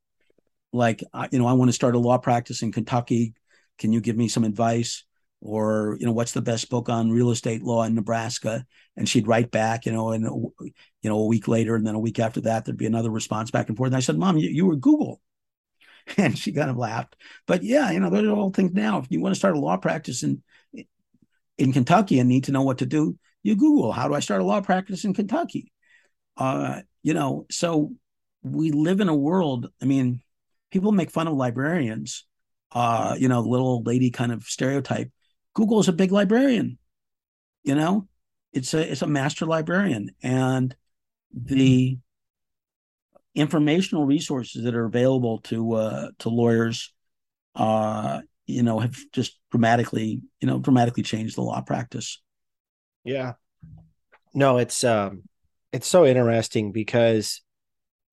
like 0.73 1.03
you 1.31 1.39
know 1.39 1.47
i 1.47 1.53
want 1.53 1.69
to 1.69 1.73
start 1.73 1.95
a 1.95 1.99
law 1.99 2.17
practice 2.17 2.61
in 2.61 2.71
kentucky. 2.71 3.33
Can 3.77 3.93
you 3.93 4.01
give 4.01 4.17
me 4.17 4.27
some 4.27 4.43
advice 4.43 5.03
or 5.41 5.97
you 5.99 6.05
know 6.05 6.11
what's 6.11 6.31
the 6.31 6.41
best 6.41 6.69
book 6.69 6.89
on 6.89 7.11
real 7.11 7.29
estate 7.31 7.63
law 7.63 7.83
in 7.83 7.95
nebraska? 7.95 8.65
And 8.95 9.07
she'd 9.07 9.27
write 9.27 9.51
back 9.51 9.85
you 9.85 9.91
know 9.91 10.11
and 10.11 10.23
you 10.23 11.09
know 11.09 11.19
a 11.19 11.27
week 11.27 11.47
later 11.47 11.75
and 11.75 11.85
then 11.85 11.95
a 11.95 11.99
week 11.99 12.19
after 12.19 12.41
that 12.41 12.65
there'd 12.65 12.77
be 12.77 12.85
another 12.85 13.11
response 13.11 13.51
back 13.51 13.69
and 13.69 13.77
forth. 13.77 13.89
And 13.89 13.95
i 13.95 14.01
said 14.01 14.17
mom 14.17 14.37
you, 14.37 14.49
you 14.49 14.65
were 14.65 14.75
google. 14.75 15.21
And 16.17 16.37
she 16.37 16.53
kind 16.53 16.69
of 16.69 16.77
laughed. 16.77 17.17
But 17.47 17.63
yeah 17.63 17.91
you 17.91 17.99
know 17.99 18.09
those 18.09 18.23
are 18.23 18.31
all 18.31 18.51
things 18.51 18.73
now 18.73 18.99
if 18.99 19.07
you 19.09 19.21
want 19.21 19.35
to 19.35 19.39
start 19.39 19.57
a 19.57 19.59
law 19.59 19.77
practice 19.77 20.23
in 20.23 20.41
in 21.57 21.73
kentucky 21.73 22.19
and 22.19 22.29
need 22.29 22.43
to 22.45 22.51
know 22.51 22.61
what 22.61 22.77
to 22.77 22.85
do 22.85 23.17
you 23.41 23.55
google 23.55 23.91
how 23.91 24.07
do 24.07 24.13
i 24.13 24.19
start 24.19 24.41
a 24.41 24.45
law 24.45 24.61
practice 24.61 25.03
in 25.05 25.13
kentucky? 25.13 25.71
Uh 26.37 26.81
you 27.03 27.13
know 27.13 27.45
so 27.49 27.91
we 28.43 28.71
live 28.71 28.99
in 28.99 29.09
a 29.09 29.15
world 29.15 29.69
i 29.81 29.85
mean 29.85 30.21
people 30.71 30.91
make 30.91 31.11
fun 31.11 31.27
of 31.27 31.33
librarians 31.33 32.25
uh 32.71 33.15
you 33.17 33.27
know 33.27 33.41
little 33.41 33.67
old 33.67 33.87
lady 33.87 34.11
kind 34.11 34.31
of 34.31 34.43
stereotype 34.43 35.11
Google 35.57 35.79
is 35.79 35.87
a 35.87 35.93
big 35.93 36.11
librarian. 36.11 36.77
You 37.63 37.73
know, 37.73 38.07
it's 38.53 38.75
a 38.75 38.91
it's 38.91 39.01
a 39.01 39.07
master 39.07 39.47
librarian, 39.47 40.11
and 40.21 40.75
the 41.33 41.97
informational 43.33 44.05
resources 44.05 44.65
that 44.65 44.75
are 44.75 44.85
available 44.85 45.39
to 45.45 45.73
uh, 45.73 46.09
to 46.19 46.29
lawyers, 46.29 46.93
uh, 47.55 48.21
you 48.45 48.61
know, 48.61 48.77
have 48.77 48.95
just 49.11 49.39
dramatically, 49.49 50.21
you 50.39 50.47
know, 50.47 50.59
dramatically 50.59 51.01
changed 51.01 51.37
the 51.37 51.41
law 51.41 51.59
practice. 51.61 52.21
Yeah. 53.03 53.33
No, 54.35 54.59
it's 54.59 54.83
um 54.83 55.23
it's 55.73 55.87
so 55.87 56.05
interesting 56.05 56.71
because 56.71 57.41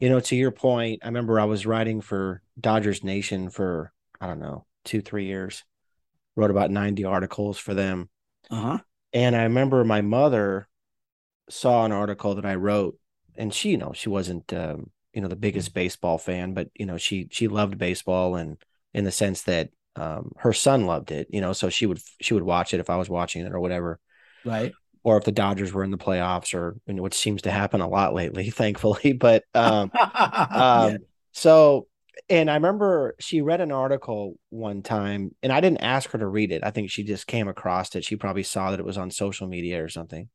you 0.01 0.09
know, 0.09 0.21
to 0.21 0.35
your 0.35 0.51
point, 0.51 1.01
I 1.03 1.09
remember 1.09 1.39
I 1.39 1.45
was 1.45 1.67
writing 1.67 2.01
for 2.01 2.41
Dodgers 2.59 3.05
Nation 3.05 3.51
for 3.51 3.93
I 4.19 4.29
don't 4.29 4.41
know, 4.41 4.65
2 4.87 5.03
3 5.03 5.27
years 5.27 5.63
wrote 6.37 6.51
about 6.51 6.71
90 6.71 7.05
articles 7.05 7.59
for 7.59 7.75
them. 7.75 8.09
Uh-huh. 8.51 8.79
And 9.13 9.37
I 9.37 9.45
remember 9.45 9.85
my 9.85 10.01
mother 10.01 10.69
saw 11.49 11.85
an 11.85 11.93
article 11.93 12.35
that 12.35 12.47
I 12.47 12.57
wrote 12.57 12.99
and 13.37 13.53
she, 13.53 13.71
you 13.71 13.79
know, 13.79 13.93
she 13.93 14.09
wasn't 14.09 14.53
um, 14.53 14.91
you 15.13 15.21
know, 15.21 15.29
the 15.29 15.37
biggest 15.37 15.73
baseball 15.73 16.19
fan, 16.19 16.55
but 16.55 16.69
you 16.75 16.87
know, 16.87 16.99
she 16.99 17.29
she 17.31 17.49
loved 17.49 17.79
baseball 17.79 18.37
and 18.37 18.57
in 18.93 19.05
the 19.05 19.13
sense 19.13 19.43
that 19.43 19.71
um, 19.97 20.33
her 20.39 20.53
son 20.53 20.87
loved 20.87 21.13
it, 21.13 21.29
you 21.31 21.41
know, 21.41 21.53
so 21.53 21.69
she 21.69 21.87
would 21.87 22.01
she 22.21 22.35
would 22.35 22.43
watch 22.43 22.75
it 22.75 22.81
if 22.81 22.91
I 22.91 22.97
was 22.97 23.09
watching 23.09 23.47
it 23.47 23.53
or 23.53 23.61
whatever. 23.61 24.01
Right. 24.45 24.73
Or 25.05 25.17
if 25.17 25.25
the 25.25 25.33
Dodgers 25.33 25.73
were 25.73 25.85
in 25.85 25.91
the 25.91 25.99
playoffs 25.99 26.55
or 26.55 26.77
you 26.87 26.95
know, 26.95 27.03
which 27.03 27.15
seems 27.15 27.43
to 27.43 27.51
happen 27.51 27.81
a 27.81 27.89
lot 27.89 28.15
lately, 28.15 28.51
thankfully. 28.51 29.13
But 29.13 29.45
um, 29.55 29.91
um 30.51 30.99
so 31.33 31.87
and 32.29 32.51
I 32.51 32.55
remember 32.55 33.15
she 33.21 33.41
read 33.43 33.61
an 33.61 33.73
article 33.73 34.39
one 34.51 34.83
time, 34.83 35.35
and 35.43 35.53
I 35.53 35.61
didn't 35.61 35.83
ask 35.83 36.11
her 36.11 36.19
to 36.19 36.27
read 36.27 36.53
it. 36.53 36.65
I 36.65 36.71
think 36.71 36.91
she 36.91 37.05
just 37.05 37.27
came 37.27 37.49
across 37.49 37.95
it. 37.97 38.05
She 38.05 38.17
probably 38.17 38.43
saw 38.45 38.71
that 38.71 38.81
it 38.81 38.87
was 38.87 38.99
on 38.99 39.11
social 39.11 39.47
media 39.47 39.83
or 39.85 39.89
something. 39.89 40.29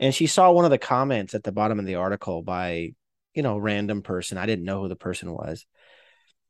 And 0.00 0.14
she 0.14 0.26
saw 0.26 0.50
one 0.52 0.64
of 0.64 0.70
the 0.70 0.78
comments 0.78 1.34
at 1.34 1.44
the 1.44 1.52
bottom 1.52 1.78
of 1.78 1.86
the 1.86 1.96
article 1.96 2.42
by, 2.42 2.94
you 3.34 3.42
know, 3.42 3.58
random 3.58 4.02
person. 4.02 4.38
I 4.38 4.46
didn't 4.46 4.64
know 4.64 4.82
who 4.82 4.88
the 4.88 4.96
person 4.96 5.32
was. 5.32 5.66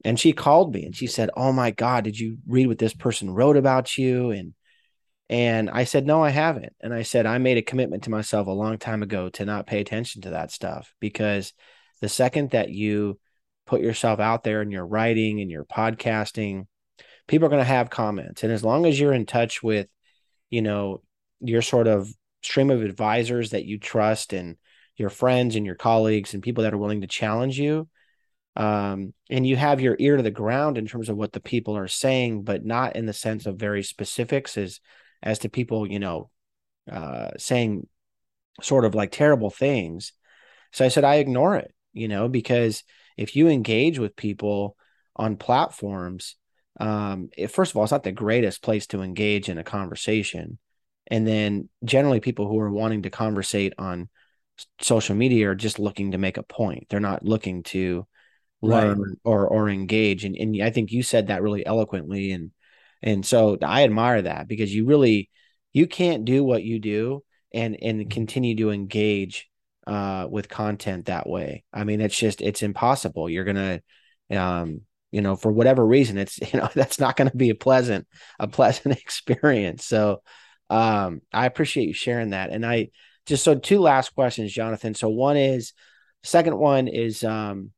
and 0.04 0.18
she 0.18 0.32
called 0.32 0.74
me 0.74 0.84
and 0.84 0.96
she 0.96 1.06
said, 1.06 1.30
"Oh 1.36 1.52
my 1.52 1.70
God, 1.70 2.04
did 2.04 2.18
you 2.18 2.38
read 2.46 2.66
what 2.68 2.78
this 2.78 2.94
person 2.94 3.30
wrote 3.30 3.56
about 3.56 3.98
you?" 3.98 4.30
And 4.30 4.54
and 5.28 5.70
I 5.70 5.84
said, 5.84 6.06
"No, 6.06 6.22
I 6.24 6.30
haven't." 6.30 6.74
And 6.80 6.94
I 6.94 7.02
said, 7.02 7.26
"I 7.26 7.38
made 7.38 7.58
a 7.58 7.62
commitment 7.62 8.04
to 8.04 8.10
myself 8.10 8.46
a 8.46 8.50
long 8.52 8.78
time 8.78 9.02
ago 9.02 9.28
to 9.30 9.44
not 9.44 9.66
pay 9.66 9.80
attention 9.80 10.22
to 10.22 10.30
that 10.30 10.50
stuff 10.52 10.94
because 11.00 11.52
the 12.00 12.08
second 12.08 12.50
that 12.50 12.70
you 12.70 13.18
put 13.70 13.80
yourself 13.80 14.20
out 14.20 14.44
there 14.44 14.62
in 14.62 14.70
your 14.70 14.86
writing 14.86 15.40
and 15.40 15.50
your 15.50 15.64
podcasting, 15.64 16.66
people 17.26 17.46
are 17.46 17.50
going 17.50 17.60
to 17.60 17.64
have 17.64 17.90
comments, 17.90 18.42
and 18.42 18.52
as 18.52 18.64
long 18.64 18.86
as 18.86 18.98
you're 18.98 19.12
in 19.14 19.26
touch 19.26 19.62
with, 19.62 19.86
you 20.50 20.62
know, 20.62 21.02
your 21.40 21.62
sort 21.62 21.86
of 21.86 22.08
stream 22.42 22.70
of 22.70 22.82
advisors 22.82 23.50
that 23.50 23.64
you 23.64 23.78
trust 23.78 24.32
and 24.32 24.56
your 24.96 25.10
friends 25.10 25.56
and 25.56 25.64
your 25.64 25.74
colleagues 25.74 26.34
and 26.34 26.42
people 26.42 26.64
that 26.64 26.74
are 26.74 26.78
willing 26.78 27.02
to 27.02 27.06
challenge 27.06 27.58
you." 27.58 27.88
um, 28.56 29.14
and 29.28 29.46
you 29.46 29.56
have 29.56 29.80
your 29.80 29.96
ear 29.98 30.16
to 30.16 30.22
the 30.22 30.30
ground 30.30 30.76
in 30.76 30.86
terms 30.86 31.08
of 31.08 31.16
what 31.16 31.32
the 31.32 31.40
people 31.40 31.76
are 31.76 31.88
saying, 31.88 32.42
but 32.42 32.64
not 32.64 32.96
in 32.96 33.06
the 33.06 33.12
sense 33.12 33.46
of 33.46 33.56
very 33.56 33.82
specifics 33.82 34.58
as 34.58 34.80
as 35.22 35.40
to 35.40 35.48
people, 35.48 35.90
you 35.90 35.98
know, 35.98 36.30
uh, 36.90 37.30
saying 37.38 37.86
sort 38.60 38.84
of 38.84 38.94
like 38.94 39.12
terrible 39.12 39.50
things. 39.50 40.12
So 40.72 40.84
I 40.84 40.88
said 40.88 41.04
I 41.04 41.16
ignore 41.16 41.56
it, 41.56 41.72
you 41.92 42.08
know, 42.08 42.28
because 42.28 42.82
if 43.16 43.36
you 43.36 43.48
engage 43.48 43.98
with 43.98 44.16
people 44.16 44.76
on 45.16 45.36
platforms, 45.36 46.36
um, 46.78 47.28
it, 47.36 47.48
first 47.48 47.72
of 47.72 47.76
all, 47.76 47.82
it's 47.82 47.92
not 47.92 48.02
the 48.02 48.12
greatest 48.12 48.62
place 48.62 48.86
to 48.88 49.02
engage 49.02 49.48
in 49.48 49.58
a 49.58 49.64
conversation, 49.64 50.58
and 51.06 51.26
then 51.26 51.68
generally 51.84 52.20
people 52.20 52.48
who 52.48 52.58
are 52.58 52.70
wanting 52.70 53.02
to 53.02 53.10
conversate 53.10 53.74
on 53.78 54.08
social 54.80 55.14
media 55.14 55.50
are 55.50 55.54
just 55.54 55.78
looking 55.78 56.12
to 56.12 56.18
make 56.18 56.36
a 56.36 56.42
point. 56.42 56.86
They're 56.88 57.00
not 57.00 57.24
looking 57.24 57.62
to 57.64 58.06
learn 58.62 59.00
right. 59.00 59.18
or 59.24 59.46
or 59.48 59.68
engage 59.68 60.24
and 60.24 60.36
and 60.36 60.62
I 60.62 60.70
think 60.70 60.92
you 60.92 61.02
said 61.02 61.28
that 61.28 61.42
really 61.42 61.64
eloquently 61.64 62.32
and 62.32 62.50
and 63.02 63.24
so 63.24 63.56
I 63.62 63.84
admire 63.84 64.22
that 64.22 64.48
because 64.48 64.74
you 64.74 64.84
really 64.84 65.30
you 65.72 65.86
can't 65.86 66.24
do 66.24 66.44
what 66.44 66.62
you 66.62 66.78
do 66.78 67.24
and 67.54 67.76
and 67.80 68.10
continue 68.10 68.56
to 68.56 68.70
engage 68.70 69.48
uh 69.90 70.28
with 70.30 70.48
content 70.48 71.06
that 71.06 71.28
way. 71.28 71.64
I 71.72 71.84
mean 71.84 72.00
it's 72.00 72.16
just 72.16 72.40
it's 72.40 72.62
impossible. 72.62 73.28
You're 73.28 73.44
to 74.28 74.38
um 74.38 74.82
you 75.10 75.20
know 75.20 75.34
for 75.34 75.50
whatever 75.50 75.84
reason 75.84 76.16
it's 76.16 76.38
you 76.52 76.60
know 76.60 76.70
that's 76.74 77.00
not 77.00 77.16
going 77.16 77.28
to 77.30 77.36
be 77.36 77.50
a 77.50 77.54
pleasant 77.54 78.06
a 78.38 78.46
pleasant 78.46 78.98
experience. 79.00 79.84
So 79.84 80.22
um 80.70 81.20
I 81.32 81.46
appreciate 81.46 81.88
you 81.88 81.94
sharing 81.94 82.30
that 82.30 82.50
and 82.50 82.64
I 82.64 82.90
just 83.26 83.42
so 83.42 83.56
two 83.56 83.80
last 83.80 84.14
questions 84.14 84.52
Jonathan. 84.52 84.94
So 84.94 85.08
one 85.08 85.36
is 85.36 85.72
second 86.22 86.56
one 86.56 86.86
is 86.86 87.24
um 87.24 87.72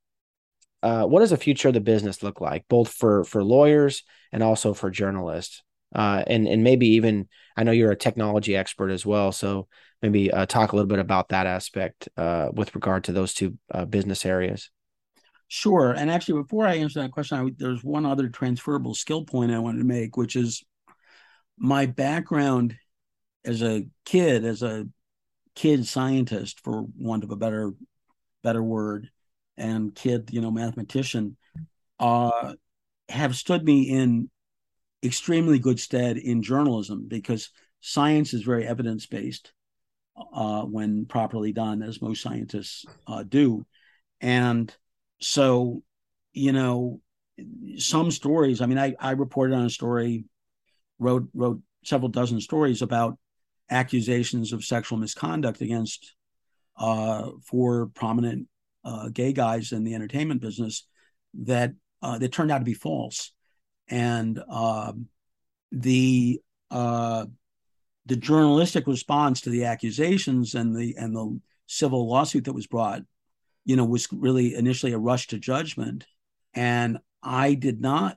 uh, 0.82 1.04
what 1.04 1.20
does 1.20 1.30
the 1.30 1.36
future 1.36 1.68
of 1.68 1.74
the 1.74 1.80
business 1.80 2.24
look 2.24 2.40
like, 2.40 2.64
both 2.68 2.92
for 2.92 3.22
for 3.24 3.44
lawyers 3.44 4.02
and 4.32 4.42
also 4.42 4.74
for 4.74 4.90
journalists? 4.90 5.62
Uh, 5.94 6.24
and 6.26 6.48
and 6.48 6.64
maybe 6.64 6.88
even 6.94 7.28
I 7.56 7.64
know 7.64 7.72
you're 7.72 7.92
a 7.92 7.96
technology 7.96 8.56
expert 8.56 8.90
as 8.90 9.04
well, 9.04 9.32
so 9.32 9.68
maybe 10.00 10.30
uh, 10.30 10.46
talk 10.46 10.72
a 10.72 10.76
little 10.76 10.88
bit 10.88 10.98
about 10.98 11.28
that 11.28 11.46
aspect 11.46 12.08
uh, 12.16 12.48
with 12.52 12.74
regard 12.74 13.04
to 13.04 13.12
those 13.12 13.34
two 13.34 13.58
uh, 13.70 13.84
business 13.84 14.24
areas. 14.24 14.70
Sure, 15.48 15.92
and 15.92 16.10
actually, 16.10 16.42
before 16.42 16.66
I 16.66 16.76
answer 16.76 17.02
that 17.02 17.12
question, 17.12 17.38
I, 17.38 17.50
there's 17.58 17.84
one 17.84 18.06
other 18.06 18.28
transferable 18.28 18.94
skill 18.94 19.24
point 19.24 19.52
I 19.52 19.58
wanted 19.58 19.78
to 19.78 19.84
make, 19.84 20.16
which 20.16 20.34
is 20.34 20.64
my 21.58 21.86
background 21.86 22.74
as 23.44 23.62
a 23.62 23.86
kid, 24.04 24.44
as 24.44 24.62
a 24.62 24.86
kid 25.54 25.86
scientist, 25.86 26.60
for 26.64 26.86
want 26.98 27.24
of 27.24 27.30
a 27.30 27.36
better 27.36 27.72
better 28.42 28.62
word, 28.62 29.10
and 29.56 29.94
kid, 29.94 30.30
you 30.32 30.40
know, 30.40 30.50
mathematician, 30.50 31.36
uh, 32.00 32.54
have 33.08 33.36
stood 33.36 33.62
me 33.62 33.82
in 33.82 34.30
extremely 35.02 35.58
good 35.58 35.80
stead 35.80 36.16
in 36.16 36.42
journalism 36.42 37.06
because 37.08 37.50
science 37.80 38.34
is 38.34 38.42
very 38.42 38.66
evidence 38.66 39.06
based 39.06 39.52
uh, 40.32 40.62
when 40.62 41.06
properly 41.06 41.52
done, 41.52 41.82
as 41.82 42.02
most 42.02 42.22
scientists 42.22 42.84
uh, 43.06 43.22
do. 43.22 43.66
And 44.20 44.74
so, 45.20 45.82
you 46.32 46.52
know, 46.52 47.00
some 47.76 48.10
stories. 48.10 48.60
I 48.60 48.66
mean, 48.66 48.78
I, 48.78 48.94
I 49.00 49.12
reported 49.12 49.54
on 49.54 49.64
a 49.64 49.70
story, 49.70 50.24
wrote 50.98 51.28
wrote 51.34 51.60
several 51.84 52.08
dozen 52.08 52.40
stories 52.40 52.82
about 52.82 53.18
accusations 53.70 54.52
of 54.52 54.64
sexual 54.64 54.98
misconduct 54.98 55.60
against 55.60 56.14
uh, 56.76 57.30
four 57.44 57.86
prominent 57.94 58.46
uh, 58.84 59.08
gay 59.08 59.32
guys 59.32 59.72
in 59.72 59.84
the 59.84 59.94
entertainment 59.94 60.40
business 60.40 60.86
that 61.34 61.72
uh, 62.02 62.18
that 62.18 62.32
turned 62.32 62.50
out 62.50 62.58
to 62.58 62.64
be 62.64 62.74
false, 62.74 63.32
and 63.92 64.42
um, 64.48 65.06
the 65.70 66.40
uh, 66.70 67.26
the 68.06 68.16
journalistic 68.16 68.86
response 68.86 69.42
to 69.42 69.50
the 69.50 69.66
accusations 69.66 70.54
and 70.54 70.74
the 70.74 70.96
and 70.96 71.14
the 71.14 71.38
civil 71.66 72.08
lawsuit 72.08 72.44
that 72.46 72.54
was 72.54 72.66
brought, 72.66 73.02
you 73.66 73.76
know, 73.76 73.84
was 73.84 74.08
really 74.10 74.54
initially 74.54 74.92
a 74.92 74.98
rush 74.98 75.26
to 75.28 75.38
judgment, 75.38 76.06
and 76.54 76.98
I 77.22 77.52
did 77.52 77.82
not 77.82 78.16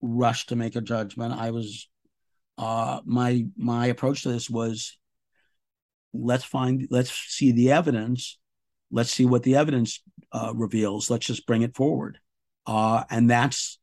rush 0.00 0.46
to 0.46 0.56
make 0.56 0.76
a 0.76 0.80
judgment. 0.80 1.34
I 1.34 1.50
was 1.50 1.88
uh, 2.56 3.00
my 3.04 3.44
my 3.56 3.86
approach 3.86 4.22
to 4.22 4.28
this 4.30 4.48
was 4.48 4.96
let's 6.14 6.44
find 6.44 6.86
let's 6.90 7.10
see 7.10 7.50
the 7.50 7.72
evidence. 7.72 8.38
Let's 8.92 9.10
see 9.10 9.26
what 9.26 9.42
the 9.42 9.56
evidence 9.56 10.00
uh, 10.30 10.52
reveals. 10.54 11.10
Let's 11.10 11.26
just 11.26 11.44
bring 11.44 11.62
it 11.62 11.74
forward. 11.74 12.20
Uh, 12.66 13.02
and 13.10 13.28
that's 13.28 13.78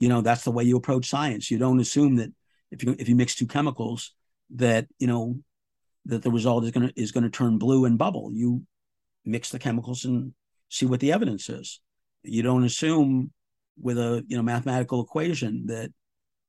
you 0.00 0.08
know 0.08 0.22
that's 0.22 0.44
the 0.44 0.50
way 0.50 0.64
you 0.64 0.76
approach 0.76 1.08
science. 1.08 1.50
You 1.50 1.58
don't 1.58 1.78
assume 1.78 2.16
that 2.16 2.32
if 2.70 2.82
you 2.82 2.96
if 2.98 3.08
you 3.08 3.14
mix 3.14 3.34
two 3.34 3.46
chemicals 3.46 4.12
that 4.56 4.88
you 4.98 5.06
know 5.06 5.38
that 6.06 6.22
the 6.22 6.30
result 6.30 6.64
is 6.64 6.70
going 6.70 6.88
to 6.88 7.00
is 7.00 7.12
going 7.12 7.24
to 7.24 7.30
turn 7.30 7.58
blue 7.58 7.84
and 7.84 7.98
bubble. 7.98 8.30
You 8.32 8.62
mix 9.24 9.50
the 9.50 9.58
chemicals 9.58 10.04
and 10.04 10.32
see 10.68 10.86
what 10.86 11.00
the 11.00 11.12
evidence 11.12 11.48
is. 11.48 11.80
You 12.22 12.42
don't 12.42 12.64
assume 12.64 13.32
with 13.80 13.98
a 13.98 14.24
you 14.26 14.36
know 14.36 14.42
mathematical 14.42 15.02
equation 15.02 15.66
that 15.66 15.92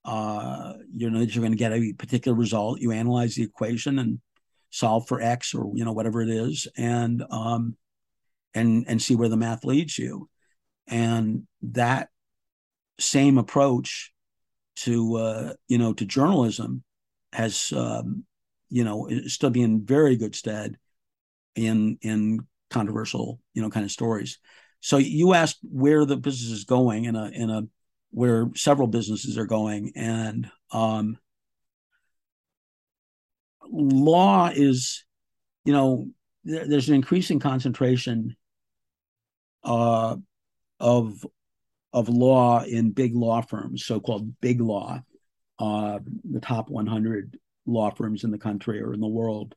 uh 0.04 0.74
you 0.92 1.10
know 1.10 1.20
that 1.20 1.36
you're 1.36 1.44
going 1.44 1.52
to 1.52 1.58
get 1.58 1.74
a 1.74 1.94
particular 1.94 2.36
result. 2.36 2.80
You 2.80 2.92
analyze 2.92 3.36
the 3.36 3.44
equation 3.44 4.00
and 4.00 4.20
solve 4.70 5.08
for 5.08 5.22
x 5.22 5.54
or 5.54 5.70
you 5.76 5.84
know 5.84 5.92
whatever 5.92 6.22
it 6.22 6.30
is 6.30 6.68
and 6.78 7.24
um 7.30 7.76
and 8.54 8.86
and 8.88 9.02
see 9.02 9.16
where 9.16 9.30
the 9.30 9.38
math 9.38 9.66
leads 9.66 10.00
you. 10.00 10.30
And 10.88 11.48
that 11.62 12.10
same 13.00 13.38
approach 13.38 14.12
to 14.78 15.16
uh, 15.18 15.54
you 15.68 15.78
know 15.78 15.94
to 15.94 16.06
journalism 16.06 16.84
has 17.34 17.74
um, 17.76 18.24
you 18.70 18.84
know 18.84 19.10
still 19.28 19.50
be 19.50 19.62
in 19.62 19.86
very 19.86 20.16
good 20.16 20.36
stead 20.36 20.78
in 21.56 21.98
in 22.02 22.40
controversial 22.70 23.40
you 23.54 23.62
know 23.62 23.70
kind 23.70 23.86
of 23.86 23.92
stories. 23.92 24.40
So 24.80 24.98
you 24.98 25.34
asked 25.34 25.60
where 25.62 26.06
the 26.06 26.18
business 26.18 26.52
is 26.52 26.66
going 26.66 27.06
in 27.06 27.16
a 27.16 27.26
in 27.28 27.50
a 27.50 27.64
where 28.12 28.50
several 28.56 28.88
businesses 28.88 29.38
are 29.38 29.46
going 29.46 29.94
and 29.96 30.50
um, 30.72 31.18
law 33.72 34.50
is 34.54 35.06
you 35.66 35.74
know 35.74 36.08
there's 36.44 36.90
an 36.90 36.96
increasing 36.96 37.40
concentration 37.40 38.36
uh, 39.64 40.16
of 40.80 41.26
of 41.94 42.10
law 42.10 42.64
in 42.64 42.92
big 42.92 43.16
law 43.16 43.42
firms, 43.42 43.86
so-called 43.86 44.40
big 44.40 44.62
law, 44.62 45.02
uh, 45.60 46.00
the 46.30 46.40
top 46.40 46.70
100 46.70 47.38
law 47.66 47.92
firms 47.92 48.24
in 48.24 48.32
the 48.32 48.38
country 48.38 48.82
or 48.82 48.94
in 48.94 49.02
the 49.02 49.08
world, 49.08 49.56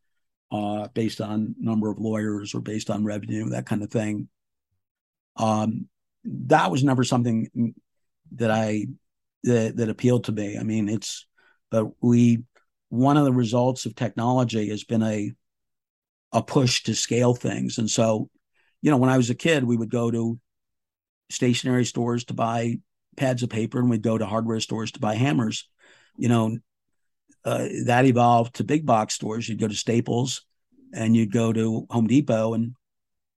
uh, 0.50 0.88
based 0.88 1.20
on 1.20 1.54
number 1.58 1.90
of 1.90 1.98
lawyers 1.98 2.54
or 2.54 2.60
based 2.60 2.90
on 2.90 3.04
revenue, 3.04 3.50
that 3.50 3.66
kind 3.66 3.82
of 3.82 3.90
thing. 3.90 4.28
Um, 5.36 5.88
that 6.24 6.70
was 6.70 6.84
never 6.84 7.04
something 7.04 7.74
that 8.36 8.50
I 8.50 8.86
that, 9.44 9.76
that 9.76 9.88
appealed 9.88 10.24
to 10.24 10.32
me. 10.32 10.58
I 10.58 10.62
mean, 10.62 10.88
it's 10.88 11.26
but 11.70 11.90
we 12.00 12.44
one 12.88 13.16
of 13.16 13.24
the 13.24 13.32
results 13.32 13.86
of 13.86 13.94
technology 13.94 14.70
has 14.70 14.84
been 14.84 15.02
a 15.02 15.32
a 16.32 16.42
push 16.42 16.84
to 16.84 16.94
scale 16.94 17.34
things, 17.34 17.78
and 17.78 17.90
so 17.90 18.30
you 18.80 18.90
know, 18.90 18.96
when 18.96 19.10
I 19.10 19.16
was 19.16 19.30
a 19.30 19.34
kid, 19.34 19.64
we 19.64 19.76
would 19.76 19.90
go 19.90 20.10
to 20.10 20.38
stationery 21.30 21.84
stores 21.84 22.24
to 22.24 22.34
buy 22.34 22.78
pads 23.16 23.42
of 23.42 23.50
paper 23.50 23.78
and 23.78 23.90
we'd 23.90 24.02
go 24.02 24.18
to 24.18 24.26
hardware 24.26 24.60
stores 24.60 24.92
to 24.92 25.00
buy 25.00 25.14
hammers. 25.14 25.68
You 26.16 26.28
know, 26.28 26.58
uh, 27.44 27.68
that 27.86 28.06
evolved 28.06 28.56
to 28.56 28.64
big 28.64 28.86
box 28.86 29.14
stores. 29.14 29.48
You'd 29.48 29.60
go 29.60 29.68
to 29.68 29.74
Staples 29.74 30.42
and 30.92 31.16
you'd 31.16 31.32
go 31.32 31.52
to 31.52 31.86
Home 31.90 32.06
Depot 32.06 32.54
and, 32.54 32.74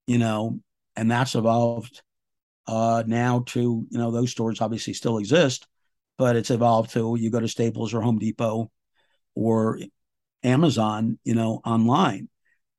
you 0.06 0.18
know, 0.18 0.60
and 0.96 1.12
that's 1.12 1.36
evolved 1.36 2.02
uh, 2.68 3.04
now 3.06 3.44
to, 3.48 3.86
you 3.90 3.98
know, 3.98 4.12
those 4.12 4.32
stores 4.32 4.62
obviously 4.62 4.94
still 4.94 5.18
exist, 5.18 5.68
but 6.18 6.36
it's 6.36 6.52
evolved 6.52 6.92
to 6.92 7.16
you 7.18 7.30
go 7.30 7.40
to 7.40 7.48
Staples 7.48 7.94
or 7.94 8.02
Home 8.02 8.20
Depot 8.20 8.72
or 9.36 9.80
Amazon, 10.44 11.20
you 11.24 11.36
know, 11.36 11.62
online. 11.66 12.30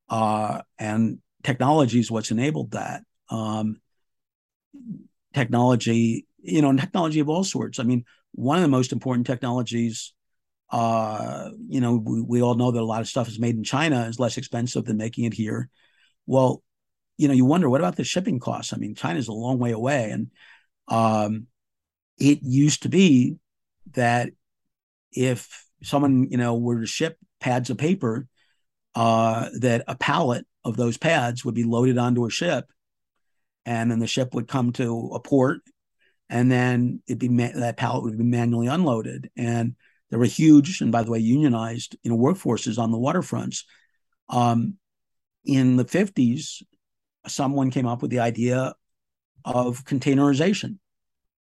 Uh, 0.09 0.63
and 0.79 1.19
technology 1.43 2.01
is 2.01 2.11
what's 2.11 2.31
enabled 2.31 2.73
that. 2.73 3.03
Um, 3.31 3.81
technology 5.35 6.27
you 6.49 6.63
know, 6.63 6.75
technology 6.77 7.21
of 7.21 7.29
all 7.29 7.45
sorts. 7.45 7.79
I 7.79 7.83
mean, 7.83 8.05
one 8.33 8.57
of 8.57 8.63
the 8.63 8.69
most 8.69 8.93
important 8.93 9.27
technologies, 9.27 10.15
uh, 10.71 11.51
you 11.69 11.81
know, 11.81 11.97
we, 11.97 12.23
we 12.23 12.43
all 12.43 12.55
know 12.55 12.71
that 12.71 12.81
a 12.81 12.85
lot 12.85 13.01
of 13.01 13.09
stuff 13.09 13.29
is 13.29 13.39
made 13.39 13.57
in 13.57 13.65
China 13.65 14.07
is 14.07 14.21
less 14.21 14.39
expensive 14.39 14.85
than 14.85 14.97
making 14.97 15.25
it 15.25 15.35
here. 15.35 15.69
Well, 16.27 16.63
you 17.17 17.27
know, 17.27 17.35
you 17.35 17.45
wonder 17.45 17.69
what 17.69 17.81
about 17.81 17.97
the 17.97 18.05
shipping 18.05 18.39
costs? 18.39 18.73
I 18.73 18.77
mean, 18.77 18.95
China's 18.95 19.29
a 19.29 19.33
long 19.33 19.59
way 19.59 19.73
away, 19.73 20.11
and 20.11 20.31
um, 20.87 21.47
it 22.19 22.41
used 22.43 22.83
to 22.85 22.89
be 22.89 23.37
that 23.93 24.31
if 25.13 25.65
someone, 25.83 26.29
you 26.31 26.37
know, 26.37 26.57
were 26.57 26.81
to 26.81 26.87
ship 26.87 27.19
pads 27.41 27.71
of 27.71 27.79
paper, 27.79 28.29
uh, 28.95 29.49
that 29.61 29.85
a 29.89 29.97
pallet 29.97 30.47
of 30.65 30.77
those 30.77 30.97
pads 30.97 31.45
would 31.45 31.55
be 31.55 31.65
loaded 31.65 31.99
onto 31.99 32.25
a 32.25 32.31
ship, 32.31 32.67
and 33.69 33.91
then 33.91 33.99
the 33.99 34.07
ship 34.07 34.33
would 34.33 34.49
come 34.49 34.73
to 34.73 35.11
a 35.13 35.21
port, 35.21 35.61
and 36.31 36.51
then 36.51 37.03
it'd 37.07 37.19
be 37.19 37.29
ma- 37.29 37.51
that 37.55 37.77
pallet 37.77 38.03
would 38.03 38.17
be 38.17 38.25
manually 38.25 38.67
unloaded. 38.67 39.31
And 39.37 39.77
there 40.09 40.19
were 40.19 40.25
huge, 40.25 40.81
and 40.81 40.91
by 40.91 41.03
the 41.03 41.11
way, 41.11 41.19
unionized, 41.19 41.95
you 42.03 42.11
know, 42.11 42.17
workforces 42.17 42.79
on 42.79 42.93
the 42.93 42.99
waterfronts. 42.99 43.65
Um, 44.31 44.79
in 45.45 45.77
the 45.77 45.85
50s, 45.85 46.63
someone 47.27 47.71
came 47.71 47.87
up 47.87 48.01
with 48.01 48.11
the 48.11 48.21
idea 48.21 48.73
of 49.45 49.85
containerization. 49.85 50.79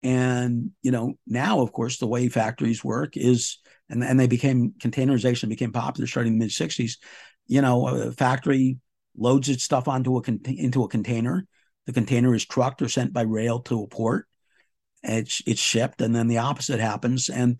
And 0.02 0.72
you 0.82 0.90
know, 0.90 1.14
now 1.28 1.60
of 1.60 1.72
course 1.72 1.98
the 1.98 2.08
way 2.08 2.28
factories 2.28 2.82
work 2.82 3.16
is 3.16 3.58
and, 3.88 4.02
and 4.02 4.18
they 4.18 4.26
became 4.26 4.74
containerization 4.80 5.48
became 5.48 5.72
popular 5.72 6.08
starting 6.08 6.34
in 6.34 6.38
the 6.40 6.46
mid 6.46 6.52
60s. 6.52 6.98
You 7.46 7.62
know, 7.62 7.86
a 7.86 8.12
factory 8.12 8.78
loads 9.16 9.48
its 9.48 9.62
stuff 9.62 9.86
onto 9.86 10.16
a 10.16 10.22
into 10.44 10.82
a 10.82 10.88
container. 10.88 11.46
The 11.86 11.92
container 11.92 12.34
is 12.34 12.44
trucked 12.44 12.82
or 12.82 12.88
sent 12.88 13.12
by 13.12 13.22
rail 13.22 13.60
to 13.60 13.82
a 13.82 13.86
port. 13.86 14.26
It's 15.02 15.42
it's 15.46 15.60
shipped, 15.60 16.00
and 16.00 16.14
then 16.14 16.28
the 16.28 16.38
opposite 16.38 16.80
happens. 16.80 17.28
And 17.28 17.58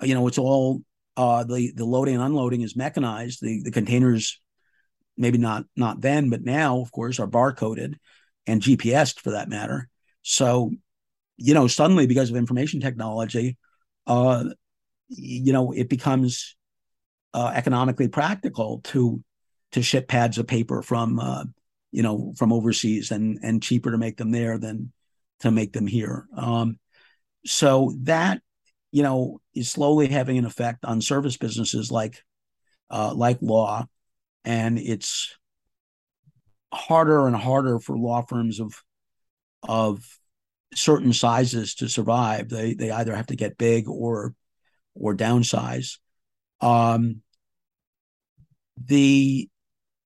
you 0.00 0.14
know, 0.14 0.26
it's 0.28 0.38
all 0.38 0.82
uh, 1.16 1.44
the 1.44 1.72
the 1.74 1.84
loading 1.84 2.14
and 2.14 2.22
unloading 2.22 2.62
is 2.62 2.76
mechanized. 2.76 3.40
The 3.42 3.62
the 3.62 3.70
containers, 3.70 4.40
maybe 5.16 5.38
not 5.38 5.64
not 5.76 6.00
then, 6.00 6.30
but 6.30 6.44
now, 6.44 6.80
of 6.80 6.92
course, 6.92 7.18
are 7.18 7.26
barcoded 7.26 7.94
and 8.46 8.62
GPS 8.62 9.18
for 9.18 9.32
that 9.32 9.48
matter. 9.48 9.88
So, 10.22 10.70
you 11.36 11.54
know, 11.54 11.66
suddenly 11.66 12.06
because 12.06 12.30
of 12.30 12.36
information 12.36 12.80
technology, 12.80 13.56
uh, 14.06 14.44
you 15.08 15.52
know, 15.52 15.72
it 15.72 15.88
becomes 15.88 16.56
uh, 17.32 17.52
economically 17.54 18.08
practical 18.08 18.80
to 18.84 19.22
to 19.72 19.82
ship 19.82 20.06
pads 20.06 20.38
of 20.38 20.46
paper 20.46 20.82
from 20.82 21.18
uh, 21.18 21.44
you 21.94 22.02
know 22.02 22.34
from 22.36 22.52
overseas 22.52 23.12
and 23.12 23.38
and 23.42 23.62
cheaper 23.62 23.92
to 23.92 23.98
make 23.98 24.16
them 24.16 24.32
there 24.32 24.58
than 24.58 24.92
to 25.40 25.50
make 25.52 25.72
them 25.72 25.86
here. 25.86 26.26
Um, 26.36 26.78
so 27.46 27.94
that 28.02 28.40
you 28.90 29.04
know 29.04 29.40
is 29.54 29.70
slowly 29.70 30.08
having 30.08 30.36
an 30.36 30.44
effect 30.44 30.84
on 30.84 31.00
service 31.00 31.36
businesses 31.36 31.92
like 31.92 32.22
uh, 32.90 33.14
like 33.14 33.38
law, 33.40 33.86
and 34.44 34.76
it's 34.76 35.36
harder 36.72 37.28
and 37.28 37.36
harder 37.36 37.78
for 37.78 37.96
law 37.96 38.22
firms 38.22 38.58
of 38.58 38.74
of 39.62 40.04
certain 40.74 41.12
sizes 41.12 41.76
to 41.76 41.88
survive. 41.88 42.48
They 42.48 42.74
they 42.74 42.90
either 42.90 43.14
have 43.14 43.28
to 43.28 43.36
get 43.36 43.56
big 43.56 43.88
or 43.88 44.34
or 44.96 45.14
downsize. 45.14 45.98
Um, 46.60 47.22
the 48.84 49.48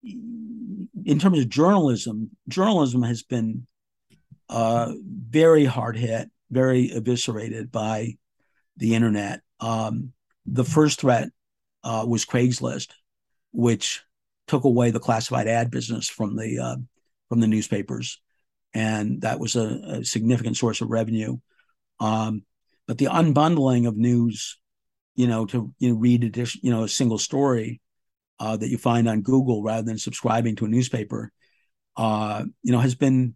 in 0.03 1.19
terms 1.19 1.39
of 1.39 1.49
journalism, 1.49 2.31
journalism 2.49 3.03
has 3.03 3.23
been 3.23 3.67
uh, 4.49 4.93
very 5.05 5.65
hard 5.65 5.97
hit, 5.97 6.31
very 6.51 6.91
eviscerated 6.91 7.71
by 7.71 8.17
the 8.77 8.95
internet. 8.95 9.41
Um, 9.61 10.13
the 10.47 10.65
first 10.65 11.01
threat 11.01 11.29
uh, 11.85 12.05
was 12.07 12.25
Craigslist, 12.25 12.93
which 13.53 14.03
took 14.47 14.65
away 14.65 14.91
the 14.91 15.01
classified 15.01 15.49
ad 15.49 15.71
business 15.71 16.09
from 16.09 16.37
the 16.37 16.59
uh, 16.59 16.77
from 17.29 17.41
the 17.41 17.47
newspapers, 17.47 18.21
and 18.73 19.21
that 19.23 19.39
was 19.39 19.57
a, 19.57 19.81
a 19.85 20.05
significant 20.05 20.57
source 20.57 20.81
of 20.81 20.91
revenue. 20.91 21.39
Um, 22.01 22.45
but 22.87 22.97
the 22.97 23.07
unbundling 23.07 23.87
of 23.87 23.97
news 23.97 24.59
you 25.19 25.27
know, 25.27 25.45
to 25.47 25.75
you 25.81 25.91
know, 25.91 25.97
read 25.97 26.23
addition, 26.23 26.61
you 26.63 26.71
know, 26.71 26.85
a 26.85 26.89
single 26.89 27.19
story 27.19 27.81
uh, 28.41 28.57
that 28.57 28.69
you 28.69 28.79
find 28.79 29.09
on 29.09 29.23
Google 29.23 29.63
rather 29.63 29.83
than 29.83 29.99
subscribing 29.99 30.57
to 30.57 30.65
a 30.65 30.69
newspaper, 30.69 31.33
uh, 31.97 32.45
you 32.63 32.73
know, 32.73 32.79
has 32.79 32.95
been 32.95 33.35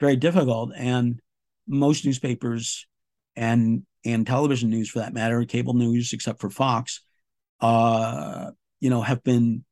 very 0.00 0.16
difficult. 0.16 0.72
And 0.76 1.20
most 1.66 2.04
newspapers 2.04 2.86
and 3.36 3.84
and 4.04 4.26
television 4.26 4.68
news, 4.68 4.90
for 4.90 4.98
that 4.98 5.14
matter, 5.14 5.44
cable 5.44 5.74
news, 5.74 6.12
except 6.12 6.40
for 6.40 6.50
Fox, 6.50 7.00
uh, 7.60 8.50
you 8.80 8.90
know, 8.90 9.00
have 9.00 9.24
been 9.24 9.64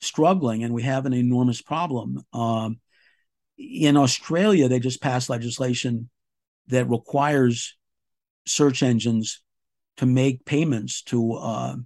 struggling, 0.00 0.64
and 0.64 0.72
we 0.72 0.82
have 0.82 1.06
an 1.06 1.12
enormous 1.12 1.60
problem. 1.60 2.24
Um, 2.32 2.80
in 3.58 3.96
Australia, 3.96 4.68
they 4.68 4.80
just 4.80 5.02
passed 5.02 5.28
legislation 5.28 6.08
that 6.68 6.88
requires 6.88 7.76
search 8.46 8.82
engines 8.82 9.42
to 9.98 10.06
make 10.06 10.44
payments 10.44 11.02
to 11.02 11.34
uh, 11.34 11.76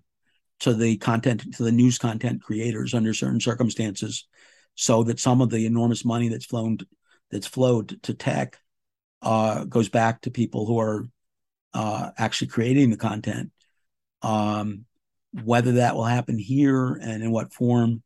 to 0.60 0.74
the 0.74 0.96
content 0.96 1.54
to 1.56 1.62
the 1.62 1.72
news 1.72 1.98
content 1.98 2.42
creators 2.42 2.94
under 2.94 3.14
certain 3.14 3.40
circumstances, 3.40 4.26
so 4.74 5.02
that 5.04 5.20
some 5.20 5.40
of 5.40 5.50
the 5.50 5.66
enormous 5.66 6.04
money 6.04 6.28
that's 6.28 6.46
flown 6.46 6.78
that's 7.30 7.46
flowed 7.46 8.02
to 8.02 8.14
tech 8.14 8.58
uh, 9.22 9.64
goes 9.64 9.88
back 9.88 10.22
to 10.22 10.30
people 10.30 10.66
who 10.66 10.78
are 10.78 11.04
uh, 11.74 12.10
actually 12.16 12.48
creating 12.48 12.90
the 12.90 12.96
content. 12.96 13.50
Um, 14.22 14.84
whether 15.44 15.72
that 15.72 15.94
will 15.94 16.04
happen 16.04 16.38
here 16.38 16.94
and 16.94 17.22
in 17.22 17.30
what 17.30 17.52
form, 17.52 18.02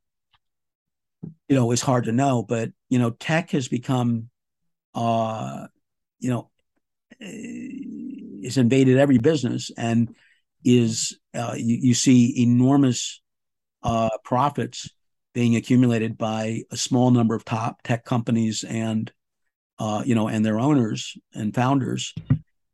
you 1.48 1.54
know, 1.54 1.70
is 1.70 1.80
hard 1.80 2.04
to 2.04 2.12
know. 2.12 2.42
But 2.42 2.70
you 2.88 2.98
know, 2.98 3.10
tech 3.10 3.50
has 3.52 3.68
become, 3.68 4.28
uh, 4.94 5.68
you 6.18 6.30
know 6.30 6.50
is 7.20 8.56
invaded 8.56 8.98
every 8.98 9.18
business 9.18 9.70
and 9.76 10.14
is 10.64 11.18
uh, 11.34 11.54
you, 11.56 11.78
you, 11.80 11.94
see 11.94 12.42
enormous 12.42 13.20
uh, 13.82 14.10
profits 14.24 14.90
being 15.34 15.56
accumulated 15.56 16.18
by 16.18 16.62
a 16.70 16.76
small 16.76 17.10
number 17.10 17.34
of 17.34 17.44
top 17.44 17.82
tech 17.82 18.04
companies 18.04 18.64
and 18.64 19.12
uh, 19.78 20.02
you 20.04 20.14
know 20.14 20.28
and 20.28 20.44
their 20.44 20.60
owners 20.60 21.16
and 21.34 21.54
founders. 21.54 22.14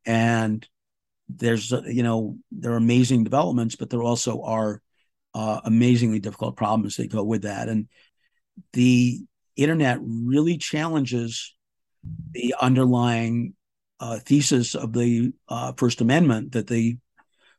And 0.04 0.66
there's 1.28 1.72
uh, 1.72 1.82
you 1.86 2.02
know 2.02 2.36
there 2.50 2.72
are 2.72 2.76
amazing 2.76 3.24
developments 3.24 3.76
but 3.76 3.90
there 3.90 4.02
also 4.02 4.42
are 4.42 4.82
uh, 5.34 5.60
amazingly 5.64 6.18
difficult 6.18 6.56
problems 6.56 6.96
that 6.96 7.12
go 7.12 7.22
with 7.22 7.42
that. 7.42 7.68
And 7.68 7.88
the 8.72 9.20
internet 9.56 9.98
really 10.02 10.58
challenges 10.58 11.54
the 12.32 12.54
underlying 12.60 13.54
uh, 14.00 14.18
thesis 14.18 14.74
of 14.74 14.92
the 14.92 15.32
uh, 15.48 15.72
First 15.76 16.00
Amendment 16.00 16.52
that 16.52 16.66
the 16.66 16.98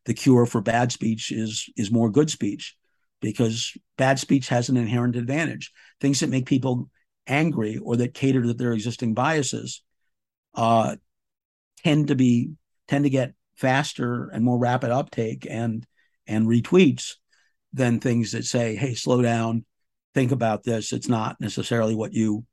the 0.09 0.15
cure 0.15 0.47
for 0.47 0.59
bad 0.59 0.91
speech 0.91 1.31
is 1.31 1.69
is 1.77 1.91
more 1.91 2.09
good 2.09 2.31
speech, 2.31 2.75
because 3.21 3.77
bad 3.95 4.17
speech 4.17 4.49
has 4.49 4.67
an 4.67 4.75
inherent 4.75 5.15
advantage. 5.15 5.71
Things 6.01 6.19
that 6.19 6.31
make 6.31 6.47
people 6.47 6.89
angry 7.27 7.77
or 7.77 7.95
that 7.97 8.15
cater 8.15 8.41
to 8.41 8.55
their 8.55 8.73
existing 8.73 9.13
biases 9.13 9.83
uh, 10.55 10.95
tend 11.83 12.07
to 12.07 12.15
be 12.15 12.53
tend 12.87 13.03
to 13.03 13.11
get 13.11 13.35
faster 13.55 14.29
and 14.33 14.43
more 14.43 14.57
rapid 14.57 14.89
uptake 14.89 15.45
and 15.47 15.85
and 16.25 16.47
retweets 16.47 17.13
than 17.71 17.99
things 17.99 18.31
that 18.31 18.45
say, 18.45 18.75
"Hey, 18.75 18.95
slow 18.95 19.21
down, 19.21 19.63
think 20.15 20.31
about 20.31 20.63
this. 20.63 20.91
It's 20.91 21.07
not 21.07 21.39
necessarily 21.39 21.93
what 21.93 22.13
you 22.13 22.45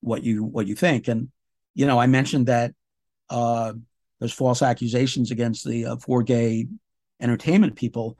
what 0.00 0.24
you 0.24 0.42
what 0.42 0.66
you 0.66 0.74
think." 0.74 1.06
And 1.06 1.30
you 1.76 1.86
know, 1.86 2.00
I 2.00 2.08
mentioned 2.08 2.48
that 2.48 2.72
uh, 3.30 3.74
false 4.32 4.62
accusations 4.62 5.30
against 5.30 5.64
the 5.64 5.86
uh, 5.86 5.96
four 5.98 6.24
gay 6.24 6.66
entertainment 7.20 7.76
people. 7.76 8.18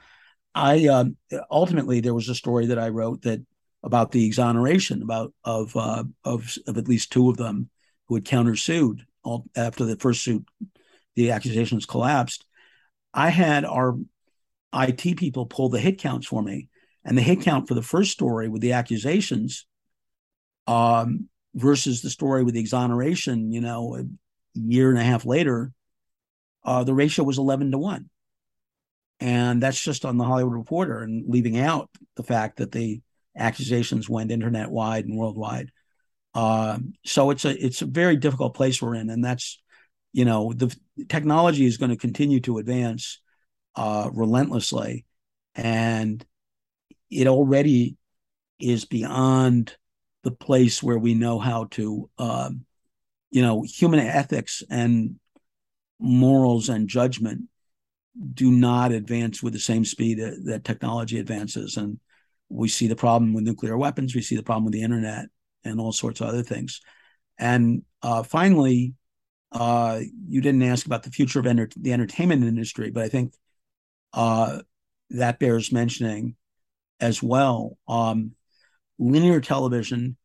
I 0.55 0.89
uh, 0.89 1.05
ultimately 1.51 2.01
there 2.01 2.15
was 2.15 2.29
a 2.29 2.35
story 2.35 2.67
that 2.67 2.79
I 2.79 2.89
wrote 2.89 3.23
that 3.23 3.41
about 3.83 4.11
the 4.11 4.27
exoneration 4.27 5.03
about 5.03 5.33
of 5.45 5.77
uh, 5.77 6.05
of 6.25 6.57
of 6.67 6.79
at 6.79 6.89
least 6.89 7.13
two 7.13 7.31
of 7.31 7.37
them 7.37 7.71
who 8.07 8.15
had 8.15 8.25
countersued 8.25 9.01
all, 9.23 9.45
after 9.55 9.85
the 9.85 9.97
first 9.97 10.25
suit, 10.25 10.47
the 11.17 11.31
accusations 11.31 11.87
collapsed. 11.87 12.45
I 13.15 13.31
had 13.31 13.65
our 13.65 13.97
IT 14.75 15.17
people 15.17 15.47
pull 15.47 15.69
the 15.69 15.81
hit 15.81 15.99
counts 15.99 16.27
for 16.27 16.43
me, 16.43 16.69
and 17.05 17.17
the 17.17 17.23
hit 17.23 17.43
count 17.43 17.69
for 17.69 17.75
the 17.75 17.83
first 17.83 18.13
story 18.13 18.49
with 18.49 18.63
the 18.63 18.73
accusations 18.73 19.67
um, 20.67 21.29
versus 21.55 22.03
the 22.03 22.11
story 22.11 22.45
with 22.45 22.55
the 22.55 22.61
exoneration, 22.61 23.53
you 23.53 23.61
know, 23.61 23.97
a 23.97 24.05
year 24.55 24.91
and 24.91 24.99
a 24.99 25.03
half 25.03 25.25
later, 25.25 25.73
uh, 26.65 26.85
the 26.85 26.95
ratio 26.95 27.25
was 27.25 27.39
11 27.39 27.73
to 27.73 27.79
1. 27.79 28.11
And 29.21 29.63
that's 29.63 29.81
just 29.81 30.05
on 30.05 30.17
the 30.17 30.25
Hollywood 30.25 30.53
Reporter 30.55 31.01
and 31.01 31.25
leaving 31.29 31.59
out 31.59 31.91
the 32.17 32.23
fact 32.23 32.59
that 32.59 32.73
the 32.73 33.01
accusations 33.37 34.09
went 34.09 34.31
internet 34.31 34.71
wide 34.71 35.07
and 35.07 35.17
worldwide. 35.17 35.71
Uh, 36.35 36.79
so 37.05 37.31
it's 37.31 37.45
a 37.45 37.65
it's 37.65 37.83
a 37.83 37.87
very 37.87 38.17
difficult 38.17 38.55
place 38.55 38.81
we're 38.81 38.95
in, 38.95 39.11
and 39.11 39.25
that's 39.25 39.61
you 40.13 40.25
know, 40.25 40.53
the 40.53 40.75
technology 41.09 41.67
is 41.67 41.77
going 41.77 41.91
to 41.91 41.97
continue 41.97 42.41
to 42.41 42.59
advance 42.59 43.21
uh, 43.77 44.11
relentlessly, 44.13 45.05
and 45.55 46.25
it 47.11 47.27
already 47.27 47.97
is 48.59 48.85
beyond 48.85 49.77
the 50.25 50.31
place 50.31 50.83
where 50.83 50.99
we 50.99 51.15
know 51.15 51.39
how 51.39 51.65
to, 51.71 52.11
um, 52.19 52.65
you 53.31 53.43
know, 53.43 53.63
human 53.63 54.01
ethics 54.01 54.63
and 54.69 55.21
morals 56.01 56.69
and 56.69 56.89
judgment 56.89 57.45
do 58.35 58.51
not 58.51 58.93
advance 58.93 59.43
with 59.43 59.53
the 59.53 59.59
same 59.59 59.85
speed 59.85 60.19
that, 60.19 60.45
that 60.45 60.65
technology 60.65 61.19
advances. 61.19 61.77
And 61.77 61.99
we 62.49 62.69
see 62.69 62.87
the 62.87 62.97
problem 62.97 63.33
with 63.33 63.45
nuclear 63.45 63.77
weapons, 63.77 64.15
we 64.15 64.23
see 64.23 64.37
the 64.37 64.43
problem 64.43 64.65
with 64.65 64.73
the 64.73 64.83
internet, 64.83 65.27
and 65.65 65.81
all 65.81 65.93
sorts 65.93 66.21
of 66.21 66.29
other 66.29 66.43
things. 66.43 66.81
And 67.39 67.83
uh, 68.03 68.23
finally, 68.23 68.95
uh, 69.53 70.01
you 70.27 70.41
didn't 70.41 70.63
ask 70.63 70.87
about 70.87 71.03
the 71.03 71.11
future 71.11 71.39
of 71.39 71.47
enter- 71.47 71.71
the 71.77 71.93
entertainment 71.93 72.45
industry, 72.45 72.91
but 72.91 73.05
I 73.05 73.09
think 73.09 73.35
uh, 74.13 74.61
that 75.11 75.39
bears 75.39 75.73
mentioning 75.73 76.37
as 77.01 77.23
well. 77.23 77.79
Um, 77.87 78.33
linear 78.99 79.41
television, 79.41 80.17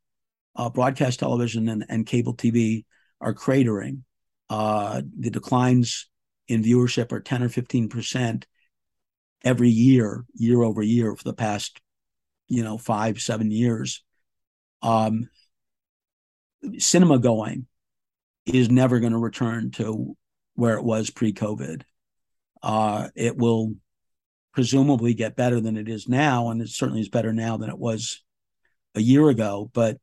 uh, 0.55 0.69
broadcast 0.69 1.19
television, 1.19 1.69
and, 1.69 1.85
and 1.89 2.05
cable 2.05 2.35
TV 2.35 2.85
are 3.21 3.33
cratering. 3.33 3.99
Uh, 4.49 5.01
the 5.19 5.29
declines 5.29 6.09
in 6.47 6.63
viewership 6.63 7.11
are 7.11 7.19
10 7.19 7.43
or 7.43 7.49
15 7.49 7.89
percent 7.89 8.47
every 9.43 9.69
year, 9.69 10.25
year 10.33 10.63
over 10.63 10.81
year 10.81 11.15
for 11.15 11.23
the 11.23 11.33
past, 11.33 11.81
you 12.47 12.63
know, 12.63 12.77
five, 12.77 13.19
seven 13.19 13.51
years. 13.51 14.03
Um, 14.81 15.29
cinema 16.77 17.19
going 17.19 17.67
is 18.45 18.69
never 18.69 18.99
going 18.99 19.13
to 19.13 19.19
return 19.19 19.71
to 19.71 20.15
where 20.55 20.77
it 20.77 20.83
was 20.83 21.09
pre-COVID. 21.09 21.83
Uh, 22.61 23.09
it 23.15 23.37
will 23.37 23.73
presumably 24.53 25.13
get 25.13 25.35
better 25.35 25.59
than 25.59 25.77
it 25.77 25.89
is 25.89 26.07
now, 26.07 26.49
and 26.49 26.61
it 26.61 26.69
certainly 26.69 27.01
is 27.01 27.09
better 27.09 27.33
now 27.33 27.57
than 27.57 27.69
it 27.69 27.77
was 27.77 28.21
a 28.95 29.01
year 29.01 29.29
ago. 29.29 29.69
But 29.73 29.97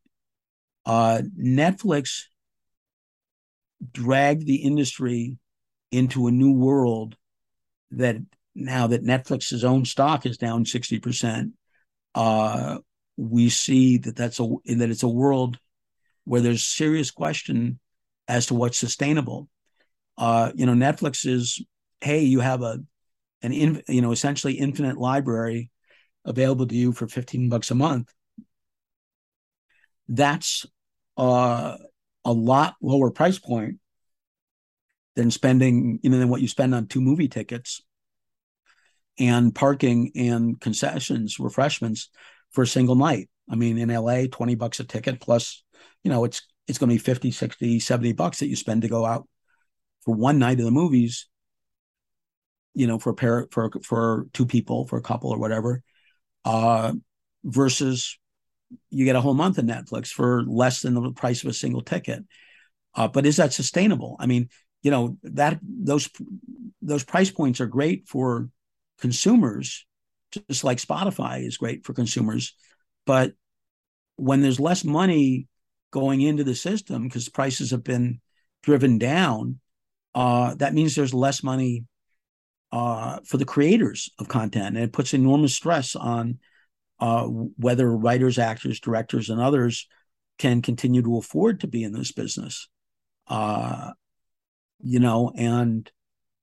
uh, 0.84 1.22
Netflix 1.38 2.24
dragged 3.92 4.46
the 4.46 4.56
industry 4.56 5.38
into 5.90 6.26
a 6.26 6.32
new 6.32 6.52
world 6.52 7.16
that 7.92 8.16
now 8.54 8.86
that 8.88 9.04
Netflix's 9.04 9.64
own 9.64 9.84
stock 9.84 10.26
is 10.26 10.38
down 10.38 10.64
60%, 10.64 11.52
uh, 12.14 12.78
we 13.16 13.48
see 13.48 13.98
that 13.98 14.16
that's 14.16 14.40
a 14.40 14.48
that 14.64 14.90
it's 14.90 15.02
a 15.02 15.08
world 15.08 15.58
where 16.24 16.40
there's 16.40 16.64
serious 16.64 17.10
question 17.10 17.78
as 18.28 18.46
to 18.46 18.54
what's 18.54 18.78
sustainable. 18.78 19.48
Uh, 20.16 20.52
you 20.54 20.66
know, 20.66 20.72
Netflix 20.72 21.26
is, 21.26 21.64
hey, 22.00 22.20
you 22.20 22.40
have 22.40 22.62
a 22.62 22.80
an 23.42 23.52
in, 23.52 23.82
you 23.88 24.02
know 24.02 24.12
essentially 24.12 24.54
infinite 24.54 24.96
library 24.96 25.70
available 26.24 26.66
to 26.66 26.74
you 26.74 26.92
for 26.92 27.08
15 27.08 27.48
bucks 27.48 27.70
a 27.70 27.74
month. 27.74 28.12
That's 30.08 30.66
uh, 31.16 31.76
a 32.24 32.32
lot 32.32 32.74
lower 32.82 33.10
price 33.10 33.38
point 33.38 33.79
than 35.20 35.30
spending, 35.30 36.00
you 36.02 36.08
know, 36.08 36.18
than 36.18 36.30
what 36.30 36.40
you 36.40 36.48
spend 36.48 36.74
on 36.74 36.86
two 36.86 37.02
movie 37.02 37.28
tickets 37.28 37.82
and 39.18 39.54
parking 39.54 40.12
and 40.16 40.58
concessions, 40.58 41.38
refreshments 41.38 42.08
for 42.52 42.62
a 42.62 42.66
single 42.66 42.94
night. 42.94 43.28
I 43.50 43.54
mean, 43.54 43.76
in 43.76 43.90
LA, 43.90 44.22
20 44.32 44.54
bucks 44.54 44.80
a 44.80 44.84
ticket 44.84 45.20
plus, 45.20 45.62
you 46.02 46.10
know, 46.10 46.24
it's 46.24 46.40
it's 46.66 46.78
going 46.78 46.88
to 46.88 46.94
be 46.94 46.98
50, 46.98 47.32
60, 47.32 47.80
70 47.80 48.12
bucks 48.12 48.38
that 48.38 48.46
you 48.46 48.56
spend 48.56 48.82
to 48.82 48.88
go 48.88 49.04
out 49.04 49.28
for 50.06 50.14
one 50.14 50.38
night 50.38 50.58
of 50.58 50.64
the 50.64 50.70
movies, 50.70 51.28
you 52.72 52.86
know, 52.86 52.98
for 52.98 53.10
a 53.10 53.14
pair 53.14 53.46
for 53.50 53.70
for 53.84 54.26
two 54.32 54.46
people, 54.46 54.86
for 54.86 54.96
a 54.96 55.02
couple 55.02 55.30
or 55.30 55.38
whatever. 55.38 55.82
Uh 56.46 56.94
versus 57.44 58.18
you 58.88 59.04
get 59.04 59.16
a 59.16 59.20
whole 59.20 59.34
month 59.34 59.58
of 59.58 59.66
Netflix 59.66 60.08
for 60.08 60.44
less 60.44 60.80
than 60.80 60.94
the 60.94 61.12
price 61.12 61.42
of 61.42 61.50
a 61.50 61.54
single 61.54 61.82
ticket. 61.82 62.24
Uh, 62.94 63.08
but 63.08 63.26
is 63.26 63.36
that 63.36 63.52
sustainable? 63.52 64.16
I 64.18 64.26
mean, 64.26 64.48
you 64.82 64.90
know 64.90 65.16
that 65.22 65.58
those 65.62 66.08
those 66.82 67.04
price 67.04 67.30
points 67.30 67.60
are 67.60 67.66
great 67.66 68.08
for 68.08 68.48
consumers 68.98 69.86
just 70.48 70.64
like 70.64 70.78
spotify 70.78 71.46
is 71.46 71.56
great 71.56 71.84
for 71.84 71.92
consumers. 71.92 72.54
But 73.06 73.32
when 74.16 74.42
there's 74.42 74.60
less 74.60 74.84
money 74.84 75.48
going 75.90 76.20
into 76.20 76.44
the 76.44 76.54
system 76.54 77.04
because 77.04 77.28
prices 77.28 77.72
have 77.72 77.82
been 77.82 78.20
driven 78.62 78.98
down 78.98 79.58
uh, 80.14 80.54
that 80.56 80.74
means 80.74 80.94
there's 80.94 81.14
less 81.14 81.42
money 81.42 81.84
uh, 82.72 83.18
for 83.24 83.36
the 83.36 83.44
creators 83.44 84.10
of 84.18 84.28
content. 84.28 84.76
And 84.76 84.84
it 84.84 84.92
puts 84.92 85.14
enormous 85.14 85.54
stress 85.54 85.94
on 85.94 86.38
uh, 86.98 87.24
whether 87.24 87.88
writers 87.88 88.38
actors 88.38 88.80
directors 88.80 89.30
and 89.30 89.40
others 89.40 89.88
can 90.38 90.62
continue 90.62 91.02
to 91.02 91.16
afford 91.16 91.60
to 91.60 91.66
be 91.66 91.84
in 91.84 91.92
this 91.92 92.12
business. 92.12 92.68
Uh, 93.26 93.92
you 94.82 95.00
know, 95.00 95.32
and 95.36 95.90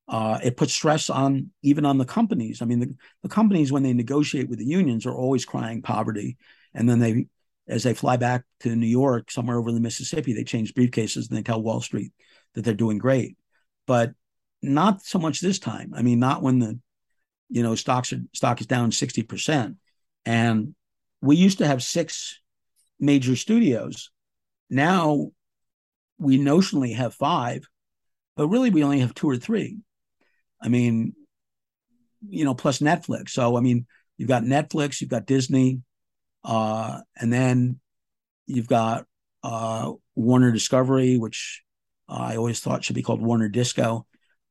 uh, 0.07 0.39
it 0.43 0.57
puts 0.57 0.73
stress 0.73 1.09
on 1.09 1.51
even 1.61 1.85
on 1.85 1.97
the 1.97 2.05
companies. 2.05 2.61
I 2.61 2.65
mean, 2.65 2.79
the, 2.79 2.95
the 3.23 3.29
companies 3.29 3.71
when 3.71 3.83
they 3.83 3.93
negotiate 3.93 4.49
with 4.49 4.59
the 4.59 4.65
unions 4.65 5.05
are 5.05 5.15
always 5.15 5.45
crying 5.45 5.81
poverty, 5.81 6.37
and 6.73 6.87
then 6.87 6.99
they, 6.99 7.27
as 7.67 7.83
they 7.83 7.93
fly 7.93 8.17
back 8.17 8.43
to 8.61 8.75
New 8.75 8.87
York, 8.87 9.29
somewhere 9.29 9.57
over 9.57 9.71
the 9.71 9.79
Mississippi, 9.79 10.33
they 10.33 10.43
change 10.43 10.73
briefcases 10.73 11.27
and 11.27 11.37
they 11.37 11.43
tell 11.43 11.61
Wall 11.61 11.81
Street 11.81 12.13
that 12.53 12.63
they're 12.63 12.73
doing 12.73 12.97
great, 12.97 13.37
but 13.85 14.13
not 14.61 15.01
so 15.01 15.19
much 15.19 15.41
this 15.41 15.59
time. 15.59 15.93
I 15.93 16.01
mean, 16.01 16.19
not 16.19 16.41
when 16.41 16.59
the, 16.59 16.79
you 17.49 17.63
know, 17.63 17.75
stocks 17.75 18.13
are, 18.13 18.21
stock 18.33 18.61
is 18.61 18.67
down 18.67 18.91
sixty 18.91 19.23
percent, 19.23 19.75
and 20.25 20.73
we 21.21 21.35
used 21.35 21.57
to 21.57 21.67
have 21.67 21.83
six 21.83 22.39
major 22.99 23.35
studios. 23.35 24.09
Now 24.69 25.31
we 26.17 26.39
notionally 26.39 26.95
have 26.95 27.13
five 27.13 27.67
but 28.37 28.47
really 28.47 28.69
we 28.69 28.83
only 28.83 28.99
have 28.99 29.13
two 29.13 29.29
or 29.29 29.35
three. 29.35 29.79
I 30.61 30.69
mean, 30.69 31.13
you 32.29 32.45
know, 32.45 32.55
plus 32.55 32.79
Netflix. 32.79 33.31
So 33.31 33.57
I 33.57 33.59
mean, 33.59 33.85
you've 34.17 34.29
got 34.29 34.43
Netflix, 34.43 35.01
you've 35.01 35.09
got 35.09 35.25
Disney, 35.25 35.81
uh, 36.45 37.01
and 37.19 37.33
then 37.33 37.79
you've 38.45 38.67
got 38.67 39.05
uh, 39.43 39.91
Warner 40.15 40.51
Discovery, 40.51 41.17
which 41.17 41.63
I 42.07 42.37
always 42.37 42.59
thought 42.59 42.83
should 42.83 42.95
be 42.95 43.03
called 43.03 43.21
Warner 43.21 43.49
Disco, 43.49 44.05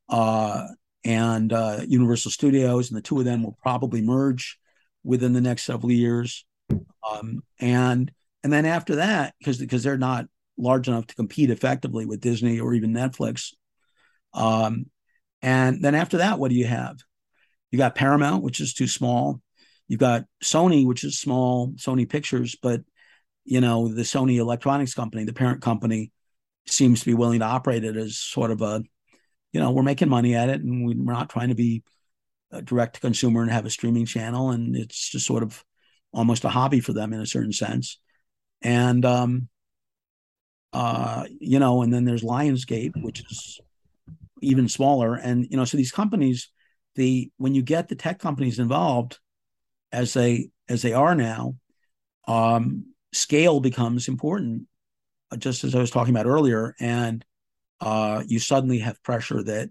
uh, 0.09 0.66
and 1.05 1.53
uh, 1.53 1.80
Universal 1.87 2.32
Studios, 2.32 2.91
and 2.91 2.99
the 2.99 3.03
two 3.03 3.18
of 3.18 3.24
them 3.24 3.43
will 3.43 3.57
probably 3.62 4.03
merge 4.03 4.59
within 5.05 5.32
the 5.32 5.41
next 5.41 5.62
several 5.62 5.93
years. 5.93 6.45
Um, 7.09 7.43
and 7.61 8.11
and 8.43 8.53
then 8.53 8.66
after 8.66 8.97
that, 8.97 9.34
because 9.39 9.59
because 9.59 9.82
they're 9.82 9.97
not 9.97 10.26
large 10.59 10.89
enough 10.89 11.07
to 11.07 11.14
compete 11.14 11.51
effectively 11.51 12.07
with 12.07 12.20
Disney 12.20 12.59
or 12.59 12.74
even 12.74 12.93
Netflix, 12.93 13.53
um, 14.37 14.87
and 15.43 15.82
then 15.82 15.95
after 15.95 16.18
that, 16.18 16.39
what 16.39 16.51
do 16.51 16.57
you 16.57 16.66
have? 16.66 16.99
You 17.70 17.78
got 17.78 17.95
Paramount, 17.95 18.43
which 18.43 18.61
is 18.61 18.74
too 18.74 18.87
small. 18.87 19.41
You've 19.89 20.01
got 20.01 20.24
Sony, 20.43 20.87
which 20.87 21.05
is 21.05 21.18
small, 21.18 21.72
Sony 21.72 22.09
Pictures, 22.09 22.57
but 22.61 22.82
you 23.45 23.61
know 23.61 23.89
the 23.89 24.03
Sony 24.03 24.37
Electronics 24.37 24.95
company, 24.95 25.24
the 25.24 25.32
parent 25.32 25.62
company, 25.62 26.12
seems 26.66 27.01
to 27.01 27.07
be 27.07 27.14
willing 27.14 27.41
to 27.41 27.45
operate 27.45 27.84
it 27.84 27.97
as 27.97 28.18
sort 28.18 28.51
of 28.51 28.61
a, 28.62 28.82
you 29.53 29.61
know, 29.61 29.70
we're 29.70 29.82
making 29.82 30.09
money 30.09 30.34
at 30.34 30.49
it, 30.49 30.61
and 30.61 30.87
we're 30.87 31.12
not 31.12 31.30
trying 31.30 31.49
to 31.49 31.55
be 31.55 31.82
direct 32.64 32.95
to 32.95 33.01
consumer 33.01 33.43
and 33.43 33.51
have 33.51 33.66
a 33.66 33.70
streaming 33.70 34.07
channel, 34.07 34.51
and 34.51 34.76
it's 34.76 35.11
just 35.11 35.26
sort 35.26 35.43
of 35.43 35.64
almost 36.12 36.45
a 36.45 36.49
hobby 36.49 36.80
for 36.80 36.93
them 36.93 37.12
in 37.12 37.20
a 37.20 37.26
certain 37.26 37.53
sense. 37.53 37.99
And 38.62 39.05
um, 39.05 39.49
uh, 40.72 41.24
you 41.41 41.59
know, 41.59 41.82
and 41.82 41.93
then 41.93 42.05
there's 42.05 42.22
Lionsgate, 42.22 42.93
which 43.03 43.20
is 43.20 43.61
even 44.41 44.68
smaller. 44.68 45.14
And 45.14 45.47
you 45.51 45.57
know, 45.57 45.64
so 45.64 45.76
these 45.76 45.93
companies, 45.93 46.51
the 46.95 47.30
when 47.37 47.55
you 47.55 47.62
get 47.62 47.89
the 47.89 47.95
tech 47.95 48.18
companies 48.18 48.59
involved, 48.59 49.18
as 49.93 50.14
they 50.14 50.51
as 50.68 50.82
they 50.82 50.93
are 50.93 51.14
now, 51.14 51.57
um, 52.28 52.93
scale 53.12 53.61
becomes 53.61 54.09
important. 54.09 54.66
Uh, 55.30 55.37
just 55.37 55.64
as 55.64 55.74
I 55.74 55.80
was 55.80 55.91
talking 55.91 56.14
about 56.14 56.26
earlier, 56.26 56.74
and 56.78 57.24
uh, 57.80 58.22
you 58.26 58.39
suddenly 58.39 58.78
have 58.78 59.03
pressure 59.03 59.43
that 59.43 59.70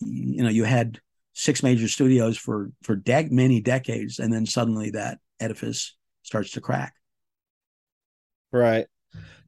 you 0.00 0.42
know 0.42 0.50
you 0.50 0.64
had 0.64 1.00
six 1.32 1.62
major 1.62 1.88
studios 1.88 2.36
for 2.36 2.70
for 2.82 2.96
de- 2.96 3.28
many 3.30 3.60
decades, 3.60 4.18
and 4.18 4.32
then 4.32 4.46
suddenly 4.46 4.90
that 4.90 5.18
edifice 5.40 5.96
starts 6.22 6.52
to 6.52 6.60
crack. 6.60 6.94
Right. 8.52 8.86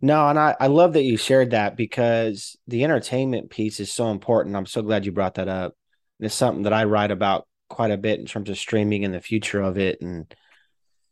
No, 0.00 0.28
and 0.28 0.38
I, 0.38 0.54
I 0.60 0.66
love 0.66 0.92
that 0.94 1.04
you 1.04 1.16
shared 1.16 1.52
that 1.52 1.76
because 1.76 2.58
the 2.66 2.84
entertainment 2.84 3.50
piece 3.50 3.80
is 3.80 3.92
so 3.92 4.10
important. 4.10 4.56
I'm 4.56 4.66
so 4.66 4.82
glad 4.82 5.06
you 5.06 5.12
brought 5.12 5.34
that 5.34 5.48
up. 5.48 5.74
And 6.18 6.26
it's 6.26 6.34
something 6.34 6.64
that 6.64 6.72
I 6.72 6.84
write 6.84 7.10
about 7.10 7.46
quite 7.68 7.90
a 7.90 7.96
bit 7.96 8.20
in 8.20 8.26
terms 8.26 8.50
of 8.50 8.58
streaming 8.58 9.04
and 9.04 9.14
the 9.14 9.20
future 9.20 9.62
of 9.62 9.78
it 9.78 10.00
and 10.02 10.32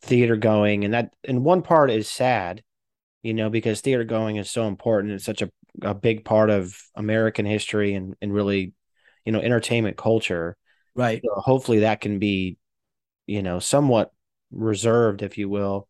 theater 0.02 0.36
going. 0.36 0.84
And 0.84 0.94
that 0.94 1.14
and 1.26 1.44
one 1.44 1.62
part 1.62 1.90
is 1.90 2.08
sad, 2.08 2.62
you 3.22 3.34
know, 3.34 3.48
because 3.48 3.80
theater 3.80 4.04
going 4.04 4.36
is 4.36 4.50
so 4.50 4.68
important. 4.68 5.14
It's 5.14 5.24
such 5.24 5.42
a 5.42 5.50
a 5.80 5.94
big 5.94 6.24
part 6.24 6.50
of 6.50 6.78
American 6.94 7.46
history 7.46 7.94
and 7.94 8.14
and 8.20 8.32
really, 8.32 8.74
you 9.24 9.32
know, 9.32 9.40
entertainment 9.40 9.96
culture. 9.96 10.56
Right. 10.94 11.22
So 11.24 11.40
hopefully 11.40 11.80
that 11.80 12.02
can 12.02 12.18
be, 12.18 12.58
you 13.26 13.42
know, 13.42 13.58
somewhat 13.58 14.12
reserved, 14.50 15.22
if 15.22 15.38
you 15.38 15.48
will. 15.48 15.88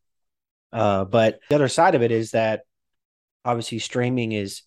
Uh, 0.72 1.04
but 1.04 1.40
the 1.48 1.54
other 1.54 1.68
side 1.68 1.94
of 1.94 2.02
it 2.02 2.10
is 2.10 2.30
that 2.30 2.62
obviously 3.44 3.78
streaming 3.78 4.32
is 4.32 4.62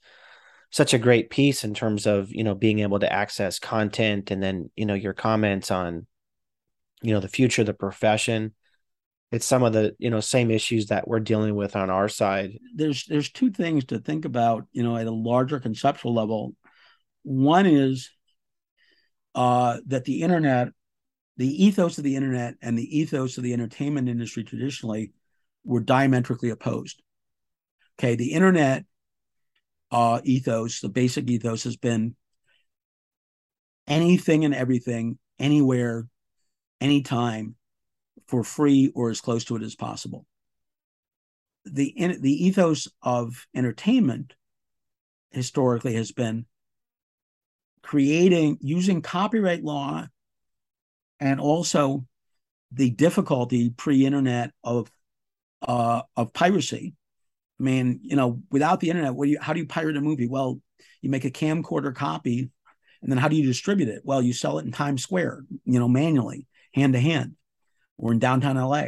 such 0.70 0.94
a 0.94 1.00
great 1.00 1.30
piece 1.30 1.64
in 1.64 1.74
terms 1.74 2.06
of 2.06 2.32
you 2.32 2.44
know 2.44 2.54
being 2.54 2.80
able 2.80 3.00
to 3.00 3.12
access 3.12 3.60
content 3.60 4.30
and 4.32 4.44
then 4.44 4.70
you 4.76 4.86
know 4.86 4.94
your 4.94 5.14
comments 5.14 5.72
on 5.72 6.06
you 7.02 7.14
know 7.14 7.20
the 7.20 7.28
future 7.28 7.62
of 7.62 7.68
the 7.68 7.74
profession. 7.74 8.54
It's 9.32 9.46
some 9.46 9.64
of 9.64 9.74
the 9.74 9.96
you 10.00 10.10
know 10.10 10.20
same 10.20 10.52
issues 10.52 10.88
that 10.88 11.08
we're 11.08 11.20
dealing 11.20 11.56
with 11.56 11.76
on 11.76 11.90
our 11.90 12.10
side. 12.10 12.60
There's 12.76 13.06
there's 13.06 13.32
two 13.32 13.52
things 13.52 13.86
to 13.86 14.00
think 14.00 14.26
about 14.26 14.66
you 14.72 14.84
know 14.84 14.98
at 14.98 15.08
a 15.08 15.12
larger 15.12 15.60
conceptual 15.60 16.14
level. 16.14 16.56
One 17.24 17.66
is 17.66 18.12
uh 19.34 19.78
that 19.88 20.06
the 20.06 20.22
internet 20.22 20.70
the 21.38 21.66
ethos 21.66 21.98
of 21.98 22.04
the 22.04 22.16
internet 22.16 22.56
and 22.62 22.78
the 22.78 23.00
ethos 23.00 23.38
of 23.38 23.44
the 23.44 23.54
entertainment 23.54 24.08
industry 24.08 24.44
traditionally 24.44 25.12
were 25.66 25.82
diametrically 25.82 26.50
opposed 26.50 27.02
okay 27.98 28.16
the 28.16 28.34
internet 28.34 28.86
uh 29.92 30.22
ethos 30.24 30.80
the 30.80 30.90
basic 30.90 31.30
ethos 31.30 31.64
has 31.64 31.76
been 31.76 32.16
anything 33.88 34.46
and 34.46 34.56
everything 34.56 35.18
anywhere 35.40 36.08
anytime 36.82 37.56
for 38.28 38.44
free 38.44 38.92
or 38.96 39.10
as 39.10 39.22
close 39.22 39.46
to 39.46 39.56
it 39.56 39.64
as 39.64 39.76
possible. 39.76 40.26
The 41.66 41.94
the 42.20 42.46
ethos 42.46 42.88
of 43.02 43.48
entertainment 43.56 44.34
historically 45.32 45.96
has 45.96 46.12
been 46.12 46.46
creating 47.82 48.58
using 48.62 49.02
copyright 49.02 49.64
law 49.64 50.08
and 51.20 51.40
also 51.40 52.06
the 52.72 52.90
difficulty 52.90 53.70
pre-internet 53.70 54.52
of 54.64 54.92
uh, 55.68 56.02
of 56.16 56.34
piracy. 56.34 56.94
I 57.60 57.64
mean, 57.64 58.00
you 58.04 58.16
know, 58.16 58.42
without 58.52 58.80
the 58.80 58.90
internet, 58.90 59.16
what 59.16 59.26
do 59.26 59.32
you, 59.32 59.40
how 59.40 59.54
do 59.54 59.60
you 59.60 59.66
pirate 59.66 59.98
a 59.98 60.02
movie? 60.02 60.28
Well, 60.28 60.60
you 61.02 61.10
make 61.10 61.26
a 61.26 61.32
camcorder 61.32 61.96
copy, 61.96 62.50
and 63.02 63.12
then 63.12 63.18
how 63.18 63.28
do 63.28 63.36
you 63.36 63.46
distribute 63.46 63.90
it? 63.90 64.02
Well, 64.04 64.22
you 64.22 64.34
sell 64.34 64.60
it 64.60 64.66
in 64.66 64.72
Times 64.72 65.04
Square, 65.04 65.46
you 65.64 65.80
know, 65.80 65.88
manually, 65.88 66.48
hand 66.74 66.94
to 66.94 67.00
hand. 67.00 67.36
We're 67.98 68.14
in 68.14 68.20
downtown 68.20 68.58
LA. 68.58 68.88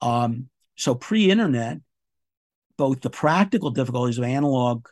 Um, 0.00 0.48
so 0.76 0.94
pre-internet, 0.94 1.78
both 2.76 3.00
the 3.00 3.10
practical 3.10 3.70
difficulties 3.70 4.18
of 4.18 4.24
analog 4.24 4.86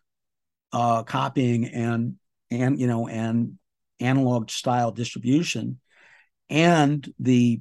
uh, 0.72 1.04
copying 1.04 1.66
and 1.66 2.16
and 2.50 2.78
you 2.78 2.86
know 2.86 3.08
and 3.08 3.58
analog 4.00 4.50
style 4.50 4.90
distribution, 4.90 5.80
and 6.50 7.12
the 7.18 7.60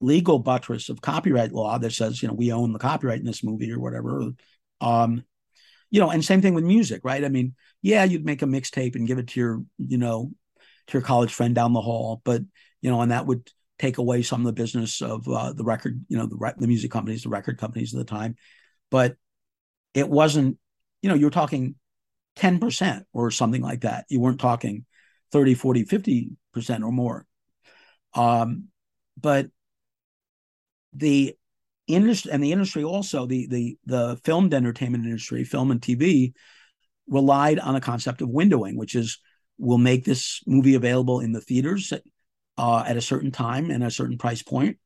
legal 0.00 0.38
buttress 0.38 0.88
of 0.88 1.00
copyright 1.00 1.52
law 1.52 1.78
that 1.78 1.92
says 1.92 2.22
you 2.22 2.28
know 2.28 2.34
we 2.34 2.52
own 2.52 2.72
the 2.72 2.78
copyright 2.78 3.20
in 3.20 3.26
this 3.26 3.44
movie 3.44 3.72
or 3.72 3.80
whatever. 3.80 4.30
Um, 4.80 5.24
you 5.90 6.00
know, 6.00 6.10
and 6.10 6.24
same 6.24 6.42
thing 6.42 6.54
with 6.54 6.64
music, 6.64 7.00
right? 7.04 7.24
I 7.24 7.28
mean, 7.28 7.54
yeah, 7.80 8.04
you'd 8.04 8.24
make 8.24 8.42
a 8.42 8.46
mixtape 8.46 8.96
and 8.96 9.06
give 9.06 9.18
it 9.18 9.28
to 9.28 9.40
your 9.40 9.62
you 9.78 9.98
know 9.98 10.32
to 10.88 10.92
your 10.92 11.02
college 11.02 11.32
friend 11.32 11.54
down 11.54 11.72
the 11.72 11.80
hall, 11.80 12.20
but 12.24 12.42
you 12.80 12.90
know, 12.90 13.00
and 13.00 13.10
that 13.10 13.26
would 13.26 13.50
take 13.78 13.98
away 13.98 14.22
some 14.22 14.40
of 14.40 14.46
the 14.46 14.52
business 14.52 15.02
of 15.02 15.28
uh, 15.28 15.52
the 15.52 15.64
record, 15.64 16.04
you 16.08 16.16
know, 16.16 16.26
the 16.26 16.54
the 16.58 16.66
music 16.66 16.90
companies, 16.90 17.22
the 17.22 17.28
record 17.28 17.58
companies 17.58 17.94
at 17.94 17.98
the 17.98 18.04
time. 18.04 18.36
But 18.90 19.16
it 19.94 20.08
wasn't, 20.08 20.58
you 21.02 21.08
know, 21.08 21.14
you 21.14 21.26
were 21.26 21.30
talking 21.30 21.74
10% 22.36 23.04
or 23.12 23.30
something 23.30 23.62
like 23.62 23.80
that. 23.82 24.06
You 24.08 24.20
weren't 24.20 24.40
talking 24.40 24.84
30, 25.32 25.54
40, 25.54 25.84
50% 25.84 26.84
or 26.84 26.92
more. 26.92 27.26
Um, 28.14 28.68
but 29.20 29.48
the 30.96 31.36
industry 31.86 32.32
and 32.32 32.42
the 32.42 32.52
industry 32.52 32.84
also, 32.84 33.26
the 33.26 33.46
the 33.46 33.78
the 33.84 34.20
filmed 34.24 34.54
entertainment 34.54 35.04
industry, 35.04 35.44
film 35.44 35.70
and 35.70 35.80
TV, 35.80 36.32
relied 37.08 37.58
on 37.58 37.76
a 37.76 37.80
concept 37.80 38.20
of 38.22 38.28
windowing, 38.28 38.76
which 38.76 38.94
is 38.94 39.20
we'll 39.58 39.78
make 39.78 40.04
this 40.04 40.42
movie 40.46 40.74
available 40.74 41.20
in 41.20 41.32
the 41.32 41.40
theaters 41.40 41.92
uh, 42.58 42.84
at 42.86 42.96
a 42.96 43.02
certain 43.02 43.30
time 43.30 43.70
and 43.70 43.84
a 43.84 43.90
certain 43.90 44.18
price 44.18 44.42
point, 44.42 44.78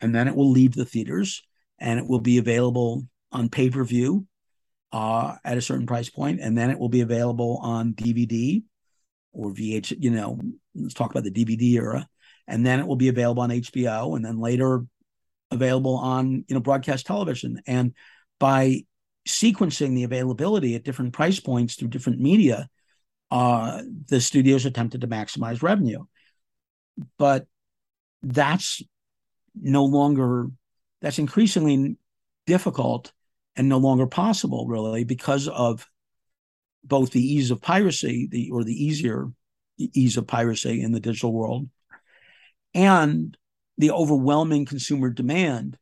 and 0.00 0.14
then 0.14 0.28
it 0.28 0.34
will 0.34 0.50
leave 0.50 0.74
the 0.74 0.84
theaters 0.84 1.42
and 1.78 1.98
it 1.98 2.08
will 2.08 2.20
be 2.20 2.38
available 2.38 3.06
on 3.30 3.48
pay 3.48 3.70
per 3.70 3.84
view 3.84 4.26
uh, 4.92 5.36
at 5.44 5.58
a 5.58 5.62
certain 5.62 5.86
price 5.86 6.10
point, 6.10 6.40
and 6.40 6.56
then 6.56 6.70
it 6.70 6.78
will 6.78 6.88
be 6.88 7.02
available 7.02 7.58
on 7.62 7.92
DVD 7.92 8.62
or 9.32 9.52
VH. 9.52 9.94
You 9.98 10.10
know, 10.10 10.40
let's 10.74 10.94
talk 10.94 11.10
about 11.10 11.24
the 11.24 11.30
DVD 11.30 11.74
era, 11.74 12.08
and 12.46 12.64
then 12.64 12.80
it 12.80 12.86
will 12.86 12.96
be 12.96 13.08
available 13.08 13.42
on 13.42 13.50
HBO, 13.50 14.16
and 14.16 14.24
then 14.24 14.38
later 14.38 14.84
available 15.50 15.96
on 15.96 16.44
you 16.48 16.54
know 16.54 16.60
broadcast 16.60 17.06
television. 17.06 17.60
And 17.66 17.94
by 18.38 18.84
sequencing 19.26 19.94
the 19.94 20.04
availability 20.04 20.74
at 20.74 20.84
different 20.84 21.12
price 21.12 21.40
points 21.40 21.74
through 21.74 21.88
different 21.88 22.20
media, 22.20 22.68
uh, 23.30 23.82
the 24.08 24.20
studios 24.20 24.64
attempted 24.64 25.02
to 25.02 25.08
maximize 25.08 25.62
revenue 25.62 26.04
but 27.18 27.46
that's 28.22 28.82
no 29.54 29.84
longer 29.84 30.46
that's 31.00 31.18
increasingly 31.18 31.96
difficult 32.46 33.12
and 33.56 33.68
no 33.68 33.78
longer 33.78 34.06
possible 34.06 34.66
really 34.66 35.04
because 35.04 35.48
of 35.48 35.86
both 36.84 37.10
the 37.10 37.22
ease 37.22 37.50
of 37.50 37.60
piracy 37.60 38.28
the 38.30 38.50
or 38.50 38.64
the 38.64 38.84
easier 38.84 39.28
ease 39.78 40.16
of 40.16 40.26
piracy 40.26 40.82
in 40.82 40.92
the 40.92 41.00
digital 41.00 41.32
world 41.32 41.68
and 42.74 43.36
the 43.78 43.90
overwhelming 43.90 44.66
consumer 44.66 45.10
demand 45.10 45.78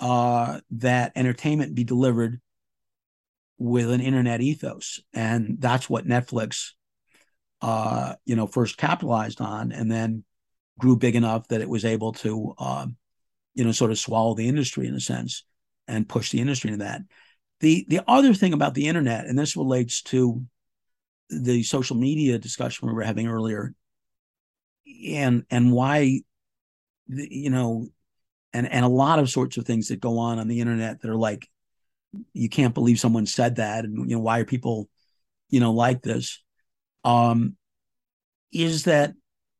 uh, 0.00 0.60
that 0.70 1.12
entertainment 1.16 1.74
be 1.74 1.84
delivered 1.84 2.40
with 3.58 3.90
an 3.90 4.02
internet 4.02 4.42
ethos 4.42 5.00
and 5.14 5.56
that's 5.60 5.88
what 5.88 6.06
netflix 6.06 6.72
uh, 7.62 8.14
you 8.24 8.36
know, 8.36 8.46
first 8.46 8.76
capitalized 8.76 9.40
on 9.40 9.72
and 9.72 9.90
then 9.90 10.24
grew 10.78 10.96
big 10.96 11.16
enough 11.16 11.48
that 11.48 11.60
it 11.60 11.68
was 11.68 11.84
able 11.84 12.12
to, 12.12 12.54
uh, 12.58 12.86
you 13.54 13.64
know, 13.64 13.72
sort 13.72 13.90
of 13.90 13.98
swallow 13.98 14.34
the 14.34 14.48
industry 14.48 14.86
in 14.86 14.94
a 14.94 15.00
sense 15.00 15.44
and 15.88 16.08
push 16.08 16.30
the 16.30 16.40
industry 16.40 16.70
into 16.70 16.84
that. 16.84 17.02
The 17.60 17.86
the 17.88 18.02
other 18.06 18.34
thing 18.34 18.52
about 18.52 18.74
the 18.74 18.86
internet, 18.86 19.24
and 19.24 19.38
this 19.38 19.56
relates 19.56 20.02
to 20.02 20.44
the 21.30 21.62
social 21.62 21.96
media 21.96 22.38
discussion 22.38 22.86
we 22.86 22.94
were 22.94 23.02
having 23.02 23.26
earlier, 23.26 23.74
and 25.08 25.44
and 25.50 25.72
why, 25.72 26.20
the, 27.08 27.28
you 27.30 27.50
know, 27.50 27.88
and 28.52 28.70
and 28.70 28.84
a 28.84 28.88
lot 28.88 29.18
of 29.18 29.30
sorts 29.30 29.56
of 29.56 29.64
things 29.64 29.88
that 29.88 30.00
go 30.00 30.18
on 30.18 30.38
on 30.38 30.48
the 30.48 30.60
internet 30.60 31.00
that 31.00 31.10
are 31.10 31.16
like, 31.16 31.48
you 32.32 32.48
can't 32.48 32.74
believe 32.74 33.00
someone 33.00 33.26
said 33.26 33.56
that, 33.56 33.84
and 33.84 34.08
you 34.10 34.16
know 34.16 34.22
why 34.22 34.38
are 34.40 34.44
people, 34.44 34.88
you 35.50 35.60
know, 35.60 35.72
like 35.72 36.02
this 36.02 36.42
um, 37.06 37.56
is 38.52 38.84
that 38.84 39.14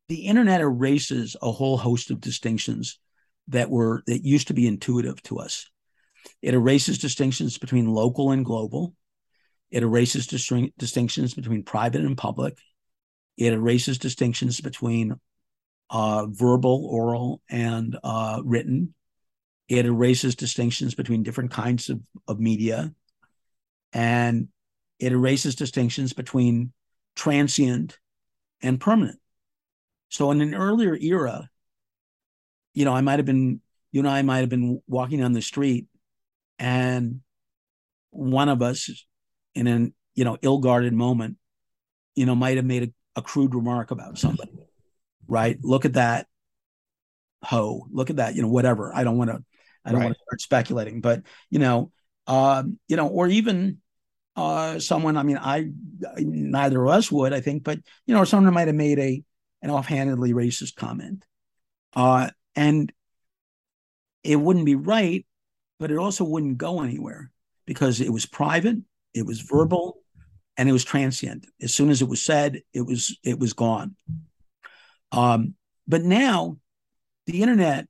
the 0.08 0.26
internet 0.26 0.60
erases 0.60 1.36
a 1.40 1.50
whole 1.50 1.76
host 1.76 2.10
of 2.10 2.20
distinctions 2.20 2.98
that 3.48 3.70
were 3.70 4.02
that 4.06 4.24
used 4.24 4.48
to 4.48 4.54
be 4.54 4.66
intuitive 4.66 5.22
to 5.22 5.38
us. 5.38 5.70
It 6.42 6.54
erases 6.54 6.98
distinctions 6.98 7.56
between 7.56 7.86
local 7.86 8.32
and 8.32 8.44
global. 8.44 8.94
It 9.70 9.84
erases 9.84 10.26
distinctions 10.26 11.34
between 11.34 11.62
private 11.62 12.04
and 12.04 12.16
public. 12.16 12.58
It 13.36 13.52
erases 13.52 13.98
distinctions 13.98 14.60
between 14.60 15.20
uh, 15.90 16.26
verbal, 16.28 16.86
oral, 16.90 17.42
and 17.48 17.96
uh, 18.02 18.40
written. 18.44 18.94
It 19.68 19.86
erases 19.86 20.36
distinctions 20.36 20.94
between 20.94 21.22
different 21.22 21.50
kinds 21.50 21.90
of, 21.90 22.00
of 22.28 22.38
media. 22.38 22.92
And 23.92 24.48
it 24.98 25.12
erases 25.12 25.54
distinctions 25.54 26.12
between 26.12 26.72
transient, 27.16 27.98
and 28.62 28.80
permanent. 28.80 29.18
So 30.08 30.30
in 30.30 30.40
an 30.40 30.54
earlier 30.54 30.94
era, 30.94 31.50
you 32.74 32.84
know, 32.84 32.94
I 32.94 33.00
might 33.00 33.18
have 33.18 33.26
been, 33.26 33.60
you 33.90 34.00
and 34.00 34.08
I 34.08 34.22
might 34.22 34.40
have 34.40 34.48
been 34.48 34.80
walking 34.86 35.20
down 35.20 35.32
the 35.32 35.42
street 35.42 35.86
and 36.58 37.20
one 38.10 38.48
of 38.48 38.62
us 38.62 38.90
in 39.54 39.66
an, 39.66 39.94
you 40.14 40.24
know, 40.24 40.38
ill-guarded 40.42 40.92
moment, 40.92 41.38
you 42.14 42.26
know, 42.26 42.34
might 42.34 42.56
have 42.56 42.64
made 42.64 42.82
a, 42.84 43.20
a 43.20 43.22
crude 43.22 43.54
remark 43.54 43.90
about 43.90 44.18
somebody, 44.18 44.55
right? 45.28 45.58
Look 45.62 45.84
at 45.84 45.94
that 45.94 46.26
hoe, 47.42 47.86
look 47.90 48.10
at 48.10 48.16
that, 48.16 48.34
you 48.34 48.42
know, 48.42 48.48
whatever. 48.48 48.94
I 48.94 49.04
don't 49.04 49.18
want 49.18 49.30
to, 49.30 49.44
I 49.84 49.90
don't 49.90 50.00
right. 50.00 50.06
want 50.06 50.16
to 50.16 50.22
start 50.22 50.40
speculating, 50.40 51.00
but 51.00 51.22
you 51.50 51.58
know, 51.58 51.92
um, 52.26 52.78
you 52.88 52.96
know, 52.96 53.08
or 53.08 53.28
even 53.28 53.78
uh, 54.34 54.78
someone. 54.78 55.16
I 55.16 55.22
mean, 55.22 55.38
I 55.38 55.70
neither 56.18 56.82
of 56.82 56.90
us 56.90 57.10
would, 57.10 57.32
I 57.32 57.40
think, 57.40 57.64
but 57.64 57.78
you 58.06 58.14
know, 58.14 58.24
someone 58.24 58.52
might 58.52 58.68
have 58.68 58.76
made 58.76 58.98
a 58.98 59.22
an 59.62 59.70
offhandedly 59.70 60.32
racist 60.32 60.76
comment, 60.76 61.24
uh, 61.94 62.30
and 62.54 62.92
it 64.22 64.36
wouldn't 64.36 64.66
be 64.66 64.74
right, 64.74 65.24
but 65.78 65.90
it 65.90 65.98
also 65.98 66.24
wouldn't 66.24 66.58
go 66.58 66.82
anywhere 66.82 67.30
because 67.64 68.00
it 68.00 68.12
was 68.12 68.26
private, 68.26 68.78
it 69.14 69.24
was 69.24 69.40
verbal, 69.40 69.98
and 70.56 70.68
it 70.68 70.72
was 70.72 70.84
transient. 70.84 71.46
As 71.60 71.72
soon 71.72 71.90
as 71.90 72.02
it 72.02 72.08
was 72.08 72.22
said, 72.22 72.60
it 72.72 72.82
was 72.82 73.18
it 73.22 73.38
was 73.38 73.52
gone. 73.52 73.96
Um, 75.12 75.54
but 75.86 76.02
now, 76.02 76.58
the 77.26 77.42
internet 77.42 77.86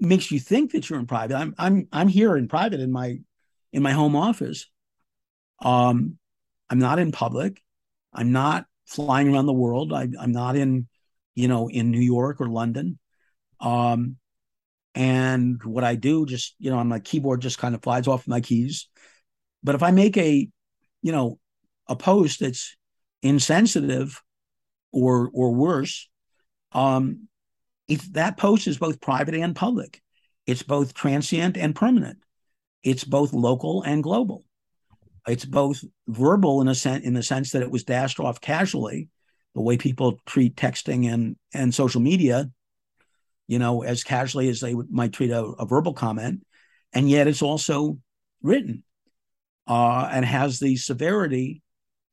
makes 0.00 0.30
you 0.30 0.38
think 0.38 0.72
that 0.72 0.88
you're 0.88 0.98
in 0.98 1.06
private. 1.06 1.36
I'm 1.36 1.54
I'm 1.58 1.88
I'm 1.92 2.08
here 2.08 2.36
in 2.36 2.48
private 2.48 2.80
in 2.80 2.92
my 2.92 3.18
in 3.72 3.82
my 3.82 3.92
home 3.92 4.16
office. 4.16 4.66
Um, 5.60 6.18
I'm 6.70 6.78
not 6.78 6.98
in 6.98 7.12
public. 7.12 7.60
I'm 8.12 8.32
not 8.32 8.66
flying 8.86 9.32
around 9.32 9.46
the 9.46 9.52
world. 9.52 9.92
I, 9.92 10.02
am 10.02 10.32
not 10.32 10.56
in, 10.56 10.88
you 11.34 11.48
know, 11.48 11.68
in 11.68 11.90
New 11.90 12.00
York 12.00 12.40
or 12.40 12.48
London. 12.48 12.98
Um, 13.60 14.16
and 14.94 15.62
what 15.64 15.84
I 15.84 15.94
do, 15.94 16.26
just 16.26 16.54
you 16.58 16.70
know, 16.70 16.78
on 16.78 16.88
my 16.88 17.00
keyboard, 17.00 17.42
just 17.42 17.58
kind 17.58 17.74
of 17.74 17.82
flies 17.82 18.08
off 18.08 18.26
my 18.26 18.40
keys. 18.40 18.88
But 19.62 19.74
if 19.74 19.82
I 19.82 19.90
make 19.90 20.16
a, 20.16 20.48
you 21.02 21.12
know, 21.12 21.38
a 21.86 21.96
post 21.96 22.40
that's 22.40 22.76
insensitive 23.22 24.22
or 24.92 25.30
or 25.32 25.52
worse, 25.52 26.08
um, 26.72 27.28
if 27.86 28.12
that 28.12 28.36
post 28.36 28.66
is 28.66 28.78
both 28.78 29.00
private 29.00 29.34
and 29.34 29.56
public. 29.56 30.02
It's 30.46 30.62
both 30.62 30.94
transient 30.94 31.58
and 31.58 31.74
permanent. 31.74 32.18
It's 32.82 33.04
both 33.04 33.34
local 33.34 33.82
and 33.82 34.02
global. 34.02 34.44
It's 35.26 35.44
both 35.44 35.84
verbal 36.06 36.62
in 36.62 36.68
a 36.68 36.74
sense, 36.74 37.04
in 37.04 37.12
the 37.12 37.22
sense 37.22 37.52
that 37.52 37.62
it 37.62 37.70
was 37.70 37.84
dashed 37.84 38.18
off 38.18 38.40
casually, 38.40 39.10
the 39.54 39.60
way 39.60 39.76
people 39.76 40.18
treat 40.24 40.56
texting 40.56 41.12
and 41.12 41.36
and 41.52 41.74
social 41.74 42.00
media, 42.00 42.50
you 43.46 43.58
know, 43.58 43.82
as 43.82 44.04
casually 44.04 44.48
as 44.48 44.60
they 44.60 44.74
would, 44.74 44.90
might 44.90 45.12
treat 45.12 45.30
a, 45.30 45.42
a 45.42 45.66
verbal 45.66 45.92
comment, 45.92 46.46
and 46.94 47.10
yet 47.10 47.26
it's 47.26 47.42
also 47.42 47.98
written 48.42 48.84
uh, 49.66 50.08
and 50.10 50.24
has 50.24 50.60
the 50.60 50.76
severity 50.76 51.62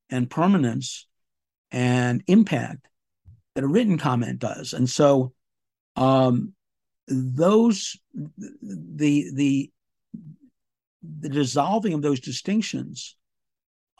and 0.09 0.29
permanence 0.29 1.07
and 1.71 2.21
impact 2.27 2.87
that 3.55 3.63
a 3.63 3.67
written 3.67 3.97
comment 3.97 4.39
does. 4.39 4.73
And 4.73 4.89
so, 4.89 5.33
um, 5.95 6.53
those 7.07 7.97
the 8.13 9.31
the 9.33 9.71
the 11.03 11.29
dissolving 11.29 11.93
of 11.93 12.01
those 12.01 12.19
distinctions 12.19 13.15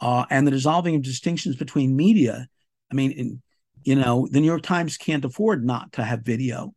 uh, 0.00 0.24
and 0.30 0.46
the 0.46 0.50
dissolving 0.50 0.96
of 0.96 1.02
distinctions 1.02 1.56
between 1.56 1.96
media. 1.96 2.48
I 2.90 2.94
mean, 2.94 3.12
in, 3.12 3.42
you 3.84 3.94
know, 3.94 4.28
the 4.30 4.40
New 4.40 4.46
York 4.46 4.62
Times 4.62 4.96
can't 4.96 5.24
afford 5.24 5.64
not 5.64 5.92
to 5.92 6.04
have 6.04 6.22
video 6.22 6.74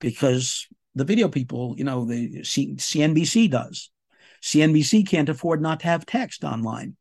because 0.00 0.66
the 0.94 1.04
video 1.04 1.28
people, 1.28 1.74
you 1.76 1.84
know, 1.84 2.04
the 2.04 2.42
C- 2.44 2.74
CNBC 2.76 3.50
does. 3.50 3.90
CNBC 4.42 5.06
can't 5.06 5.28
afford 5.28 5.60
not 5.60 5.80
to 5.80 5.86
have 5.86 6.06
text 6.06 6.44
online 6.44 6.96